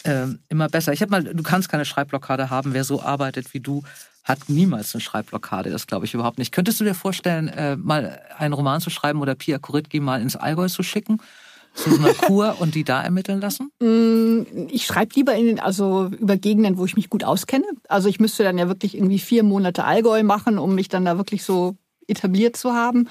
äh, 0.06 0.26
immer 0.48 0.68
besser. 0.68 0.92
Ich 0.92 1.02
habe 1.02 1.10
mal, 1.10 1.24
du 1.24 1.42
kannst 1.42 1.68
keine 1.68 1.84
Schreibblockade 1.84 2.50
haben. 2.50 2.74
Wer 2.74 2.84
so 2.84 3.02
arbeitet 3.02 3.52
wie 3.54 3.60
du, 3.60 3.82
hat 4.24 4.48
niemals 4.48 4.94
eine 4.94 5.00
Schreibblockade. 5.00 5.70
Das 5.70 5.86
glaube 5.86 6.04
ich 6.06 6.14
überhaupt 6.14 6.38
nicht. 6.38 6.52
Könntest 6.52 6.80
du 6.80 6.84
dir 6.84 6.94
vorstellen, 6.94 7.48
äh, 7.48 7.76
mal 7.76 8.20
einen 8.38 8.54
Roman 8.54 8.80
zu 8.80 8.90
schreiben 8.90 9.20
oder 9.20 9.34
Pia 9.34 9.58
Koritki 9.58 10.00
mal 10.00 10.20
ins 10.20 10.36
Allgäu 10.36 10.68
zu 10.68 10.82
schicken? 10.82 11.20
Zu 11.74 11.90
so 11.90 11.98
einer 11.98 12.14
Kur 12.26 12.56
und 12.60 12.74
die 12.74 12.84
da 12.84 13.02
ermitteln 13.02 13.40
lassen? 13.40 13.70
Mm, 13.80 14.68
ich 14.68 14.86
schreibe 14.86 15.14
lieber 15.14 15.34
in, 15.34 15.60
also 15.60 16.10
über 16.18 16.36
Gegenden, 16.36 16.78
wo 16.78 16.84
ich 16.86 16.96
mich 16.96 17.10
gut 17.10 17.22
auskenne. 17.22 17.66
Also 17.88 18.08
ich 18.08 18.18
müsste 18.18 18.42
dann 18.42 18.58
ja 18.58 18.66
wirklich 18.66 18.96
irgendwie 18.96 19.18
vier 19.18 19.42
Monate 19.42 19.84
Allgäu 19.84 20.22
machen, 20.22 20.58
um 20.58 20.74
mich 20.74 20.88
dann 20.88 21.04
da 21.04 21.18
wirklich 21.18 21.44
so 21.44 21.76
etabliert 22.08 22.56
zu 22.56 22.72
haben. 22.72 23.08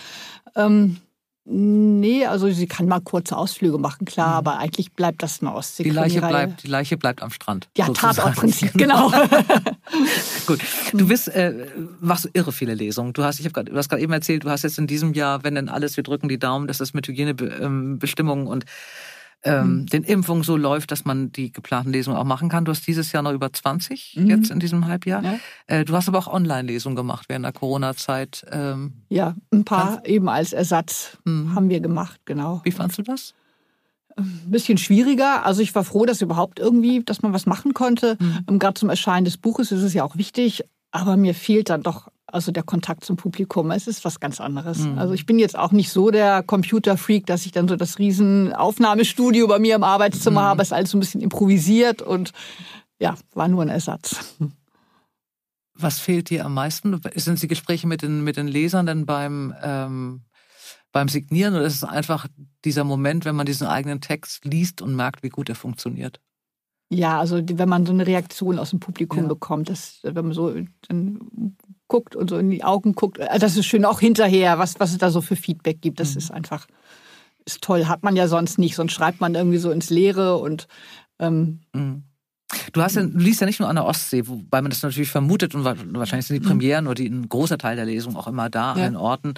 Ähm, 0.56 0.98
Nee, 1.48 2.26
also 2.26 2.50
sie 2.50 2.66
kann 2.66 2.88
mal 2.88 3.02
kurze 3.02 3.38
Ausflüge 3.38 3.78
machen, 3.78 4.06
klar, 4.06 4.30
mhm. 4.30 4.34
aber 4.34 4.58
eigentlich 4.58 4.94
bleibt 4.94 5.22
das 5.22 5.42
eine 5.42 5.54
Ostsee. 5.54 5.84
Die 5.84 5.92
Leiche 5.92 6.20
bleibt, 6.20 6.64
die 6.64 6.68
Leiche 6.68 6.98
bleibt 6.98 7.22
am 7.22 7.30
Strand. 7.30 7.68
Ja, 7.78 7.88
Tatortprinzip, 7.88 8.74
genau. 8.76 9.12
Gut, 10.48 10.60
du 10.92 11.08
bist, 11.08 11.28
äh, 11.28 11.68
machst 12.00 12.28
irre 12.34 12.52
viele 12.52 12.74
Lesungen. 12.74 13.14
Du 13.14 13.24
hast, 13.24 13.40
ich 13.40 13.46
habe 13.46 13.54
gerade, 13.54 13.72
du 13.72 13.78
hast 13.78 13.90
gerade 13.90 14.02
eben 14.02 14.12
erzählt, 14.12 14.44
du 14.44 14.50
hast 14.50 14.64
jetzt 14.64 14.80
in 14.80 14.88
diesem 14.88 15.14
Jahr, 15.14 15.44
wenn 15.44 15.54
denn 15.54 15.70
alles, 15.70 15.98
wir 15.98 16.04
drücken 16.04 16.30
die 16.30 16.40
Daumen, 16.40 16.66
dass 16.66 16.80
das 16.80 16.96
mit 16.96 17.08
Hygienebestimmungen 17.08 18.48
und 18.48 18.66
ähm, 19.46 19.82
mhm. 19.82 19.86
den 19.86 20.04
Impfungen 20.04 20.44
so 20.44 20.58
läuft, 20.58 20.92
dass 20.92 21.06
man 21.06 21.32
die 21.32 21.52
geplanten 21.52 21.92
Lesungen 21.92 22.18
auch 22.18 22.26
machen 22.26 22.50
kann. 22.50 22.66
Du 22.66 22.72
hast 22.72 22.86
dieses 22.88 23.12
Jahr 23.12 23.24
noch 23.24 23.32
über 23.32 23.54
20 23.54 24.16
mhm. 24.18 24.28
jetzt 24.28 24.50
in 24.50 24.60
diesem 24.60 24.88
Halbjahr. 24.88 25.24
Ja. 25.24 25.40
Äh, 25.68 25.86
du 25.86 25.94
hast 25.96 26.08
aber 26.08 26.18
auch 26.18 26.28
Online-Lesungen 26.28 26.96
gemacht 26.96 27.26
während 27.30 27.46
der 27.46 27.54
Corona-Zeit. 27.54 28.46
Ähm, 28.52 28.94
ja, 29.10 29.36
ein 29.54 29.64
paar 29.64 30.06
eben 30.06 30.28
als 30.30 30.52
Ersatz 30.52 31.18
mhm. 31.24 31.54
haben 31.56 31.70
wir 31.70 31.80
gemacht, 31.80 32.20
genau. 32.26 32.62
Wie 32.64 32.72
fandst 32.72 32.98
du 32.98 33.04
das? 33.04 33.34
Ein 34.18 34.44
bisschen 34.48 34.78
schwieriger. 34.78 35.46
Also 35.46 35.62
ich 35.62 35.76
war 35.76 35.84
froh, 35.84 36.06
dass 36.06 36.22
überhaupt 36.22 36.60
irgendwie, 36.60 37.04
dass 37.04 37.22
man 37.22 37.34
was 37.34 37.46
machen 37.46 37.74
konnte. 37.74 38.18
Mhm. 38.20 38.60
Gerade 38.60 38.80
zum 38.80 38.90
Erscheinen 38.90 39.26
des 39.26 39.38
Buches 39.38 39.72
ist 39.72 39.84
es 39.84 39.94
ja 39.94 40.04
auch 40.04 40.18
wichtig. 40.18 40.64
Aber 40.92 41.18
mir 41.18 41.36
fehlt 41.36 41.70
dann 41.70 41.84
doch 41.84 42.08
also 42.36 42.52
der 42.52 42.64
Kontakt 42.64 43.06
zum 43.06 43.16
Publikum. 43.16 43.72
Es 43.72 43.88
ist 43.88 44.04
was 44.04 44.20
ganz 44.20 44.42
anderes. 44.42 44.80
Mhm. 44.80 45.00
Also 45.00 45.14
ich 45.14 45.26
bin 45.26 45.40
jetzt 45.40 45.58
auch 45.58 45.72
nicht 45.72 45.90
so 45.90 46.12
der 46.12 46.44
Computerfreak, 46.44 47.26
dass 47.26 47.46
ich 47.46 47.54
dann 47.54 47.70
so 47.70 47.78
das 47.78 47.98
riesen 47.98 48.54
Aufnahmestudio 48.54 49.48
bei 49.48 49.58
mir 49.58 49.76
im 49.76 49.84
Arbeitszimmer 49.84 50.42
mhm. 50.42 50.46
habe. 50.46 50.62
Es 50.62 50.68
ist 50.68 50.74
alles 50.74 50.92
so 50.92 50.98
ein 50.98 51.00
bisschen 51.00 51.22
improvisiert 51.22 52.02
und 52.02 52.34
ja, 53.00 53.16
war 53.34 53.48
nur 53.48 53.62
ein 53.62 53.70
Ersatz. 53.70 54.36
Was 55.74 56.00
fehlt 56.00 56.30
dir 56.30 56.46
am 56.46 56.54
meisten? 56.54 57.00
Sind 57.16 57.42
die 57.42 57.48
Gespräche 57.48 57.88
mit 57.88 58.02
den, 58.02 58.24
mit 58.24 58.36
den 58.36 58.48
Lesern 58.48 58.86
denn 58.86 59.06
beim, 59.06 59.54
ähm, 59.64 60.22
beim 60.92 61.08
Signieren 61.08 61.56
oder 61.56 61.66
ist 61.66 61.76
es 61.76 61.84
einfach 61.86 62.28
dieser 62.66 62.84
Moment, 62.84 63.24
wenn 63.24 63.36
man 63.36 63.46
diesen 63.46 63.68
eigenen 63.68 64.02
Text 64.02 64.44
liest 64.44 64.82
und 64.82 64.94
merkt, 64.96 65.24
wie 65.24 65.30
gut 65.30 65.48
er 65.48 65.56
funktioniert? 65.56 66.20
Ja, 66.90 67.20
also 67.20 67.42
wenn 67.44 67.70
man 67.70 67.86
so 67.86 67.94
eine 67.94 68.06
Reaktion 68.06 68.60
aus 68.60 68.70
dem 68.70 68.80
Publikum 68.80 69.24
ja. 69.24 69.28
bekommt, 69.28 69.70
das, 69.70 70.00
wenn 70.04 70.14
man 70.14 70.34
so 70.34 70.54
dann 70.88 71.56
guckt 71.88 72.16
und 72.16 72.30
so 72.30 72.38
in 72.38 72.50
die 72.50 72.64
Augen 72.64 72.94
guckt, 72.94 73.20
äh, 73.20 73.40
das 73.40 73.58
ist 73.58 73.66
schön 73.66 73.86
auch 73.86 74.00
hinterher, 74.00 74.60
was, 74.60 74.80
was 74.80 74.92
es 74.92 74.98
da 74.98 75.10
so 75.10 75.22
für 75.22 75.36
Feedback 75.36 75.82
gibt. 75.82 76.00
Das 76.00 76.12
mhm. 76.12 76.18
ist 76.18 76.32
einfach 76.32 76.68
ist 77.46 77.62
toll. 77.62 77.88
Hat 77.88 78.04
man 78.04 78.16
ja 78.16 78.28
sonst 78.28 78.58
nicht, 78.58 78.76
sonst 78.76 78.94
schreibt 78.94 79.22
man 79.22 79.36
irgendwie 79.36 79.58
so 79.58 79.72
ins 79.72 79.90
Leere 79.90 80.38
und 80.38 80.68
ähm, 81.20 81.62
mhm. 81.74 82.04
Du, 82.74 82.82
hast 82.82 82.96
ja, 82.96 83.04
du 83.04 83.18
liest 83.18 83.42
ja 83.42 83.48
nicht 83.48 83.60
nur 83.60 83.70
an 83.70 83.76
der 83.76 83.86
Ostsee, 83.86 84.28
wobei 84.28 84.62
man 84.62 84.70
das 84.70 84.84
natürlich 84.84 85.10
vermutet 85.10 85.56
und 85.56 85.66
wahrscheinlich 85.66 86.28
sind 86.28 86.36
die 86.36 86.46
mhm. 86.46 86.50
Premieren 86.50 86.86
oder 86.86 86.96
die, 86.96 87.08
ein 87.08 87.28
großer 87.28 87.58
Teil 87.58 87.76
der 87.76 87.86
Lesung 87.86 88.16
auch 88.16 88.28
immer 88.28 88.50
da 88.50 88.76
ja. 88.78 88.86
an 88.86 88.96
Orten, 88.96 89.34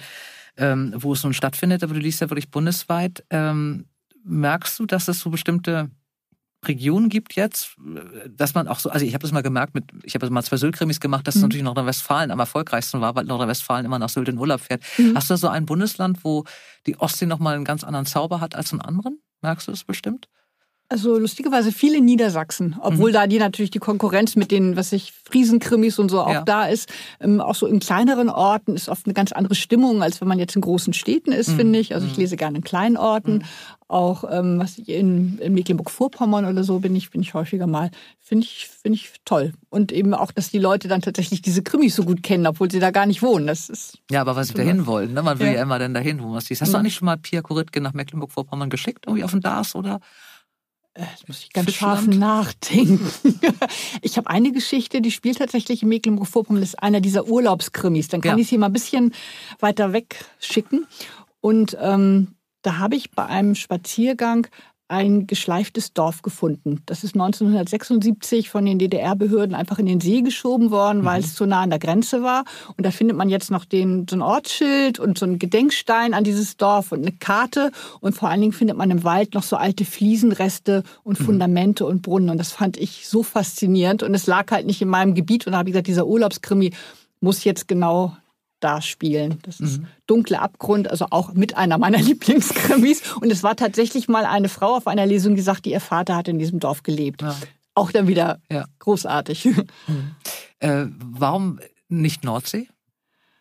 ähm, 0.56 0.92
wo 0.94 1.14
es 1.14 1.24
nun 1.24 1.32
stattfindet, 1.32 1.82
aber 1.82 1.94
du 1.94 2.00
liest 2.00 2.20
ja 2.20 2.28
wirklich 2.28 2.50
bundesweit. 2.50 3.24
Ähm, 3.30 3.86
merkst 4.24 4.78
du, 4.78 4.84
dass 4.84 5.08
es 5.08 5.20
so 5.20 5.30
bestimmte 5.30 5.90
Regionen 6.66 7.08
gibt 7.08 7.36
jetzt, 7.36 7.76
dass 8.28 8.54
man 8.54 8.66
auch 8.66 8.80
so, 8.80 8.90
also 8.90 9.06
ich 9.06 9.14
habe 9.14 9.22
das 9.22 9.32
mal 9.32 9.42
gemerkt 9.42 9.74
mit, 9.74 9.84
ich 10.02 10.14
habe 10.14 10.28
mal 10.30 10.42
zwei 10.42 10.56
Sylt-Krimis 10.56 10.98
gemacht, 10.98 11.26
dass 11.26 11.36
mhm. 11.36 11.42
natürlich 11.42 11.62
Nordrhein-Westfalen 11.62 12.30
am 12.30 12.40
erfolgreichsten 12.40 13.00
war, 13.00 13.14
weil 13.14 13.24
Nordrhein-Westfalen 13.24 13.86
immer 13.86 13.98
nach 13.98 14.08
Sylt 14.08 14.28
in 14.28 14.38
Urlaub 14.38 14.60
fährt. 14.60 14.82
Mhm. 14.96 15.14
Hast 15.14 15.30
du 15.30 15.36
so 15.36 15.48
ein 15.48 15.66
Bundesland, 15.66 16.24
wo 16.24 16.44
die 16.86 16.98
Ostsee 16.98 17.26
nochmal 17.26 17.54
einen 17.54 17.64
ganz 17.64 17.84
anderen 17.84 18.06
Zauber 18.06 18.40
hat 18.40 18.56
als 18.56 18.72
in 18.72 18.80
anderen? 18.80 19.20
Merkst 19.40 19.68
du 19.68 19.72
das 19.72 19.84
bestimmt? 19.84 20.28
Also 20.90 21.18
lustigerweise 21.18 21.70
viel 21.70 21.94
in 21.94 22.06
Niedersachsen, 22.06 22.76
obwohl 22.80 23.10
mhm. 23.10 23.14
da 23.14 23.26
die 23.26 23.38
natürlich 23.38 23.70
die 23.70 23.78
Konkurrenz 23.78 24.36
mit 24.36 24.50
den, 24.50 24.74
was 24.74 24.92
ich, 24.92 25.12
Friesenkrimis 25.12 25.98
und 25.98 26.10
so 26.10 26.22
auch 26.22 26.32
ja. 26.32 26.42
da 26.42 26.64
ist. 26.64 26.88
Ähm, 27.20 27.42
auch 27.42 27.54
so 27.54 27.66
in 27.66 27.78
kleineren 27.78 28.30
Orten 28.30 28.74
ist 28.74 28.88
oft 28.88 29.04
eine 29.04 29.12
ganz 29.12 29.32
andere 29.32 29.54
Stimmung, 29.54 30.02
als 30.02 30.22
wenn 30.22 30.28
man 30.28 30.38
jetzt 30.38 30.56
in 30.56 30.62
großen 30.62 30.94
Städten 30.94 31.30
ist, 31.30 31.50
mhm. 31.50 31.56
finde 31.56 31.78
ich. 31.78 31.94
Also 31.94 32.06
ich 32.06 32.14
mhm. 32.14 32.20
lese 32.20 32.36
gerne 32.38 32.56
in 32.58 32.64
kleinen 32.64 32.96
Orten. 32.96 33.34
Mhm. 33.34 33.42
Auch 33.86 34.24
ähm, 34.30 34.58
was 34.58 34.78
ich 34.78 34.88
in, 34.88 35.38
in 35.38 35.52
Mecklenburg-Vorpommern 35.52 36.46
oder 36.46 36.64
so 36.64 36.78
bin 36.78 36.96
ich, 36.96 37.10
bin 37.10 37.20
ich 37.20 37.34
häufiger 37.34 37.66
mal. 37.66 37.90
Finde 38.20 38.44
ich, 38.44 38.68
finde 38.68 38.96
ich 38.96 39.12
toll. 39.26 39.52
Und 39.68 39.92
eben 39.92 40.14
auch, 40.14 40.32
dass 40.32 40.50
die 40.50 40.58
Leute 40.58 40.88
dann 40.88 41.02
tatsächlich 41.02 41.42
diese 41.42 41.62
Krimis 41.62 41.96
so 41.96 42.04
gut 42.04 42.22
kennen, 42.22 42.46
obwohl 42.46 42.70
sie 42.70 42.80
da 42.80 42.90
gar 42.90 43.04
nicht 43.04 43.22
wohnen. 43.22 43.46
Das 43.46 43.68
ist 43.68 43.98
ja, 44.10 44.22
aber 44.22 44.36
was 44.36 44.48
sie 44.48 44.54
dahin 44.54 44.86
wollen, 44.86 45.12
ne? 45.12 45.22
Man 45.22 45.38
will 45.38 45.48
ja, 45.48 45.54
ja 45.54 45.62
immer 45.62 45.78
dann 45.78 45.92
dahin, 45.92 46.22
wo 46.22 46.28
man 46.28 46.38
es. 46.38 46.50
Hast 46.50 46.60
du 46.60 46.66
mhm. 46.66 46.74
eigentlich 46.76 46.94
schon 46.94 47.06
mal 47.06 47.16
Pia 47.16 47.42
Koritke 47.42 47.82
nach 47.82 47.92
Mecklenburg-Vorpommern 47.92 48.70
geschickt, 48.70 49.04
irgendwie 49.06 49.24
auf 49.24 49.30
den 49.30 49.40
DAS 49.40 49.74
oder? 49.74 50.00
Äh, 50.98 51.04
das 51.12 51.28
muss 51.28 51.40
ich 51.40 51.52
ganz 51.52 51.72
scharf 51.72 52.06
nachdenken. 52.06 53.10
Ich 54.02 54.16
habe 54.16 54.30
eine 54.30 54.52
Geschichte, 54.52 55.00
die 55.00 55.10
spielt 55.10 55.38
tatsächlich 55.38 55.82
in 55.82 55.88
Mecklenburg-Vorpommern. 55.88 56.60
Das 56.60 56.70
ist 56.70 56.82
einer 56.82 57.00
dieser 57.00 57.26
Urlaubskrimis. 57.26 58.08
Dann 58.08 58.20
kann 58.20 58.38
ja. 58.38 58.42
ich 58.42 58.48
sie 58.48 58.58
mal 58.58 58.66
ein 58.66 58.72
bisschen 58.72 59.12
weiter 59.60 59.92
weg 59.92 60.24
schicken. 60.38 60.86
Und 61.40 61.76
ähm, 61.80 62.34
da 62.62 62.78
habe 62.78 62.96
ich 62.96 63.10
bei 63.10 63.26
einem 63.26 63.54
Spaziergang 63.54 64.46
ein 64.88 65.26
geschleiftes 65.26 65.92
Dorf 65.92 66.22
gefunden. 66.22 66.82
Das 66.86 67.04
ist 67.04 67.14
1976 67.14 68.48
von 68.48 68.64
den 68.64 68.78
DDR-Behörden 68.78 69.54
einfach 69.54 69.78
in 69.78 69.84
den 69.84 70.00
See 70.00 70.22
geschoben 70.22 70.70
worden, 70.70 71.04
weil 71.04 71.20
mhm. 71.20 71.24
es 71.24 71.34
zu 71.34 71.44
nah 71.44 71.60
an 71.60 71.70
der 71.70 71.78
Grenze 71.78 72.22
war. 72.22 72.44
Und 72.76 72.86
da 72.86 72.90
findet 72.90 73.16
man 73.16 73.28
jetzt 73.28 73.50
noch 73.50 73.66
den, 73.66 74.06
so 74.08 74.16
ein 74.16 74.22
Ortsschild 74.22 74.98
und 74.98 75.18
so 75.18 75.26
einen 75.26 75.38
Gedenkstein 75.38 76.14
an 76.14 76.24
dieses 76.24 76.56
Dorf 76.56 76.92
und 76.92 77.02
eine 77.02 77.12
Karte. 77.12 77.70
Und 78.00 78.14
vor 78.14 78.30
allen 78.30 78.40
Dingen 78.40 78.54
findet 78.54 78.78
man 78.78 78.90
im 78.90 79.04
Wald 79.04 79.34
noch 79.34 79.42
so 79.42 79.56
alte 79.56 79.84
Fliesenreste 79.84 80.82
und 81.04 81.20
mhm. 81.20 81.24
Fundamente 81.24 81.84
mhm. 81.84 81.90
und 81.90 82.02
Brunnen. 82.02 82.30
Und 82.30 82.38
das 82.38 82.52
fand 82.52 82.78
ich 82.78 83.06
so 83.06 83.22
faszinierend. 83.22 84.02
Und 84.02 84.14
es 84.14 84.26
lag 84.26 84.50
halt 84.50 84.66
nicht 84.66 84.80
in 84.80 84.88
meinem 84.88 85.14
Gebiet. 85.14 85.46
Und 85.46 85.52
da 85.52 85.58
habe 85.58 85.68
ich 85.68 85.74
gesagt, 85.74 85.88
dieser 85.88 86.06
Urlaubskrimi 86.06 86.72
muss 87.20 87.44
jetzt 87.44 87.68
genau 87.68 88.16
da 88.60 88.82
spielen. 88.82 89.38
Das 89.42 89.60
ist 89.60 89.80
mhm. 89.80 89.86
Dunkle 90.06 90.40
Abgrund, 90.40 90.90
also 90.90 91.06
auch 91.10 91.32
mit 91.34 91.56
einer 91.56 91.78
meiner 91.78 91.98
Lieblingskrimis. 92.02 93.14
Und 93.16 93.30
es 93.30 93.42
war 93.42 93.56
tatsächlich 93.56 94.08
mal 94.08 94.24
eine 94.24 94.48
Frau 94.48 94.76
auf 94.76 94.86
einer 94.86 95.06
Lesung, 95.06 95.36
die 95.36 95.42
sagt, 95.42 95.66
ihr 95.66 95.80
Vater 95.80 96.16
hat 96.16 96.28
in 96.28 96.38
diesem 96.38 96.60
Dorf 96.60 96.82
gelebt. 96.82 97.22
Ja. 97.22 97.36
Auch 97.74 97.92
dann 97.92 98.08
wieder 98.08 98.40
ja. 98.50 98.64
großartig. 98.80 99.44
Mhm. 99.44 100.10
Äh, 100.60 100.86
warum 100.98 101.60
nicht 101.88 102.24
Nordsee? 102.24 102.68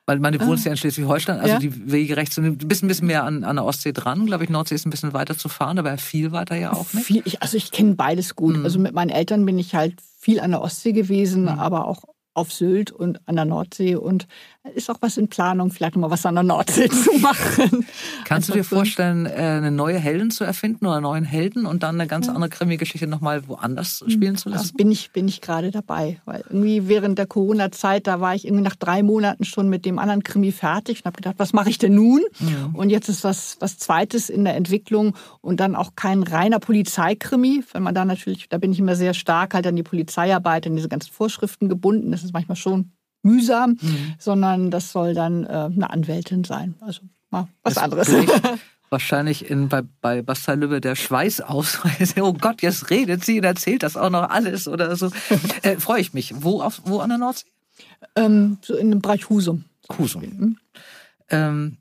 Weil 0.06 0.19
meine 0.19 0.39
wohnst 0.39 0.63
ja 0.63 0.71
in 0.71 0.77
Schleswig-Holstein, 0.77 1.38
also 1.39 1.56
ja. 1.56 1.60
die 1.60 1.91
Wege 1.91 2.15
rechts 2.15 2.36
sind 2.36 2.45
ein 2.45 2.67
bisschen, 2.69 2.88
bisschen 2.88 3.08
mehr 3.08 3.25
an, 3.25 3.43
an 3.43 3.58
der 3.58 3.65
Ostsee 3.65 3.91
dran. 3.91 4.25
Glaube 4.25 4.45
ich, 4.45 4.49
Nordsee 4.49 4.75
ist 4.75 4.88
ein 4.88 4.89
bisschen 4.89 5.12
weiter 5.12 5.38
zu 5.38 5.49
fahren, 5.49 5.77
aber 5.77 5.97
viel 5.97 6.32
weiter 6.32 6.56
ja 6.56 6.71
auch 6.71 6.93
nicht. 6.93 7.06
Viel, 7.06 7.21
ich, 7.25 7.41
also 7.41 7.58
ich 7.58 7.71
kenne 7.71 7.95
beides 7.95 8.34
gut. 8.36 8.56
Mhm. 8.56 8.63
Also 8.63 8.80
mit 8.80 8.93
meinen 8.93 9.10
Eltern 9.10 9.45
bin 9.45 9.60
ich 9.60 9.75
halt 9.75 9.95
viel 10.17 10.39
an 10.39 10.51
der 10.51 10.62
Ostsee 10.62 10.93
gewesen, 10.93 11.41
mhm. 11.41 11.47
aber 11.49 11.88
auch 11.88 12.03
auf 12.34 12.53
Sylt 12.53 12.91
und 12.91 13.19
an 13.27 13.36
der 13.36 13.43
Nordsee. 13.43 13.95
Und 13.95 14.27
ist 14.75 14.89
auch 14.89 14.97
was 15.01 15.17
in 15.17 15.27
Planung, 15.27 15.71
vielleicht 15.71 15.95
mal 15.95 16.10
was 16.10 16.25
an 16.25 16.36
der 16.36 16.43
Nordsee 16.43 16.89
zu 16.89 17.13
machen. 17.19 17.86
Kannst 18.25 18.49
du 18.49 18.53
dir 18.53 18.63
vorstellen, 18.63 19.25
äh, 19.25 19.30
eine 19.30 19.71
neue 19.71 19.97
Heldin 19.97 20.32
zu 20.32 20.43
erfinden 20.43 20.86
oder 20.86 20.95
einen 20.95 21.03
neuen 21.03 21.25
Helden 21.25 21.65
und 21.65 21.84
dann 21.84 21.95
eine 21.95 22.08
ganz 22.08 22.30
andere 22.30 22.49
Krimi-Geschichte 22.49 23.08
nochmal 23.08 23.47
woanders 23.47 24.01
hm. 24.01 24.10
spielen 24.10 24.36
zu 24.38 24.49
lassen? 24.49 24.63
Das 24.63 24.73
bin 24.73 24.91
ich, 24.91 25.12
bin 25.12 25.27
ich 25.27 25.41
gerade 25.41 25.71
dabei. 25.71 26.21
Weil 26.25 26.43
irgendwie 26.49 26.88
während 26.88 27.17
der 27.17 27.27
Corona-Zeit, 27.27 28.08
da 28.08 28.21
war 28.21 28.36
ich 28.36 28.45
irgendwie 28.45 28.63
nach 28.63 28.75
drei 28.75 29.03
Monaten 29.03 29.45
schon 29.45 29.69
mit 29.69 29.86
dem 29.86 29.99
anderen 29.99 30.23
Krimi 30.23 30.51
fertig 30.51 30.99
und 30.99 31.06
habe 31.06 31.17
gedacht, 31.17 31.36
was 31.38 31.53
mache 31.53 31.69
ich 31.69 31.77
denn 31.77 31.95
nun? 31.95 32.21
Ja. 32.39 32.69
Und 32.73 32.89
jetzt 32.89 33.10
ist 33.10 33.23
was, 33.23 33.58
was 33.60 33.77
Zweites 33.77 34.30
in 34.30 34.43
der 34.43 34.56
Entwicklung 34.56 35.15
und 35.41 35.60
dann 35.60 35.75
auch 35.75 35.91
kein 35.95 36.23
reiner 36.23 36.60
Polizeikrimi, 36.60 37.63
weil 37.71 37.82
man 37.82 37.95
da 37.95 38.06
natürlich, 38.06 38.49
da 38.49 38.58
bin 38.58 38.71
ich 38.71 38.80
immer 38.80 38.95
sehr 38.95 39.13
stark 39.13 39.53
halt 39.53 39.67
an 39.67 39.75
die 39.75 39.84
Polizeiarbeit, 39.84 40.67
an 40.67 40.75
diese 40.75 40.89
ganzen 40.89 41.12
Vorschriften 41.12 41.69
gebunden. 41.69 42.12
Das 42.12 42.23
ist 42.23 42.34
manchmal 42.34 42.56
schon 42.56 42.91
mühsam, 43.23 43.77
mhm. 43.82 44.15
sondern 44.19 44.71
das 44.71 44.91
soll 44.91 45.13
dann 45.13 45.43
äh, 45.43 45.47
eine 45.47 45.89
Anwältin 45.89 46.43
sein. 46.43 46.75
Also 46.82 47.01
mal 47.30 47.47
was 47.63 47.75
das 47.75 47.84
anderes. 47.84 48.10
Wahrscheinlich 48.89 49.49
in, 49.49 49.67
bei, 49.67 49.82
bei 49.99 50.21
Bastei 50.21 50.56
Lübbe 50.56 50.80
der 50.80 50.95
Schweiß 50.95 51.41
aus. 51.41 51.80
oh 52.21 52.34
Gott, 52.34 52.62
jetzt 52.62 52.89
redet 52.89 53.23
sie 53.25 53.39
und 53.39 53.43
erzählt 53.43 53.84
das 53.84 53.97
auch 53.97 54.10
noch 54.10 54.30
alles 54.30 54.67
oder 54.67 54.95
so. 54.95 55.12
Äh, 55.63 55.77
Freue 55.77 55.99
ich 55.99 56.13
mich. 56.13 56.34
Wo, 56.38 56.62
auf, 56.62 56.82
wo 56.86 56.99
an 56.99 57.10
der 57.10 57.17
Nordsee? 57.17 57.47
Ähm, 58.15 58.58
so 58.62 58.75
in 58.75 58.91
dem 58.91 59.01
Bereich 59.01 59.30
Husum. 59.30 59.65
Husum. 59.97 60.21
Mhm. 60.21 60.58
Ähm, 61.30 61.77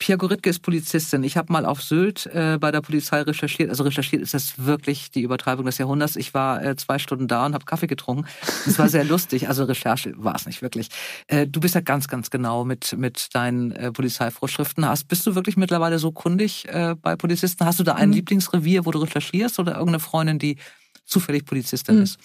Pia 0.00 0.16
Goritke 0.16 0.48
ist 0.48 0.60
Polizistin. 0.60 1.22
Ich 1.24 1.36
habe 1.36 1.52
mal 1.52 1.66
auf 1.66 1.82
Sylt 1.82 2.24
äh, 2.32 2.56
bei 2.58 2.72
der 2.72 2.80
Polizei 2.80 3.20
recherchiert. 3.20 3.68
Also 3.68 3.84
recherchiert 3.84 4.22
ist 4.22 4.32
das 4.32 4.54
wirklich 4.64 5.10
die 5.10 5.20
Übertreibung 5.20 5.66
des 5.66 5.76
Jahrhunderts. 5.76 6.16
Ich 6.16 6.32
war 6.32 6.64
äh, 6.64 6.74
zwei 6.74 6.98
Stunden 6.98 7.28
da 7.28 7.44
und 7.44 7.52
habe 7.52 7.66
Kaffee 7.66 7.86
getrunken. 7.86 8.26
Es 8.66 8.78
war 8.78 8.88
sehr 8.88 9.04
lustig. 9.14 9.48
Also 9.48 9.64
Recherche 9.64 10.14
war 10.16 10.34
es 10.34 10.46
nicht 10.46 10.62
wirklich. 10.62 10.88
Äh, 11.26 11.46
du 11.46 11.60
bist 11.60 11.74
ja 11.74 11.82
ganz, 11.82 12.08
ganz 12.08 12.30
genau 12.30 12.64
mit 12.64 12.96
mit 12.96 13.28
deinen 13.34 13.72
äh, 13.72 13.92
Polizeivorschriften. 13.92 14.86
Hast 14.86 15.06
bist 15.06 15.26
du 15.26 15.34
wirklich 15.34 15.58
mittlerweile 15.58 15.98
so 15.98 16.12
kundig 16.12 16.66
äh, 16.68 16.94
bei 17.00 17.14
Polizisten? 17.16 17.66
Hast 17.66 17.78
du 17.78 17.84
da 17.84 17.94
ein 17.94 18.08
mhm. 18.08 18.14
Lieblingsrevier, 18.14 18.86
wo 18.86 18.92
du 18.92 19.00
recherchierst 19.00 19.58
oder 19.58 19.72
irgendeine 19.72 20.00
Freundin, 20.00 20.38
die 20.38 20.56
zufällig 21.04 21.44
Polizistin 21.44 21.96
mhm. 21.96 22.02
ist? 22.04 22.18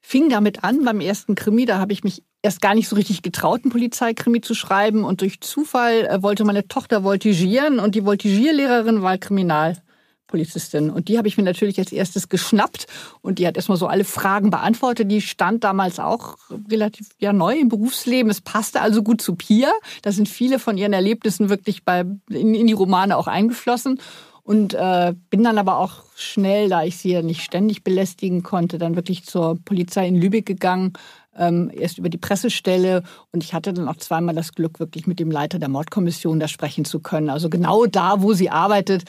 Fing 0.00 0.28
damit 0.28 0.62
an 0.62 0.84
beim 0.84 1.00
ersten 1.00 1.34
Krimi. 1.34 1.64
Da 1.64 1.78
habe 1.78 1.92
ich 1.92 2.04
mich 2.04 2.22
erst 2.42 2.60
gar 2.60 2.74
nicht 2.74 2.88
so 2.88 2.96
richtig 2.96 3.22
getraut, 3.22 3.62
einen 3.64 3.72
Polizeikrimi 3.72 4.40
zu 4.40 4.54
schreiben. 4.54 5.04
Und 5.04 5.20
durch 5.20 5.40
Zufall 5.40 6.06
äh, 6.06 6.22
wollte 6.22 6.44
meine 6.44 6.68
Tochter 6.68 7.02
voltigieren 7.02 7.78
und 7.78 7.94
die 7.94 8.04
Voltigierlehrerin 8.04 9.02
war 9.02 9.18
Kriminalpolizistin. 9.18 10.90
Und 10.90 11.08
die 11.08 11.18
habe 11.18 11.28
ich 11.28 11.36
mir 11.36 11.42
natürlich 11.42 11.78
als 11.78 11.92
erstes 11.92 12.28
geschnappt 12.28 12.86
und 13.20 13.38
die 13.38 13.46
hat 13.46 13.56
erstmal 13.56 13.78
so 13.78 13.86
alle 13.86 14.04
Fragen 14.04 14.50
beantwortet. 14.50 15.10
Die 15.10 15.20
stand 15.20 15.64
damals 15.64 15.98
auch 15.98 16.36
relativ 16.70 17.08
ja, 17.18 17.32
neu 17.32 17.58
im 17.58 17.68
Berufsleben. 17.68 18.30
Es 18.30 18.40
passte 18.40 18.80
also 18.80 19.02
gut 19.02 19.20
zu 19.20 19.34
Pia. 19.34 19.72
Da 20.02 20.12
sind 20.12 20.28
viele 20.28 20.58
von 20.58 20.78
ihren 20.78 20.92
Erlebnissen 20.92 21.48
wirklich 21.48 21.84
bei, 21.84 22.04
in, 22.30 22.54
in 22.54 22.66
die 22.66 22.72
Romane 22.72 23.16
auch 23.16 23.26
eingeflossen. 23.26 24.00
Und 24.46 24.74
äh, 24.74 25.12
bin 25.28 25.42
dann 25.42 25.58
aber 25.58 25.78
auch 25.78 26.04
schnell, 26.14 26.68
da 26.68 26.84
ich 26.84 26.98
sie 26.98 27.10
ja 27.10 27.20
nicht 27.20 27.42
ständig 27.42 27.82
belästigen 27.82 28.44
konnte, 28.44 28.78
dann 28.78 28.94
wirklich 28.94 29.24
zur 29.24 29.58
Polizei 29.64 30.06
in 30.06 30.14
Lübeck 30.14 30.46
gegangen, 30.46 30.92
ähm, 31.38 31.70
erst 31.72 31.98
über 31.98 32.08
die 32.08 32.18
Pressestelle. 32.18 33.02
Und 33.32 33.42
ich 33.44 33.54
hatte 33.54 33.72
dann 33.72 33.88
auch 33.88 33.96
zweimal 33.96 34.34
das 34.34 34.52
Glück, 34.52 34.80
wirklich 34.80 35.06
mit 35.06 35.18
dem 35.20 35.30
Leiter 35.30 35.58
der 35.58 35.68
Mordkommission 35.68 36.40
da 36.40 36.48
sprechen 36.48 36.84
zu 36.84 37.00
können. 37.00 37.30
Also 37.30 37.48
genau 37.50 37.86
da, 37.86 38.22
wo 38.22 38.32
sie 38.32 38.50
arbeitet, 38.50 39.04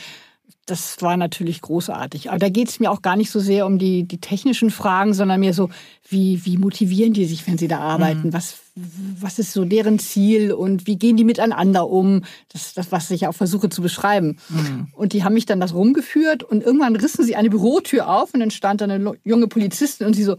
das 0.68 1.02
war 1.02 1.16
natürlich 1.16 1.62
großartig. 1.62 2.30
Aber 2.30 2.40
da 2.40 2.50
geht 2.50 2.68
es 2.68 2.80
mir 2.80 2.92
auch 2.92 3.02
gar 3.02 3.16
nicht 3.16 3.32
so 3.32 3.40
sehr 3.40 3.66
um 3.66 3.80
die, 3.80 4.04
die 4.04 4.20
technischen 4.20 4.70
Fragen, 4.70 5.14
sondern 5.14 5.40
mehr 5.40 5.54
so, 5.54 5.70
wie, 6.10 6.46
wie 6.46 6.58
motivieren 6.58 7.14
die 7.14 7.26
sich, 7.26 7.48
wenn 7.48 7.58
sie 7.58 7.70
da 7.70 7.80
arbeiten? 7.80 8.28
Mhm. 8.28 8.34
Was, 8.34 8.58
was 8.76 9.40
ist 9.40 9.54
so 9.54 9.64
deren 9.64 9.98
Ziel 9.98 10.52
und 10.52 10.86
wie 10.86 10.98
gehen 10.98 11.16
die 11.16 11.24
miteinander 11.24 11.90
um? 11.90 12.24
Das 12.50 12.68
ist 12.68 12.78
das, 12.78 12.92
was 12.92 13.10
ich 13.12 13.28
auch 13.28 13.34
versuche 13.34 13.70
zu 13.70 13.82
beschreiben. 13.82 14.40
Mhm. 14.50 14.88
Und 14.94 15.14
die 15.14 15.24
haben 15.24 15.34
mich 15.34 15.46
dann 15.46 15.62
das 15.62 15.74
rumgeführt 15.74 16.44
und 16.44 16.64
irgendwann 16.64 16.98
rissen 16.98 17.24
sie 17.24 17.38
eine 17.38 17.50
Bürotür 17.50 18.10
auf 18.10 18.34
und 18.34 18.42
dann 18.42 18.52
stand 18.52 18.82
da 18.82 18.86
eine 18.86 19.14
junge 19.24 19.48
Polizistin 19.48 20.06
und 20.06 20.16
sie 20.16 20.24
so, 20.24 20.36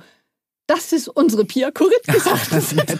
das 0.69 0.93
ist 0.93 1.09
unsere 1.09 1.45
Pia 1.45 1.71
Kurit 1.73 2.03
gesagt. 2.07 2.53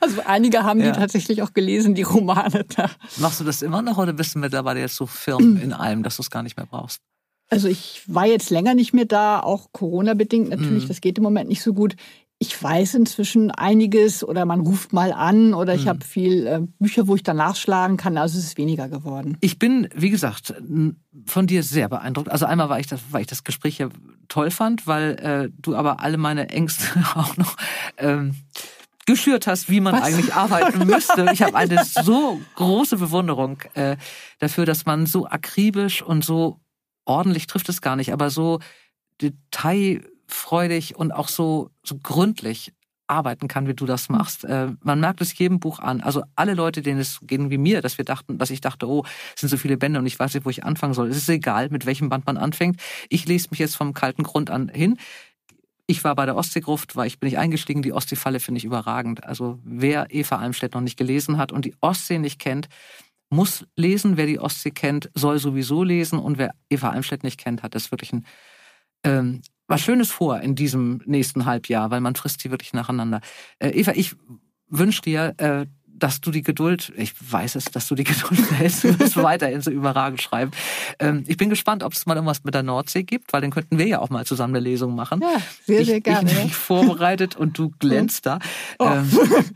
also 0.00 0.22
einige 0.24 0.62
haben 0.62 0.80
ja. 0.80 0.92
die 0.92 0.98
tatsächlich 0.98 1.42
auch 1.42 1.52
gelesen, 1.52 1.94
die 1.94 2.02
Romane 2.02 2.64
da. 2.76 2.90
Machst 3.16 3.40
du 3.40 3.44
das 3.44 3.62
immer 3.62 3.82
noch 3.82 3.98
oder 3.98 4.12
bist 4.12 4.34
du 4.34 4.38
mittlerweile 4.38 4.80
jetzt 4.80 4.96
so 4.96 5.06
firm 5.06 5.56
in 5.62 5.72
allem, 5.72 6.02
dass 6.02 6.16
du 6.16 6.22
es 6.22 6.30
gar 6.30 6.42
nicht 6.42 6.56
mehr 6.56 6.66
brauchst? 6.66 7.00
Also 7.48 7.68
ich 7.68 8.02
war 8.06 8.26
jetzt 8.26 8.50
länger 8.50 8.74
nicht 8.74 8.92
mehr 8.92 9.04
da, 9.04 9.40
auch 9.40 9.68
Corona-bedingt 9.72 10.48
natürlich, 10.48 10.84
mhm. 10.84 10.88
das 10.88 11.00
geht 11.00 11.18
im 11.18 11.24
Moment 11.24 11.48
nicht 11.48 11.62
so 11.62 11.72
gut 11.72 11.96
ich 12.38 12.62
weiß 12.62 12.94
inzwischen 12.94 13.50
einiges 13.50 14.22
oder 14.22 14.44
man 14.44 14.60
ruft 14.60 14.92
mal 14.92 15.12
an 15.12 15.54
oder 15.54 15.74
ich 15.74 15.82
hm. 15.82 15.88
habe 15.88 16.04
viel 16.04 16.46
äh, 16.46 16.60
Bücher, 16.78 17.06
wo 17.06 17.16
ich 17.16 17.22
dann 17.22 17.38
nachschlagen 17.38 17.96
kann. 17.96 18.18
Also 18.18 18.38
es 18.38 18.44
ist 18.44 18.58
weniger 18.58 18.88
geworden. 18.88 19.38
Ich 19.40 19.58
bin, 19.58 19.88
wie 19.94 20.10
gesagt, 20.10 20.54
von 21.24 21.46
dir 21.46 21.62
sehr 21.62 21.88
beeindruckt. 21.88 22.30
Also 22.30 22.44
einmal, 22.44 22.68
weil 22.68 22.80
ich 22.80 22.88
das, 22.88 23.00
weil 23.10 23.22
ich 23.22 23.26
das 23.26 23.42
Gespräch 23.42 23.78
ja 23.78 23.88
toll 24.28 24.50
fand, 24.50 24.86
weil 24.86 25.12
äh, 25.18 25.50
du 25.58 25.74
aber 25.74 26.00
alle 26.00 26.18
meine 26.18 26.50
Ängste 26.50 26.84
auch 27.14 27.38
noch 27.38 27.56
ähm, 27.96 28.34
geschürt 29.06 29.46
hast, 29.46 29.70
wie 29.70 29.80
man 29.80 29.94
Was? 29.94 30.02
eigentlich 30.02 30.34
arbeiten 30.34 30.78
müsste. 30.86 31.30
Ich 31.32 31.42
habe 31.42 31.56
eine 31.56 31.84
so 31.84 32.40
große 32.56 32.98
Bewunderung 32.98 33.60
äh, 33.72 33.96
dafür, 34.40 34.66
dass 34.66 34.84
man 34.84 35.06
so 35.06 35.26
akribisch 35.26 36.02
und 36.02 36.22
so 36.22 36.60
ordentlich 37.06 37.46
trifft 37.46 37.70
es 37.70 37.80
gar 37.80 37.96
nicht, 37.96 38.12
aber 38.12 38.28
so 38.28 38.58
Detail 39.22 40.02
freudig 40.26 40.96
und 40.96 41.12
auch 41.12 41.28
so, 41.28 41.70
so 41.82 41.98
gründlich 42.02 42.72
arbeiten 43.08 43.48
kann, 43.48 43.68
wie 43.68 43.74
du 43.74 43.86
das 43.86 44.08
machst. 44.08 44.44
Äh, 44.44 44.72
man 44.82 45.00
merkt 45.00 45.20
es 45.20 45.36
jedem 45.38 45.60
Buch 45.60 45.78
an. 45.78 46.00
Also 46.00 46.22
alle 46.34 46.54
Leute, 46.54 46.82
denen 46.82 47.00
es 47.00 47.20
gehen 47.22 47.50
wie 47.50 47.58
mir, 47.58 47.82
dass 47.82 47.98
wir 47.98 48.04
dachten, 48.04 48.38
dass 48.38 48.50
ich 48.50 48.60
dachte, 48.60 48.88
oh, 48.88 49.04
es 49.34 49.40
sind 49.40 49.48
so 49.48 49.56
viele 49.56 49.76
Bände 49.76 49.98
und 49.98 50.06
ich 50.06 50.18
weiß 50.18 50.34
nicht, 50.34 50.44
wo 50.44 50.50
ich 50.50 50.64
anfangen 50.64 50.94
soll. 50.94 51.08
Es 51.08 51.16
ist 51.16 51.28
egal, 51.28 51.68
mit 51.70 51.86
welchem 51.86 52.08
Band 52.08 52.26
man 52.26 52.36
anfängt. 52.36 52.80
Ich 53.08 53.26
lese 53.26 53.48
mich 53.50 53.60
jetzt 53.60 53.76
vom 53.76 53.94
kalten 53.94 54.22
Grund 54.22 54.50
an 54.50 54.68
hin. 54.68 54.98
Ich 55.86 56.02
war 56.02 56.16
bei 56.16 56.26
der 56.26 56.36
Ostseegruft, 56.36 56.96
weil 56.96 57.06
ich 57.06 57.20
bin 57.20 57.28
nicht 57.28 57.38
eingestiegen. 57.38 57.82
Die 57.82 57.92
Ostseefalle 57.92 58.40
finde 58.40 58.58
ich 58.58 58.64
überragend. 58.64 59.24
Also 59.24 59.60
wer 59.62 60.08
Eva 60.10 60.38
Almstedt 60.38 60.74
noch 60.74 60.80
nicht 60.80 60.96
gelesen 60.96 61.38
hat 61.38 61.52
und 61.52 61.64
die 61.64 61.76
Ostsee 61.80 62.18
nicht 62.18 62.40
kennt, 62.40 62.68
muss 63.30 63.64
lesen. 63.76 64.16
Wer 64.16 64.26
die 64.26 64.40
Ostsee 64.40 64.72
kennt, 64.72 65.10
soll 65.14 65.38
sowieso 65.38 65.84
lesen. 65.84 66.18
Und 66.18 66.38
wer 66.38 66.54
Eva 66.70 66.90
Almstedt 66.90 67.22
nicht 67.22 67.38
kennt, 67.38 67.62
hat 67.62 67.76
das 67.76 67.92
wirklich 67.92 68.12
ein 68.12 68.26
ähm, 69.04 69.42
was 69.66 69.80
Schönes 69.80 70.10
vor 70.10 70.40
in 70.40 70.54
diesem 70.54 71.02
nächsten 71.06 71.44
Halbjahr, 71.44 71.90
weil 71.90 72.00
man 72.00 72.14
frisst 72.14 72.40
sie 72.40 72.50
wirklich 72.50 72.72
nacheinander. 72.72 73.20
Äh, 73.58 73.70
Eva, 73.70 73.92
ich 73.94 74.14
wünsche 74.68 75.02
dir, 75.02 75.34
äh, 75.38 75.66
dass 75.98 76.20
du 76.20 76.30
die 76.30 76.42
Geduld, 76.42 76.92
ich 76.96 77.14
weiß 77.32 77.54
es, 77.54 77.66
dass 77.66 77.88
du 77.88 77.94
die 77.94 78.04
Geduld 78.04 78.50
hältst, 78.52 78.84
du 78.84 78.98
wirst 78.98 79.16
weiterhin 79.16 79.62
so 79.62 79.70
überragend 79.70 80.20
schreiben. 80.20 80.50
Ähm, 80.98 81.24
ich 81.26 81.36
bin 81.36 81.50
gespannt, 81.50 81.82
ob 81.82 81.92
es 81.94 82.06
mal 82.06 82.14
irgendwas 82.14 82.44
mit 82.44 82.54
der 82.54 82.62
Nordsee 82.62 83.02
gibt, 83.02 83.32
weil 83.32 83.40
dann 83.40 83.50
könnten 83.50 83.78
wir 83.78 83.86
ja 83.86 84.00
auch 84.00 84.10
mal 84.10 84.26
zusammen 84.26 84.54
eine 84.54 84.64
Lesung 84.64 84.94
machen. 84.94 85.20
Ja, 85.22 85.40
sehr, 85.64 85.84
sehr 85.84 86.00
gerne. 86.00 86.30
Ich 86.30 86.36
bin 86.40 86.50
vorbereitet 86.50 87.36
und 87.36 87.58
du 87.58 87.70
glänzt 87.78 88.26
da. 88.26 88.38
Oh. 88.78 88.86
Ähm, 88.86 89.10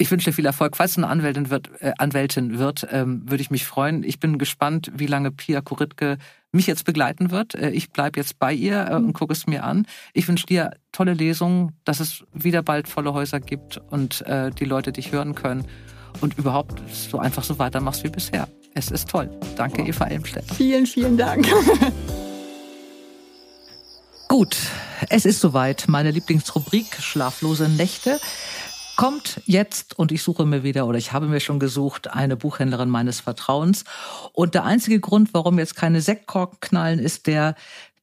ich 0.00 0.10
wünsche 0.10 0.30
dir 0.30 0.34
viel 0.34 0.46
Erfolg. 0.46 0.76
Falls 0.78 0.94
du 0.94 1.00
eine 1.00 1.08
Anwältin 1.08 1.50
wird, 1.50 1.70
äh, 1.80 1.92
Anwältin 1.98 2.58
wird 2.58 2.86
ähm, 2.90 3.22
würde 3.26 3.42
ich 3.42 3.50
mich 3.50 3.66
freuen. 3.66 4.02
Ich 4.02 4.18
bin 4.18 4.38
gespannt, 4.38 4.90
wie 4.94 5.06
lange 5.06 5.30
Pia 5.30 5.60
Kuritke 5.60 6.16
mich 6.52 6.66
jetzt 6.66 6.86
begleiten 6.86 7.30
wird. 7.30 7.54
Äh, 7.54 7.70
ich 7.70 7.90
bleibe 7.90 8.18
jetzt 8.18 8.38
bei 8.38 8.54
ihr 8.54 8.88
äh, 8.88 8.94
und 8.94 9.08
mhm. 9.08 9.12
gucke 9.12 9.34
es 9.34 9.46
mir 9.46 9.62
an. 9.62 9.86
Ich 10.14 10.26
wünsche 10.26 10.46
dir 10.46 10.70
tolle 10.90 11.12
Lesungen, 11.12 11.72
dass 11.84 12.00
es 12.00 12.24
wieder 12.32 12.62
bald 12.62 12.88
volle 12.88 13.12
Häuser 13.12 13.40
gibt 13.40 13.76
und 13.76 14.22
äh, 14.22 14.50
die 14.50 14.64
Leute 14.64 14.90
dich 14.90 15.12
hören 15.12 15.34
können 15.34 15.66
und 16.22 16.38
überhaupt 16.38 16.82
du 17.10 17.18
einfach 17.18 17.44
so 17.44 17.58
weitermachst 17.58 18.02
wie 18.02 18.08
bisher. 18.08 18.48
Es 18.74 18.90
ist 18.90 19.10
toll. 19.10 19.30
Danke, 19.56 19.82
Eva 19.82 20.06
Elmstedt. 20.06 20.44
Vielen, 20.54 20.86
vielen 20.86 21.18
Dank. 21.18 21.46
Gut, 24.28 24.56
es 25.08 25.24
ist 25.26 25.40
soweit. 25.40 25.86
Meine 25.88 26.12
Lieblingsrubrik 26.12 26.86
Schlaflose 27.00 27.68
Nächte 27.68 28.20
kommt 29.00 29.40
jetzt, 29.46 29.98
und 29.98 30.12
ich 30.12 30.22
suche 30.22 30.44
mir 30.44 30.62
wieder, 30.62 30.86
oder 30.86 30.98
ich 30.98 31.14
habe 31.14 31.26
mir 31.26 31.40
schon 31.40 31.58
gesucht, 31.58 32.10
eine 32.10 32.36
Buchhändlerin 32.36 32.90
meines 32.90 33.20
Vertrauens. 33.20 33.84
Und 34.34 34.52
der 34.52 34.64
einzige 34.64 35.00
Grund, 35.00 35.30
warum 35.32 35.58
jetzt 35.58 35.74
keine 35.74 36.02
Sektkorken 36.02 36.58
knallen, 36.60 36.98
ist 36.98 37.26
der, 37.26 37.54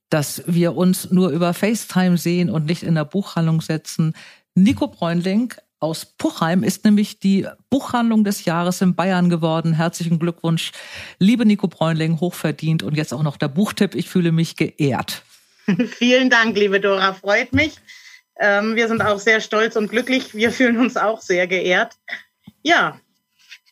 dass 0.10 0.42
wir 0.48 0.76
uns 0.76 1.12
nur 1.12 1.30
über 1.30 1.54
FaceTime 1.54 2.18
sehen 2.18 2.50
und 2.50 2.66
nicht 2.66 2.82
in 2.82 2.96
der 2.96 3.06
Buchhandlung 3.06 3.62
setzen. 3.62 4.16
Nico 4.56 4.88
Bräunling 4.88 5.54
aus 5.80 6.04
Puchheim 6.04 6.64
ist 6.64 6.84
nämlich 6.84 7.20
die 7.20 7.46
Buchhandlung 7.70 8.24
des 8.24 8.46
Jahres 8.46 8.82
in 8.82 8.96
Bayern 8.96 9.30
geworden. 9.30 9.74
Herzlichen 9.74 10.18
Glückwunsch, 10.18 10.72
liebe 11.20 11.46
Nico 11.46 11.68
Bräunling, 11.68 12.20
hochverdient 12.20 12.82
und 12.82 12.98
jetzt 12.98 13.14
auch 13.14 13.22
noch 13.22 13.38
der 13.38 13.50
Buchtipp. 13.50 13.94
Ich 13.94 14.10
fühle 14.10 14.32
mich 14.32 14.56
geehrt. 14.56 15.22
Vielen 16.00 16.32
Dank, 16.32 16.58
liebe 16.58 16.80
Dora, 16.80 17.14
freut 17.14 17.54
mich. 17.54 17.76
Ähm, 18.40 18.76
wir 18.76 18.88
sind 18.88 19.02
auch 19.02 19.20
sehr 19.20 19.42
stolz 19.42 19.76
und 19.76 19.90
glücklich. 19.90 20.36
Wir 20.36 20.52
fühlen 20.52 20.78
uns 20.78 20.98
auch 20.98 21.22
sehr 21.22 21.48
geehrt. 21.48 21.94
Ja, 22.64 23.00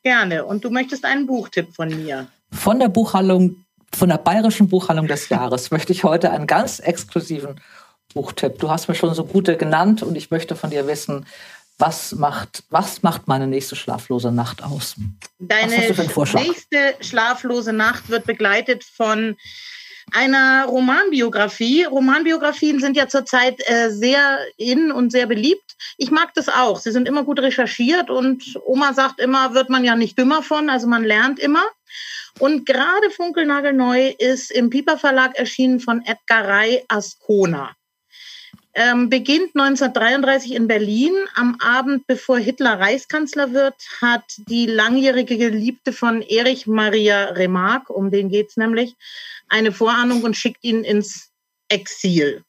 gerne. 0.03 0.45
Und 0.45 0.63
du 0.63 0.69
möchtest 0.69 1.05
einen 1.05 1.27
Buchtipp 1.27 1.73
von 1.75 1.89
mir. 1.89 2.27
Von 2.51 2.79
der 2.79 2.89
Buchhandlung, 2.89 3.57
von 3.93 4.09
der 4.09 4.17
Bayerischen 4.17 4.67
Buchhandlung 4.69 5.07
des 5.07 5.29
Jahres 5.29 5.71
möchte 5.71 5.93
ich 5.93 6.03
heute 6.03 6.31
einen 6.31 6.47
ganz 6.47 6.79
exklusiven 6.79 7.61
Buchtipp. 8.13 8.59
Du 8.59 8.69
hast 8.69 8.87
mir 8.87 8.95
schon 8.95 9.13
so 9.13 9.25
gute 9.25 9.57
genannt 9.57 10.03
und 10.03 10.15
ich 10.15 10.31
möchte 10.31 10.55
von 10.55 10.69
dir 10.69 10.87
wissen, 10.87 11.25
Was 11.77 12.13
macht, 12.13 12.63
was 12.69 13.03
macht 13.03 13.27
meine 13.27 13.47
nächste 13.47 13.75
schlaflose 13.75 14.31
Nacht 14.31 14.63
aus? 14.63 14.95
Deine 15.39 15.77
nächste 15.77 16.95
schlaflose 17.01 17.73
Nacht 17.73 18.09
wird 18.09 18.25
begleitet 18.25 18.85
von 18.85 19.35
einer 20.11 20.65
Romanbiografie. 20.65 21.83
Romanbiografien 21.85 22.79
sind 22.79 22.95
ja 22.95 23.07
zurzeit 23.07 23.61
äh, 23.67 23.89
sehr 23.89 24.39
in 24.57 24.91
und 24.91 25.11
sehr 25.11 25.27
beliebt. 25.27 25.75
Ich 25.97 26.11
mag 26.11 26.33
das 26.33 26.49
auch. 26.49 26.79
Sie 26.79 26.91
sind 26.91 27.07
immer 27.07 27.23
gut 27.23 27.39
recherchiert 27.39 28.09
und 28.09 28.43
Oma 28.65 28.93
sagt 28.93 29.19
immer, 29.19 29.53
wird 29.53 29.69
man 29.69 29.83
ja 29.83 29.95
nicht 29.95 30.17
dümmer 30.17 30.41
von, 30.41 30.69
also 30.69 30.87
man 30.87 31.03
lernt 31.03 31.39
immer. 31.39 31.65
Und 32.39 32.65
gerade 32.65 33.09
funkelnagelneu 33.11 34.13
ist 34.19 34.51
im 34.51 34.69
Piper 34.69 34.97
Verlag 34.97 35.35
erschienen 35.35 35.79
von 35.79 36.01
Edgar 36.05 36.47
Ray 36.47 36.83
Ascona. 36.89 37.75
Ähm, 38.77 39.09
beginnt 39.09 39.55
1933 39.55 40.53
in 40.53 40.67
Berlin. 40.67 41.13
Am 41.35 41.55
Abend, 41.61 42.05
bevor 42.07 42.37
Hitler 42.37 42.77
Reichskanzler 42.77 43.53
wird, 43.53 43.75
hat 44.01 44.25
die 44.49 44.65
langjährige 44.65 45.37
Geliebte 45.37 45.93
von 45.93 46.21
Erich 46.21 46.67
Maria 46.67 47.29
Remarque, 47.29 47.93
um 47.93 48.11
den 48.11 48.27
geht's 48.27 48.57
nämlich, 48.57 48.95
eine 49.47 49.71
Vorahnung 49.71 50.23
und 50.23 50.35
schickt 50.35 50.61
ihn 50.65 50.83
ins 50.83 51.31
Exil. 51.69 52.43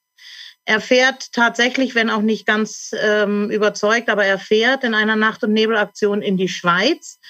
Er 0.64 0.80
fährt 0.80 1.32
tatsächlich, 1.32 1.94
wenn 1.94 2.10
auch 2.10 2.22
nicht 2.22 2.44
ganz 2.44 2.90
ähm, 3.00 3.48
überzeugt, 3.52 4.08
aber 4.08 4.24
er 4.24 4.40
fährt 4.40 4.82
in 4.82 4.94
einer 4.94 5.14
Nacht- 5.14 5.44
und 5.44 5.52
Nebelaktion 5.52 6.22
in 6.22 6.36
die 6.36 6.48
Schweiz. 6.48 7.20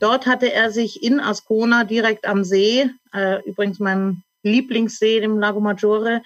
Dort 0.00 0.24
hatte 0.24 0.50
er 0.50 0.70
sich 0.70 1.02
in 1.02 1.20
Ascona 1.20 1.84
direkt 1.84 2.26
am 2.26 2.42
See, 2.42 2.88
äh, 3.12 3.42
übrigens 3.44 3.80
meinem 3.80 4.22
Lieblingssee, 4.42 5.20
dem 5.20 5.38
Lago 5.38 5.60
Maggiore, 5.60 6.22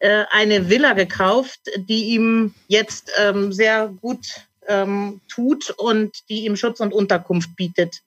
äh, 0.00 0.24
eine 0.30 0.68
Villa 0.68 0.92
gekauft, 0.92 1.60
die 1.76 2.14
ihm 2.14 2.54
jetzt 2.68 3.10
ähm, 3.18 3.52
sehr 3.52 3.88
gut 3.88 4.26
ähm, 4.68 5.20
tut 5.28 5.70
und 5.70 6.28
die 6.28 6.44
ihm 6.44 6.56
Schutz 6.56 6.80
und 6.80 6.92
Unterkunft 6.92 7.56
bietet. 7.56 8.02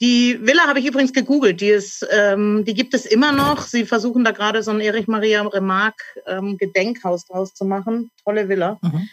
Die 0.00 0.38
Villa 0.40 0.66
habe 0.66 0.78
ich 0.78 0.86
übrigens 0.86 1.12
gegoogelt. 1.12 1.60
Die, 1.60 1.68
ist, 1.68 2.06
ähm, 2.10 2.64
die 2.64 2.72
gibt 2.72 2.94
es 2.94 3.04
immer 3.04 3.32
noch. 3.32 3.62
Sie 3.62 3.84
versuchen 3.84 4.24
da 4.24 4.30
gerade 4.30 4.62
so 4.62 4.70
ein 4.70 4.80
Erich 4.80 5.08
Maria 5.08 5.42
Remarque 5.42 6.02
ähm, 6.26 6.56
Gedenkhaus 6.56 7.26
draus 7.26 7.52
zu 7.52 7.66
machen. 7.66 8.10
Tolle 8.24 8.48
Villa. 8.48 8.78
Mhm. 8.80 9.08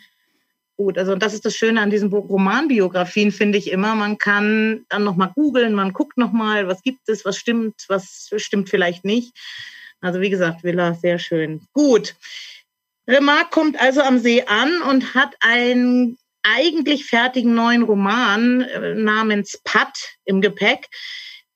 Gut, 0.77 0.97
also 0.97 1.15
das 1.15 1.33
ist 1.33 1.43
das 1.43 1.55
Schöne 1.55 1.81
an 1.81 1.89
diesen 1.89 2.13
Romanbiografien, 2.13 3.31
finde 3.31 3.57
ich 3.57 3.71
immer. 3.71 3.95
Man 3.95 4.19
kann 4.19 4.85
dann 4.89 5.03
nochmal 5.03 5.31
googeln, 5.33 5.73
man 5.73 5.91
guckt 5.91 6.17
nochmal, 6.17 6.67
was 6.67 6.83
gibt 6.83 7.09
es, 7.09 7.25
was 7.25 7.35
stimmt, 7.35 7.85
was 7.87 8.29
stimmt 8.37 8.69
vielleicht 8.69 9.03
nicht. 9.03 9.33
Also 10.01 10.21
wie 10.21 10.29
gesagt, 10.29 10.63
Villa, 10.63 10.93
sehr 10.93 11.19
schön. 11.19 11.61
Gut. 11.73 12.15
Remarque 13.07 13.49
kommt 13.51 13.79
also 13.79 14.01
am 14.01 14.19
See 14.19 14.43
an 14.43 14.81
und 14.81 15.15
hat 15.15 15.35
einen 15.39 16.17
eigentlich 16.43 17.05
fertigen 17.05 17.55
neuen 17.55 17.83
Roman 17.83 18.61
äh, 18.61 18.95
namens 18.95 19.59
Patt 19.63 19.97
im 20.25 20.41
Gepäck, 20.41 20.87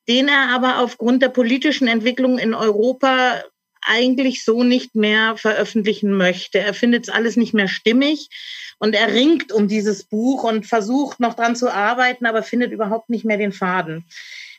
den 0.08 0.28
er 0.28 0.50
aber 0.50 0.80
aufgrund 0.80 1.22
der 1.22 1.30
politischen 1.30 1.88
Entwicklung 1.88 2.40
in 2.40 2.54
Europa 2.54 3.44
eigentlich 3.82 4.44
so 4.44 4.64
nicht 4.64 4.96
mehr 4.96 5.38
veröffentlichen 5.38 6.14
möchte. 6.14 6.60
Er 6.60 6.74
findet 6.74 7.08
es 7.08 7.14
alles 7.14 7.36
nicht 7.36 7.54
mehr 7.54 7.68
stimmig 7.68 8.30
und 8.78 8.94
er 8.94 9.14
ringt 9.14 9.52
um 9.52 9.68
dieses 9.68 10.04
Buch 10.04 10.44
und 10.44 10.66
versucht 10.66 11.20
noch 11.20 11.34
dran 11.34 11.56
zu 11.56 11.70
arbeiten, 11.74 12.26
aber 12.26 12.44
findet 12.44 12.72
überhaupt 12.72 13.10
nicht 13.10 13.26
mehr 13.26 13.38
den 13.38 13.52
Faden. 13.52 14.06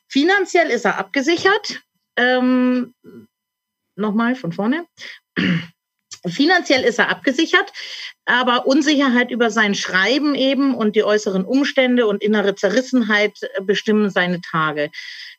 Finanziell 0.09 0.71
ist 0.71 0.85
er 0.85 0.99
abgesichert. 0.99 1.83
Ähm, 2.17 2.95
Nochmal 3.97 4.35
von 4.35 4.53
vorne. 4.53 4.87
Finanziell 6.27 6.85
ist 6.85 7.01
er 7.01 7.09
abgesichert, 7.09 7.73
aber 8.27 8.67
Unsicherheit 8.67 9.31
über 9.33 9.51
sein 9.51 9.75
Schreiben 9.75 10.37
eben 10.37 10.75
und 10.75 10.95
die 10.95 11.03
äußeren 11.03 11.45
Umstände 11.45 12.07
und 12.07 12.23
innere 12.23 12.55
Zerrissenheit 12.55 13.33
bestimmen 13.63 14.09
seine 14.09 14.41
Tage. 14.41 14.91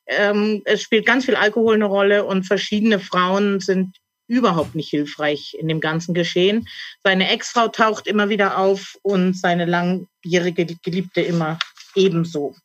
Ähm, 0.07 0.61
es 0.65 0.81
spielt 0.81 1.05
ganz 1.05 1.23
viel 1.25 1.35
Alkohol 1.35 1.75
eine 1.75 1.85
Rolle 1.85 2.25
und 2.25 2.43
verschiedene 2.43 2.99
Frauen 2.99 3.61
sind 3.61 3.95
überhaupt 4.27 4.75
nicht 4.75 4.89
hilfreich 4.89 5.55
in 5.57 5.67
dem 5.67 5.79
ganzen 5.79 6.13
Geschehen. 6.13 6.67
Seine 7.03 7.29
Ex-Frau 7.29 7.69
taucht 7.69 8.07
immer 8.07 8.29
wieder 8.29 8.57
auf 8.57 8.97
und 9.03 9.37
seine 9.37 9.65
langjährige 9.65 10.65
Geliebte 10.65 11.21
immer 11.21 11.59
ebenso. 11.95 12.55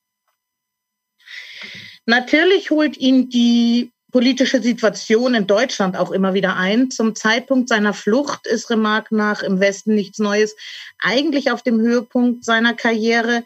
Natürlich 2.06 2.70
holt 2.70 2.96
ihn 2.96 3.28
die 3.28 3.92
politische 4.10 4.62
Situation 4.62 5.34
in 5.34 5.46
Deutschland 5.46 5.96
auch 5.96 6.10
immer 6.10 6.34
wieder 6.34 6.56
ein. 6.56 6.90
Zum 6.90 7.14
Zeitpunkt 7.14 7.68
seiner 7.68 7.92
Flucht 7.92 8.46
ist 8.46 8.70
Remarque 8.70 9.14
nach 9.14 9.42
im 9.42 9.60
Westen 9.60 9.94
nichts 9.94 10.18
Neues, 10.18 10.56
eigentlich 10.98 11.50
auf 11.50 11.62
dem 11.62 11.80
Höhepunkt 11.80 12.44
seiner 12.44 12.74
Karriere. 12.74 13.44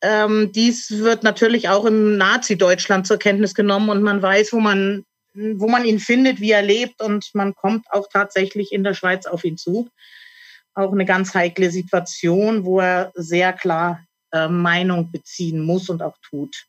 Ähm, 0.00 0.52
dies 0.52 0.98
wird 0.98 1.24
natürlich 1.24 1.68
auch 1.68 1.84
im 1.84 2.16
Nazi-Deutschland 2.16 3.06
zur 3.06 3.18
Kenntnis 3.18 3.54
genommen 3.54 3.88
und 3.88 4.02
man 4.02 4.22
weiß, 4.22 4.52
wo 4.52 4.60
man, 4.60 5.04
wo 5.34 5.68
man 5.68 5.84
ihn 5.84 5.98
findet, 5.98 6.40
wie 6.40 6.52
er 6.52 6.62
lebt 6.62 7.02
und 7.02 7.30
man 7.34 7.54
kommt 7.54 7.86
auch 7.90 8.08
tatsächlich 8.12 8.72
in 8.72 8.84
der 8.84 8.94
Schweiz 8.94 9.26
auf 9.26 9.44
ihn 9.44 9.56
zu. 9.56 9.88
Auch 10.74 10.92
eine 10.92 11.04
ganz 11.04 11.34
heikle 11.34 11.72
Situation, 11.72 12.64
wo 12.64 12.78
er 12.78 13.10
sehr 13.16 13.52
klar 13.52 14.04
äh, 14.30 14.46
Meinung 14.46 15.10
beziehen 15.10 15.60
muss 15.60 15.88
und 15.88 16.02
auch 16.02 16.16
tut. 16.22 16.67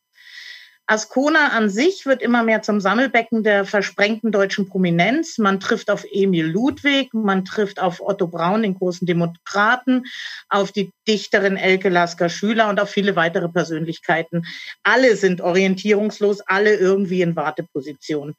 Ascona 0.92 1.50
an 1.50 1.70
sich 1.70 2.08
wird 2.08 2.24
immer 2.24 2.42
mehr 2.42 2.64
zum 2.64 2.82
Sammelbecken 2.82 3.44
der 3.44 3.64
versprengten 3.64 4.32
deutschen 4.32 4.68
Prominenz. 4.68 5.38
Man 5.38 5.60
trifft 5.60 5.92
auf 5.92 6.04
Emil 6.12 6.48
Ludwig, 6.48 7.14
man 7.14 7.46
trifft 7.46 7.80
auf 7.80 8.02
Otto 8.02 8.26
Braun, 8.26 8.64
den 8.64 8.74
großen 8.74 9.06
Demokraten, 9.06 10.06
auf 10.50 10.72
die 10.72 10.92
Dichterin 11.08 11.58
Elke 11.58 11.90
Lasker-Schüler 11.90 12.70
und 12.70 12.80
auf 12.80 12.90
viele 12.90 13.16
weitere 13.16 13.50
Persönlichkeiten. 13.50 14.48
Alle 14.82 15.16
sind 15.16 15.42
orientierungslos, 15.42 16.42
alle 16.42 16.76
irgendwie 16.78 17.22
in 17.22 17.36
Warteposition. 17.36 18.34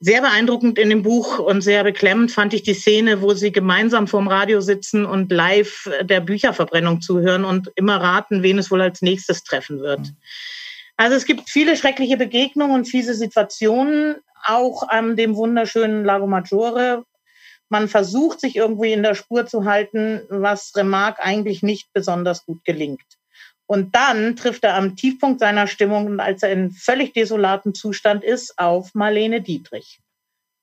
Sehr 0.00 0.20
beeindruckend 0.20 0.78
in 0.78 0.90
dem 0.90 1.02
Buch 1.02 1.38
und 1.38 1.62
sehr 1.62 1.82
beklemmend 1.82 2.30
fand 2.30 2.52
ich 2.52 2.62
die 2.62 2.74
Szene, 2.74 3.22
wo 3.22 3.32
sie 3.32 3.52
gemeinsam 3.52 4.06
vorm 4.06 4.28
Radio 4.28 4.60
sitzen 4.60 5.06
und 5.06 5.32
live 5.32 5.90
der 6.02 6.20
Bücherverbrennung 6.20 7.00
zuhören 7.00 7.46
und 7.46 7.72
immer 7.74 7.96
raten, 8.02 8.42
wen 8.42 8.58
es 8.58 8.70
wohl 8.70 8.82
als 8.82 9.00
nächstes 9.00 9.44
treffen 9.44 9.80
wird. 9.80 10.00
Mhm. 10.00 10.16
Also 11.00 11.16
es 11.16 11.24
gibt 11.24 11.48
viele 11.48 11.78
schreckliche 11.78 12.18
Begegnungen 12.18 12.74
und 12.74 12.84
fiese 12.84 13.14
Situationen, 13.14 14.16
auch 14.44 14.86
an 14.86 15.16
dem 15.16 15.34
wunderschönen 15.34 16.04
Lago 16.04 16.26
Maggiore. 16.26 17.06
Man 17.70 17.88
versucht 17.88 18.38
sich 18.38 18.54
irgendwie 18.54 18.92
in 18.92 19.02
der 19.02 19.14
Spur 19.14 19.46
zu 19.46 19.64
halten, 19.64 20.20
was 20.28 20.76
Remarque 20.76 21.22
eigentlich 21.22 21.62
nicht 21.62 21.90
besonders 21.94 22.44
gut 22.44 22.62
gelingt. 22.66 23.16
Und 23.64 23.94
dann 23.94 24.36
trifft 24.36 24.62
er 24.62 24.74
am 24.74 24.94
Tiefpunkt 24.94 25.40
seiner 25.40 25.68
Stimmung, 25.68 26.20
als 26.20 26.42
er 26.42 26.52
in 26.52 26.70
völlig 26.70 27.14
desolatem 27.14 27.72
Zustand 27.72 28.22
ist, 28.22 28.58
auf 28.58 28.94
Marlene 28.94 29.40
Dietrich. 29.40 30.00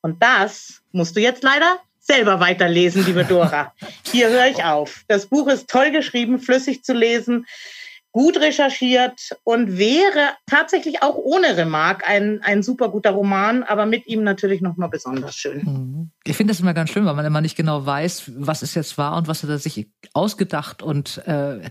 Und 0.01 0.21
das 0.21 0.83
musst 0.91 1.15
du 1.15 1.19
jetzt 1.19 1.41
leider 1.41 1.79
selber 1.97 2.39
weiterlesen, 2.39 3.03
liebe 3.07 3.25
Dora. 3.25 3.73
Hier 4.03 4.29
höre 4.29 4.45
ich 4.45 4.63
auf. 4.63 5.03
Das 5.07 5.25
Buch 5.25 5.47
ist 5.47 5.67
toll 5.67 5.89
geschrieben, 5.89 6.39
flüssig 6.39 6.83
zu 6.83 6.93
lesen 6.93 7.47
gut 8.17 8.37
recherchiert 8.37 9.37
und 9.43 9.77
wäre 9.77 10.31
tatsächlich 10.47 11.03
auch 11.03 11.17
ohne 11.17 11.55
Remark 11.55 12.09
ein, 12.09 12.41
ein 12.41 12.63
super 12.63 12.89
guter 12.89 13.11
Roman, 13.11 13.61
aber 13.61 13.85
mit 13.85 14.07
ihm 14.07 14.23
natürlich 14.23 14.59
nochmal 14.59 14.89
besonders 14.89 15.35
schön. 15.35 15.59
Mhm. 15.63 16.11
Ich 16.23 16.35
finde 16.35 16.51
das 16.51 16.59
immer 16.59 16.73
ganz 16.73 16.89
schön, 16.89 17.05
weil 17.05 17.13
man 17.13 17.27
immer 17.27 17.41
nicht 17.41 17.55
genau 17.55 17.85
weiß, 17.85 18.31
was 18.37 18.63
es 18.63 18.73
jetzt 18.73 18.97
war 18.97 19.15
und 19.17 19.27
was 19.27 19.43
hat 19.43 19.51
er 19.51 19.59
sich 19.59 19.91
ausgedacht 20.13 20.81
und 20.81 21.19
äh, 21.27 21.69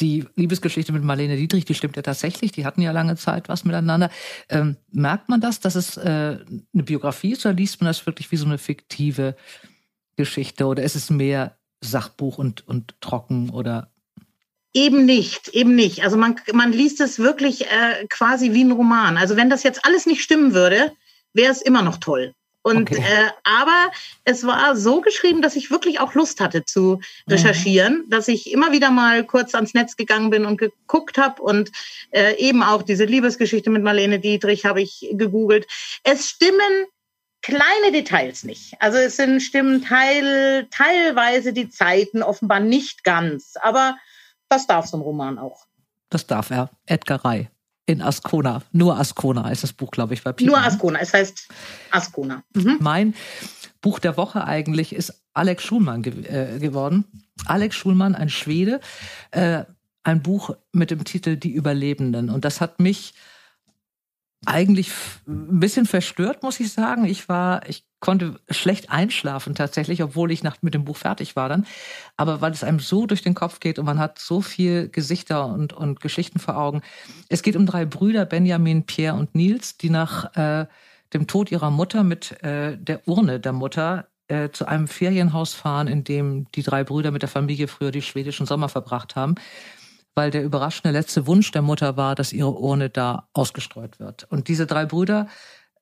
die 0.00 0.24
Liebesgeschichte 0.34 0.92
mit 0.92 1.04
Marlene 1.04 1.36
Dietrich, 1.36 1.66
die 1.66 1.74
stimmt 1.74 1.94
ja 1.94 2.02
tatsächlich, 2.02 2.50
die 2.50 2.66
hatten 2.66 2.82
ja 2.82 2.90
lange 2.90 3.14
Zeit 3.14 3.48
was 3.48 3.64
miteinander. 3.64 4.10
Ähm, 4.48 4.78
merkt 4.90 5.28
man 5.28 5.40
das, 5.40 5.60
dass 5.60 5.76
es 5.76 5.96
äh, 5.98 6.00
eine 6.08 6.82
Biografie 6.82 7.30
ist 7.30 7.46
oder 7.46 7.54
liest 7.54 7.80
man 7.80 7.86
das 7.86 8.06
wirklich 8.06 8.32
wie 8.32 8.36
so 8.36 8.46
eine 8.46 8.58
fiktive 8.58 9.36
Geschichte 10.16 10.66
oder 10.66 10.82
ist 10.82 10.96
es 10.96 11.10
mehr 11.10 11.56
Sachbuch 11.80 12.38
und, 12.38 12.66
und 12.66 13.00
trocken 13.00 13.50
oder 13.50 13.92
Eben 14.76 15.06
nicht, 15.06 15.48
eben 15.54 15.74
nicht. 15.74 16.04
Also 16.04 16.18
man, 16.18 16.38
man 16.52 16.70
liest 16.70 17.00
es 17.00 17.18
wirklich 17.18 17.64
äh, 17.64 18.06
quasi 18.10 18.52
wie 18.52 18.62
ein 18.62 18.72
Roman. 18.72 19.16
Also 19.16 19.34
wenn 19.34 19.48
das 19.48 19.62
jetzt 19.62 19.86
alles 19.86 20.04
nicht 20.04 20.22
stimmen 20.22 20.52
würde, 20.52 20.92
wäre 21.32 21.50
es 21.50 21.62
immer 21.62 21.80
noch 21.80 21.96
toll. 21.96 22.34
Und 22.62 22.90
okay. 22.90 23.00
äh, 23.00 23.30
aber 23.42 23.90
es 24.24 24.44
war 24.44 24.76
so 24.76 25.00
geschrieben, 25.00 25.40
dass 25.40 25.56
ich 25.56 25.70
wirklich 25.70 25.98
auch 25.98 26.12
Lust 26.12 26.40
hatte 26.40 26.66
zu 26.66 27.00
recherchieren, 27.26 28.02
mhm. 28.04 28.10
dass 28.10 28.28
ich 28.28 28.52
immer 28.52 28.70
wieder 28.70 28.90
mal 28.90 29.24
kurz 29.24 29.54
ans 29.54 29.72
Netz 29.72 29.96
gegangen 29.96 30.28
bin 30.28 30.44
und 30.44 30.58
geguckt 30.58 31.16
habe 31.16 31.40
und 31.40 31.70
äh, 32.10 32.36
eben 32.36 32.62
auch 32.62 32.82
diese 32.82 33.06
Liebesgeschichte 33.06 33.70
mit 33.70 33.82
Marlene 33.82 34.18
Dietrich 34.18 34.66
habe 34.66 34.82
ich 34.82 35.08
gegoogelt. 35.12 35.66
Es 36.02 36.28
stimmen 36.28 36.84
kleine 37.40 37.92
Details 37.92 38.44
nicht. 38.44 38.74
Also 38.78 38.98
es 38.98 39.16
sind 39.16 39.40
stimmen 39.40 39.82
teil, 39.82 40.66
teilweise 40.70 41.54
die 41.54 41.70
Zeiten 41.70 42.22
offenbar 42.22 42.60
nicht 42.60 43.04
ganz, 43.04 43.54
aber 43.62 43.96
das 44.48 44.66
darf 44.66 44.86
so 44.86 44.96
ein 44.96 45.00
Roman 45.00 45.38
auch. 45.38 45.66
Das 46.10 46.26
darf 46.26 46.50
er. 46.50 46.70
Edgar 46.86 47.24
Ray 47.24 47.48
in 47.86 48.02
Ascona. 48.02 48.62
Nur 48.72 48.98
Ascona 48.98 49.50
ist 49.50 49.62
das 49.62 49.72
Buch, 49.72 49.90
glaube 49.90 50.14
ich, 50.14 50.22
bei 50.22 50.32
Pieper. 50.32 50.50
Nur 50.50 50.60
Ascona, 50.60 50.98
es 51.00 51.14
heißt 51.14 51.48
Ascona. 51.90 52.42
Mhm. 52.54 52.76
Mein 52.80 53.14
Buch 53.80 54.00
der 54.00 54.16
Woche 54.16 54.44
eigentlich 54.44 54.94
ist 54.94 55.22
Alex 55.32 55.62
Schulmann 55.62 56.02
ge 56.02 56.26
äh, 56.26 56.58
geworden. 56.58 57.04
Alex 57.46 57.76
Schulmann, 57.76 58.14
ein 58.14 58.28
Schwede, 58.28 58.80
äh, 59.30 59.64
ein 60.02 60.22
Buch 60.22 60.56
mit 60.72 60.90
dem 60.90 61.04
Titel 61.04 61.36
Die 61.36 61.52
Überlebenden. 61.52 62.30
Und 62.30 62.44
das 62.44 62.60
hat 62.60 62.80
mich 62.80 63.14
eigentlich 64.46 64.90
ein 65.26 65.60
bisschen 65.60 65.86
verstört, 65.86 66.42
muss 66.42 66.60
ich 66.60 66.72
sagen. 66.72 67.04
Ich 67.04 67.28
war, 67.28 67.68
ich 67.68 67.84
konnte 68.00 68.38
schlecht 68.50 68.90
einschlafen 68.90 69.54
tatsächlich, 69.54 70.02
obwohl 70.02 70.30
ich 70.30 70.42
nach, 70.42 70.56
mit 70.62 70.74
dem 70.74 70.84
Buch 70.84 70.96
fertig 70.96 71.36
war 71.36 71.48
dann. 71.48 71.66
Aber 72.16 72.40
weil 72.40 72.52
es 72.52 72.64
einem 72.64 72.78
so 72.78 73.06
durch 73.06 73.22
den 73.22 73.34
Kopf 73.34 73.60
geht 73.60 73.78
und 73.78 73.84
man 73.84 73.98
hat 73.98 74.18
so 74.18 74.40
viel 74.40 74.88
Gesichter 74.88 75.46
und, 75.46 75.72
und 75.72 76.00
Geschichten 76.00 76.38
vor 76.38 76.56
Augen. 76.56 76.82
Es 77.28 77.42
geht 77.42 77.56
um 77.56 77.66
drei 77.66 77.84
Brüder, 77.84 78.24
Benjamin, 78.24 78.84
Pierre 78.84 79.16
und 79.16 79.34
Nils, 79.34 79.76
die 79.76 79.90
nach 79.90 80.36
äh, 80.36 80.66
dem 81.12 81.26
Tod 81.26 81.50
ihrer 81.50 81.70
Mutter 81.70 82.04
mit 82.04 82.42
äh, 82.42 82.76
der 82.78 83.06
Urne 83.08 83.40
der 83.40 83.52
Mutter 83.52 84.08
äh, 84.28 84.50
zu 84.50 84.66
einem 84.66 84.88
Ferienhaus 84.88 85.54
fahren, 85.54 85.86
in 85.88 86.04
dem 86.04 86.50
die 86.52 86.62
drei 86.62 86.84
Brüder 86.84 87.10
mit 87.10 87.22
der 87.22 87.28
Familie 87.28 87.68
früher 87.68 87.90
die 87.90 88.02
schwedischen 88.02 88.46
Sommer 88.46 88.68
verbracht 88.68 89.16
haben 89.16 89.36
weil 90.16 90.30
der 90.30 90.42
überraschende 90.42 90.90
letzte 90.90 91.26
Wunsch 91.26 91.52
der 91.52 91.62
Mutter 91.62 91.96
war, 91.96 92.14
dass 92.14 92.32
ihre 92.32 92.58
Urne 92.58 92.90
da 92.90 93.28
ausgestreut 93.34 94.00
wird. 94.00 94.26
Und 94.30 94.48
diese 94.48 94.66
drei 94.66 94.86
Brüder, 94.86 95.28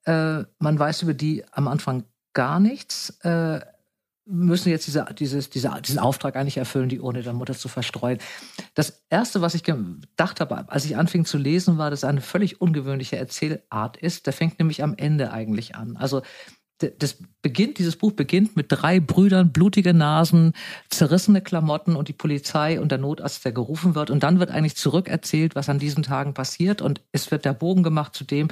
äh, 0.04 0.42
man 0.58 0.78
weiß 0.78 1.02
über 1.02 1.14
die 1.14 1.44
am 1.52 1.68
Anfang 1.68 2.04
gar 2.34 2.58
nichts, 2.58 3.10
äh, 3.20 3.60
müssen 4.26 4.70
jetzt 4.70 4.86
diese, 4.86 5.06
dieses, 5.16 5.50
diese, 5.50 5.70
diesen 5.82 5.98
Auftrag 5.98 6.34
eigentlich 6.34 6.56
erfüllen, 6.56 6.88
die 6.88 6.98
Urne 7.00 7.22
der 7.22 7.34
Mutter 7.34 7.54
zu 7.54 7.68
verstreuen. 7.68 8.18
Das 8.74 9.04
Erste, 9.10 9.40
was 9.40 9.54
ich 9.54 9.62
gedacht 9.62 10.40
habe, 10.40 10.68
als 10.68 10.84
ich 10.84 10.96
anfing 10.96 11.24
zu 11.26 11.38
lesen, 11.38 11.78
war, 11.78 11.90
dass 11.90 12.00
es 12.00 12.04
eine 12.04 12.22
völlig 12.22 12.60
ungewöhnliche 12.60 13.16
Erzählart 13.16 13.98
ist. 13.98 14.26
Der 14.26 14.32
fängt 14.32 14.58
nämlich 14.58 14.82
am 14.82 14.94
Ende 14.96 15.30
eigentlich 15.30 15.76
an. 15.76 15.96
Also 15.96 16.22
das 16.78 17.18
beginnt, 17.40 17.78
dieses 17.78 17.96
Buch 17.96 18.12
beginnt 18.12 18.56
mit 18.56 18.66
drei 18.68 19.00
Brüdern, 19.00 19.52
blutige 19.52 19.94
Nasen, 19.94 20.52
zerrissene 20.90 21.40
Klamotten 21.40 21.94
und 21.94 22.08
die 22.08 22.12
Polizei 22.12 22.80
und 22.80 22.90
der 22.90 22.98
Notarzt, 22.98 23.44
der 23.44 23.52
gerufen 23.52 23.94
wird. 23.94 24.10
Und 24.10 24.22
dann 24.22 24.40
wird 24.40 24.50
eigentlich 24.50 24.76
zurückerzählt, 24.76 25.54
was 25.54 25.68
an 25.68 25.78
diesen 25.78 26.02
Tagen 26.02 26.34
passiert. 26.34 26.82
Und 26.82 27.00
es 27.12 27.30
wird 27.30 27.44
der 27.44 27.52
Bogen 27.52 27.82
gemacht 27.82 28.14
zu 28.14 28.24
dem, 28.24 28.48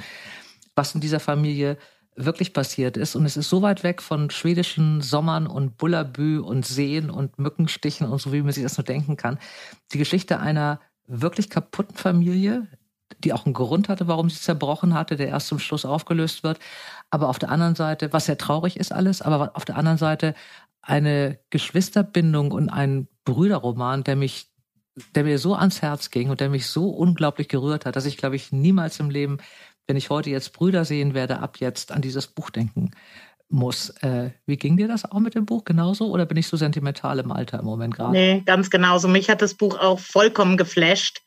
was 0.75 0.95
in 0.95 1.01
dieser 1.01 1.19
Familie 1.19 1.77
wirklich 2.15 2.53
passiert 2.53 2.97
ist. 2.97 3.15
Und 3.15 3.25
es 3.25 3.37
ist 3.37 3.49
so 3.49 3.61
weit 3.61 3.83
weg 3.83 4.01
von 4.01 4.29
schwedischen 4.29 5.01
Sommern 5.01 5.47
und 5.47 5.77
Bullabü 5.77 6.39
und 6.39 6.65
Seen 6.65 7.09
und 7.09 7.37
Mückenstichen 7.39 8.07
und 8.07 8.21
so, 8.21 8.31
wie 8.31 8.41
man 8.41 8.51
sich 8.51 8.63
das 8.63 8.77
nur 8.77 8.85
denken 8.85 9.17
kann. 9.17 9.39
Die 9.91 9.97
Geschichte 9.97 10.39
einer 10.39 10.79
wirklich 11.07 11.49
kaputten 11.49 11.95
Familie, 11.95 12.67
die 13.19 13.33
auch 13.33 13.45
einen 13.45 13.53
Grund 13.53 13.89
hatte, 13.89 14.07
warum 14.07 14.29
sie 14.29 14.39
zerbrochen 14.39 14.93
hatte, 14.93 15.15
der 15.15 15.27
erst 15.27 15.47
zum 15.47 15.59
Schluss 15.59 15.85
aufgelöst 15.85 16.43
wird. 16.43 16.59
Aber 17.09 17.29
auf 17.29 17.39
der 17.39 17.49
anderen 17.49 17.75
Seite, 17.75 18.11
was 18.13 18.25
sehr 18.25 18.37
traurig 18.37 18.77
ist 18.77 18.91
alles, 18.91 19.21
aber 19.21 19.51
auf 19.55 19.65
der 19.65 19.77
anderen 19.77 19.97
Seite 19.97 20.35
eine 20.81 21.39
Geschwisterbindung 21.49 22.51
und 22.51 22.69
ein 22.69 23.07
Brüderroman, 23.23 24.03
der 24.03 24.15
mich, 24.15 24.47
der 25.15 25.23
mir 25.23 25.39
so 25.39 25.55
ans 25.55 25.81
Herz 25.81 26.09
ging 26.09 26.29
und 26.29 26.41
der 26.41 26.49
mich 26.49 26.67
so 26.67 26.89
unglaublich 26.89 27.47
gerührt 27.47 27.85
hat, 27.85 27.95
dass 27.95 28.05
ich, 28.05 28.17
glaube 28.17 28.35
ich, 28.35 28.51
niemals 28.51 28.99
im 28.99 29.09
Leben, 29.09 29.37
wenn 29.87 29.95
ich 29.95 30.09
heute 30.09 30.29
jetzt 30.29 30.53
Brüder 30.53 30.85
sehen 30.85 31.13
werde, 31.13 31.39
ab 31.39 31.57
jetzt 31.59 31.91
an 31.91 32.01
dieses 32.01 32.27
Buch 32.27 32.49
denken 32.49 32.91
muss. 33.53 33.91
Äh, 34.01 34.31
wie 34.45 34.57
ging 34.57 34.75
dir 34.75 34.87
das 34.87 35.09
auch 35.09 35.19
mit 35.19 35.35
dem 35.35 35.45
Buch 35.45 35.63
genauso 35.63 36.09
oder 36.09 36.25
bin 36.25 36.37
ich 36.37 36.47
so 36.47 36.57
sentimental 36.57 37.19
im 37.19 37.31
Alter 37.31 37.59
im 37.59 37.65
Moment 37.65 37.95
gerade? 37.95 38.11
Nee, 38.11 38.43
ganz 38.45 38.69
genauso. 38.69 39.07
Mich 39.07 39.29
hat 39.29 39.41
das 39.41 39.53
Buch 39.53 39.79
auch 39.79 39.99
vollkommen 39.99 40.57
geflasht. 40.57 41.21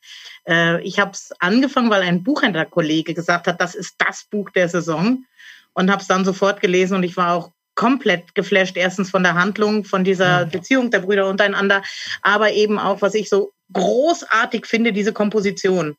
Äh, 0.46 0.82
ich 0.82 0.98
habe 0.98 1.12
es 1.12 1.32
angefangen, 1.38 1.88
weil 1.88 2.02
ein 2.02 2.22
Buchhändlerkollege 2.22 3.14
gesagt 3.14 3.46
hat, 3.46 3.60
das 3.60 3.74
ist 3.74 3.94
das 3.98 4.26
Buch 4.30 4.50
der 4.50 4.68
Saison 4.68 5.24
und 5.72 5.90
habe 5.90 6.02
es 6.02 6.08
dann 6.08 6.24
sofort 6.24 6.60
gelesen 6.60 6.96
und 6.96 7.04
ich 7.04 7.16
war 7.16 7.34
auch 7.34 7.52
komplett 7.74 8.34
geflasht, 8.34 8.76
erstens 8.76 9.10
von 9.10 9.22
der 9.22 9.34
Handlung, 9.34 9.84
von 9.84 10.02
dieser 10.02 10.46
Beziehung 10.46 10.90
der 10.90 11.00
Brüder 11.00 11.28
untereinander, 11.28 11.82
aber 12.22 12.52
eben 12.52 12.78
auch, 12.78 13.02
was 13.02 13.14
ich 13.14 13.28
so 13.28 13.52
großartig 13.72 14.66
finde, 14.66 14.92
diese 14.92 15.12
Komposition. 15.12 15.96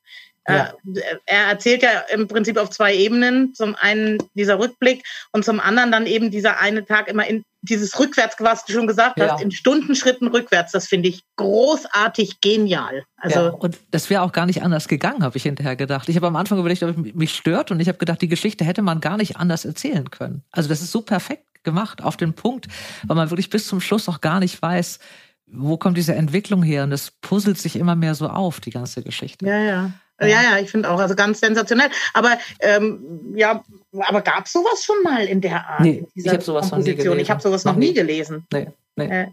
Ja. 0.47 0.73
Äh, 0.95 1.17
er 1.25 1.47
erzählt 1.47 1.83
ja 1.83 1.89
im 2.09 2.27
Prinzip 2.27 2.57
auf 2.57 2.69
zwei 2.69 2.95
Ebenen. 2.95 3.53
Zum 3.53 3.75
einen 3.75 4.17
dieser 4.33 4.59
Rückblick 4.59 5.03
und 5.31 5.43
zum 5.43 5.59
anderen 5.59 5.91
dann 5.91 6.05
eben 6.05 6.31
dieser 6.31 6.59
eine 6.59 6.85
Tag 6.85 7.07
immer 7.07 7.27
in 7.27 7.43
dieses 7.61 7.99
Rückwärts, 7.99 8.35
was 8.39 8.65
du 8.65 8.73
schon 8.73 8.87
gesagt 8.87 9.19
hast, 9.19 9.39
ja. 9.39 9.43
in 9.43 9.51
Stundenschritten 9.51 10.27
rückwärts. 10.29 10.71
Das 10.71 10.87
finde 10.87 11.09
ich 11.09 11.23
großartig 11.35 12.39
genial. 12.39 13.03
Also 13.17 13.39
ja, 13.39 13.49
und 13.49 13.77
das 13.91 14.09
wäre 14.09 14.21
auch 14.21 14.31
gar 14.31 14.45
nicht 14.45 14.61
anders 14.63 14.87
gegangen, 14.87 15.23
habe 15.23 15.37
ich 15.37 15.43
hinterher 15.43 15.75
gedacht. 15.75 16.07
Ich 16.07 16.15
habe 16.15 16.27
am 16.27 16.35
Anfang 16.35 16.59
überlegt, 16.59 16.83
ob 16.83 16.97
mich 16.97 17.33
stört 17.33 17.71
und 17.71 17.79
ich 17.79 17.87
habe 17.87 17.97
gedacht, 17.97 18.21
die 18.21 18.27
Geschichte 18.27 18.63
hätte 18.63 18.81
man 18.81 19.01
gar 19.01 19.17
nicht 19.17 19.37
anders 19.37 19.65
erzählen 19.65 20.09
können. 20.11 20.43
Also 20.51 20.69
das 20.69 20.81
ist 20.81 20.91
so 20.91 21.01
perfekt 21.01 21.63
gemacht 21.63 22.01
auf 22.01 22.15
den 22.15 22.33
Punkt, 22.33 22.67
weil 23.05 23.15
man 23.15 23.29
wirklich 23.29 23.49
bis 23.49 23.67
zum 23.67 23.81
Schluss 23.81 24.07
auch 24.07 24.21
gar 24.21 24.39
nicht 24.39 24.61
weiß, 24.61 24.99
wo 25.47 25.77
kommt 25.77 25.97
diese 25.97 26.13
Entwicklung 26.13 26.63
her 26.63 26.83
und 26.83 26.91
das 26.91 27.11
puzzelt 27.21 27.57
sich 27.57 27.75
immer 27.75 27.95
mehr 27.95 28.15
so 28.15 28.27
auf, 28.27 28.59
die 28.59 28.71
ganze 28.71 29.03
Geschichte. 29.03 29.45
Ja, 29.45 29.57
ja. 29.57 29.91
Ja, 30.19 30.27
ja, 30.27 30.57
ich 30.59 30.71
finde 30.71 30.89
auch, 30.89 30.99
also 30.99 31.15
ganz 31.15 31.39
sensationell. 31.39 31.89
Aber 32.13 32.37
ähm, 32.59 33.33
ja, 33.35 33.63
aber 33.99 34.21
gab 34.21 34.45
es 34.45 34.53
sowas 34.53 34.83
schon 34.83 35.03
mal 35.03 35.25
in 35.25 35.41
der 35.41 35.67
Art? 35.67 35.81
Nee, 35.81 36.07
ich 36.15 36.27
habe 36.27 36.41
sowas 36.41 36.71
noch 36.71 36.79
nie 36.79 36.95
gelesen. 36.95 37.19
Ich 37.19 37.29
habe 37.29 37.41
sowas 37.41 37.65
noch, 37.65 37.73
noch 37.73 37.79
nie 37.79 37.93
gelesen. 37.93 38.45
Nee, 38.51 38.67
nee. 38.95 39.05
Äh, 39.05 39.27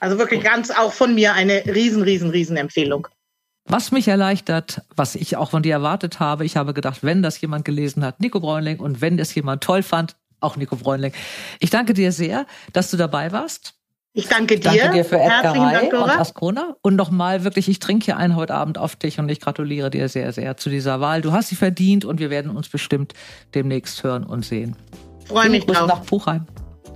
also 0.00 0.18
wirklich 0.18 0.42
ganz 0.42 0.70
auch 0.70 0.92
von 0.92 1.14
mir 1.14 1.34
eine 1.34 1.64
riesen, 1.66 2.02
riesen, 2.02 2.30
riesen 2.30 2.56
Empfehlung. 2.56 3.08
Was 3.66 3.92
mich 3.92 4.08
erleichtert, 4.08 4.82
was 4.94 5.14
ich 5.14 5.36
auch 5.36 5.50
von 5.50 5.62
dir 5.62 5.72
erwartet 5.72 6.20
habe, 6.20 6.44
ich 6.44 6.56
habe 6.56 6.74
gedacht, 6.74 6.98
wenn 7.02 7.22
das 7.22 7.40
jemand 7.40 7.64
gelesen 7.64 8.04
hat, 8.04 8.20
Nico 8.20 8.40
Bräunling, 8.40 8.78
und 8.78 9.00
wenn 9.00 9.16
das 9.16 9.34
jemand 9.34 9.64
toll 9.64 9.82
fand, 9.82 10.16
auch 10.40 10.56
Nico 10.56 10.76
Bräunling. 10.76 11.12
Ich 11.60 11.70
danke 11.70 11.94
dir 11.94 12.12
sehr, 12.12 12.46
dass 12.74 12.90
du 12.90 12.98
dabei 12.98 13.32
warst. 13.32 13.74
Ich 14.16 14.28
danke 14.28 14.60
dir. 14.60 14.70
Danke 14.70 14.90
dir 14.92 15.04
für 15.04 15.18
Edgarei 15.18 15.88
und 15.92 16.08
Ascona. 16.08 16.76
Und 16.82 16.94
nochmal 16.94 17.42
wirklich, 17.42 17.68
ich 17.68 17.80
trinke 17.80 18.04
hier 18.04 18.16
einen 18.16 18.36
heute 18.36 18.54
Abend 18.54 18.78
auf 18.78 18.94
dich 18.94 19.18
und 19.18 19.28
ich 19.28 19.40
gratuliere 19.40 19.90
dir 19.90 20.08
sehr, 20.08 20.32
sehr 20.32 20.56
zu 20.56 20.70
dieser 20.70 21.00
Wahl. 21.00 21.20
Du 21.20 21.32
hast 21.32 21.48
sie 21.48 21.56
verdient 21.56 22.04
und 22.04 22.20
wir 22.20 22.30
werden 22.30 22.52
uns 22.56 22.68
bestimmt 22.68 23.12
demnächst 23.56 24.04
hören 24.04 24.22
und 24.22 24.44
sehen. 24.44 24.76
Freue 25.26 25.50
mich 25.50 25.66
Grüße 25.66 25.80
drauf. 25.80 25.88
nach 25.88 26.06
Puchheim. 26.06 26.46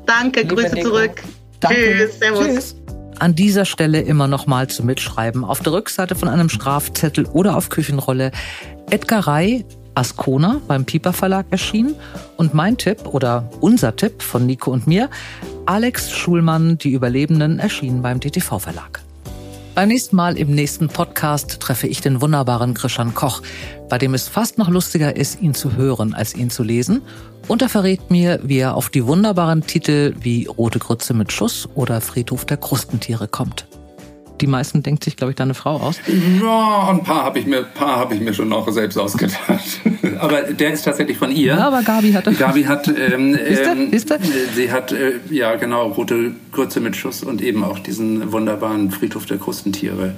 Danke, 0.07 0.43
Liebe 0.43 0.55
Grüße 0.55 0.75
Nico. 0.77 0.91
zurück. 0.91 1.23
Danke. 1.59 1.77
Tschüss, 1.77 2.19
servus. 2.21 2.47
Tschüss. 2.47 2.77
An 3.19 3.35
dieser 3.35 3.64
Stelle 3.64 4.01
immer 4.03 4.29
nochmal 4.29 4.69
zu 4.69 4.85
mitschreiben. 4.85 5.45
Auf 5.45 5.59
der 5.59 5.73
Rückseite 5.73 6.14
von 6.14 6.29
einem 6.29 6.49
Strafzettel 6.49 7.27
oder 7.27 7.57
auf 7.57 7.69
Küchenrolle 7.69 8.31
Edgarei 8.91 9.64
Ascona 9.97 10.61
beim 10.69 10.85
Piper 10.85 11.12
Verlag 11.12 11.47
erschienen. 11.51 11.97
Und 12.37 12.55
mein 12.55 12.77
Tipp 12.77 13.07
oder 13.12 13.51
unser 13.61 13.97
Tipp 13.97 14.23
von 14.23 14.47
Nico 14.47 14.71
und 14.71 14.87
mir, 14.87 15.11
Alex 15.69 16.11
Schulmann, 16.11 16.79
Die 16.79 16.93
Überlebenden, 16.93 17.59
erschienen 17.59 18.01
beim 18.01 18.21
DTV 18.21 18.59
Verlag. 18.59 19.03
Beim 19.75 19.89
nächsten 19.89 20.16
Mal 20.16 20.39
im 20.39 20.55
nächsten 20.55 20.89
Podcast 20.89 21.61
treffe 21.61 21.87
ich 21.87 22.01
den 22.01 22.23
wunderbaren 22.23 22.73
Christian 22.73 23.12
Koch, 23.12 23.43
bei 23.91 23.99
dem 23.99 24.14
es 24.14 24.29
fast 24.29 24.57
noch 24.57 24.71
lustiger 24.71 25.14
ist, 25.14 25.43
ihn 25.43 25.53
zu 25.53 25.77
hören, 25.77 26.14
als 26.14 26.35
ihn 26.35 26.49
zu 26.49 26.62
lesen. 26.62 27.03
Und 27.49 27.61
er 27.61 27.69
verrät 27.69 28.11
mir, 28.11 28.41
wie 28.45 28.61
er 28.61 28.77
auf 28.77 28.89
die 28.89 29.05
wunderbaren 29.05 29.61
Titel 29.62 30.14
wie 30.19 30.47
Rote 30.47 30.79
Grütze 30.79 31.12
mit 31.12 31.33
Schuss 31.33 31.69
oder 31.75 32.01
Friedhof 32.01 32.47
der 32.47 32.57
Krustentiere 32.57 33.29
kommt 33.29 33.66
die 34.41 34.47
meisten 34.47 34.82
denkt 34.82 35.05
sich, 35.05 35.16
glaube 35.16 35.32
ich, 35.32 35.36
deine 35.36 35.55
Frau 35.55 35.76
aus. 35.76 36.01
Ja, 36.41 36.89
ein 36.89 37.03
paar 37.03 37.24
habe 37.24 37.39
ich 37.39 37.47
mir, 37.47 37.62
paar 37.62 37.97
habe 37.97 38.14
ich 38.14 38.20
mir 38.20 38.34
schon 38.34 38.49
noch 38.49 38.70
selbst 38.70 38.97
ausgedacht. 38.97 39.80
aber 40.18 40.43
der 40.43 40.72
ist 40.72 40.84
tatsächlich 40.84 41.18
von 41.18 41.30
ihr. 41.30 41.55
Ja, 41.55 41.66
aber 41.66 41.82
Gabi 41.82 42.12
hat. 42.12 42.24
Gabi 42.39 42.64
hat. 42.64 42.89
Ähm, 42.89 43.34
Siehste? 43.34 43.70
Ähm, 43.70 43.91
Siehste? 43.91 44.18
Sie 44.55 44.72
hat 44.72 44.93
äh, 44.93 45.20
ja 45.30 45.57
genau 45.57 45.89
rote 45.89 46.32
Grütze 46.53 46.80
mit 46.80 46.97
Schuss 46.97 47.22
und 47.22 47.43
eben 47.43 47.64
auch 47.64 47.78
diesen 47.78 48.32
wunderbaren 48.32 48.91
Friedhof 48.91 49.26
der 49.26 49.39
Krustentiere. 49.39 50.14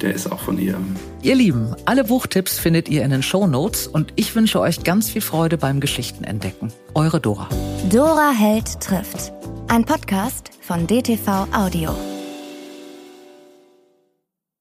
Der 0.00 0.14
ist 0.14 0.30
auch 0.30 0.40
von 0.40 0.58
ihr. 0.58 0.76
Ihr 1.22 1.34
Lieben, 1.34 1.74
alle 1.84 2.04
Buchtipps 2.04 2.58
findet 2.58 2.88
ihr 2.88 3.04
in 3.04 3.10
den 3.10 3.22
Show 3.22 3.46
Notes 3.46 3.86
und 3.86 4.12
ich 4.16 4.34
wünsche 4.34 4.60
euch 4.60 4.82
ganz 4.84 5.10
viel 5.10 5.22
Freude 5.22 5.56
beim 5.58 5.80
Geschichtenentdecken. 5.80 6.72
Eure 6.94 7.20
Dora. 7.20 7.48
Dora 7.90 8.32
Held 8.36 8.80
trifft. 8.80 9.32
Ein 9.68 9.84
Podcast 9.84 10.50
von 10.60 10.86
DTV 10.86 11.46
Audio. 11.52 11.94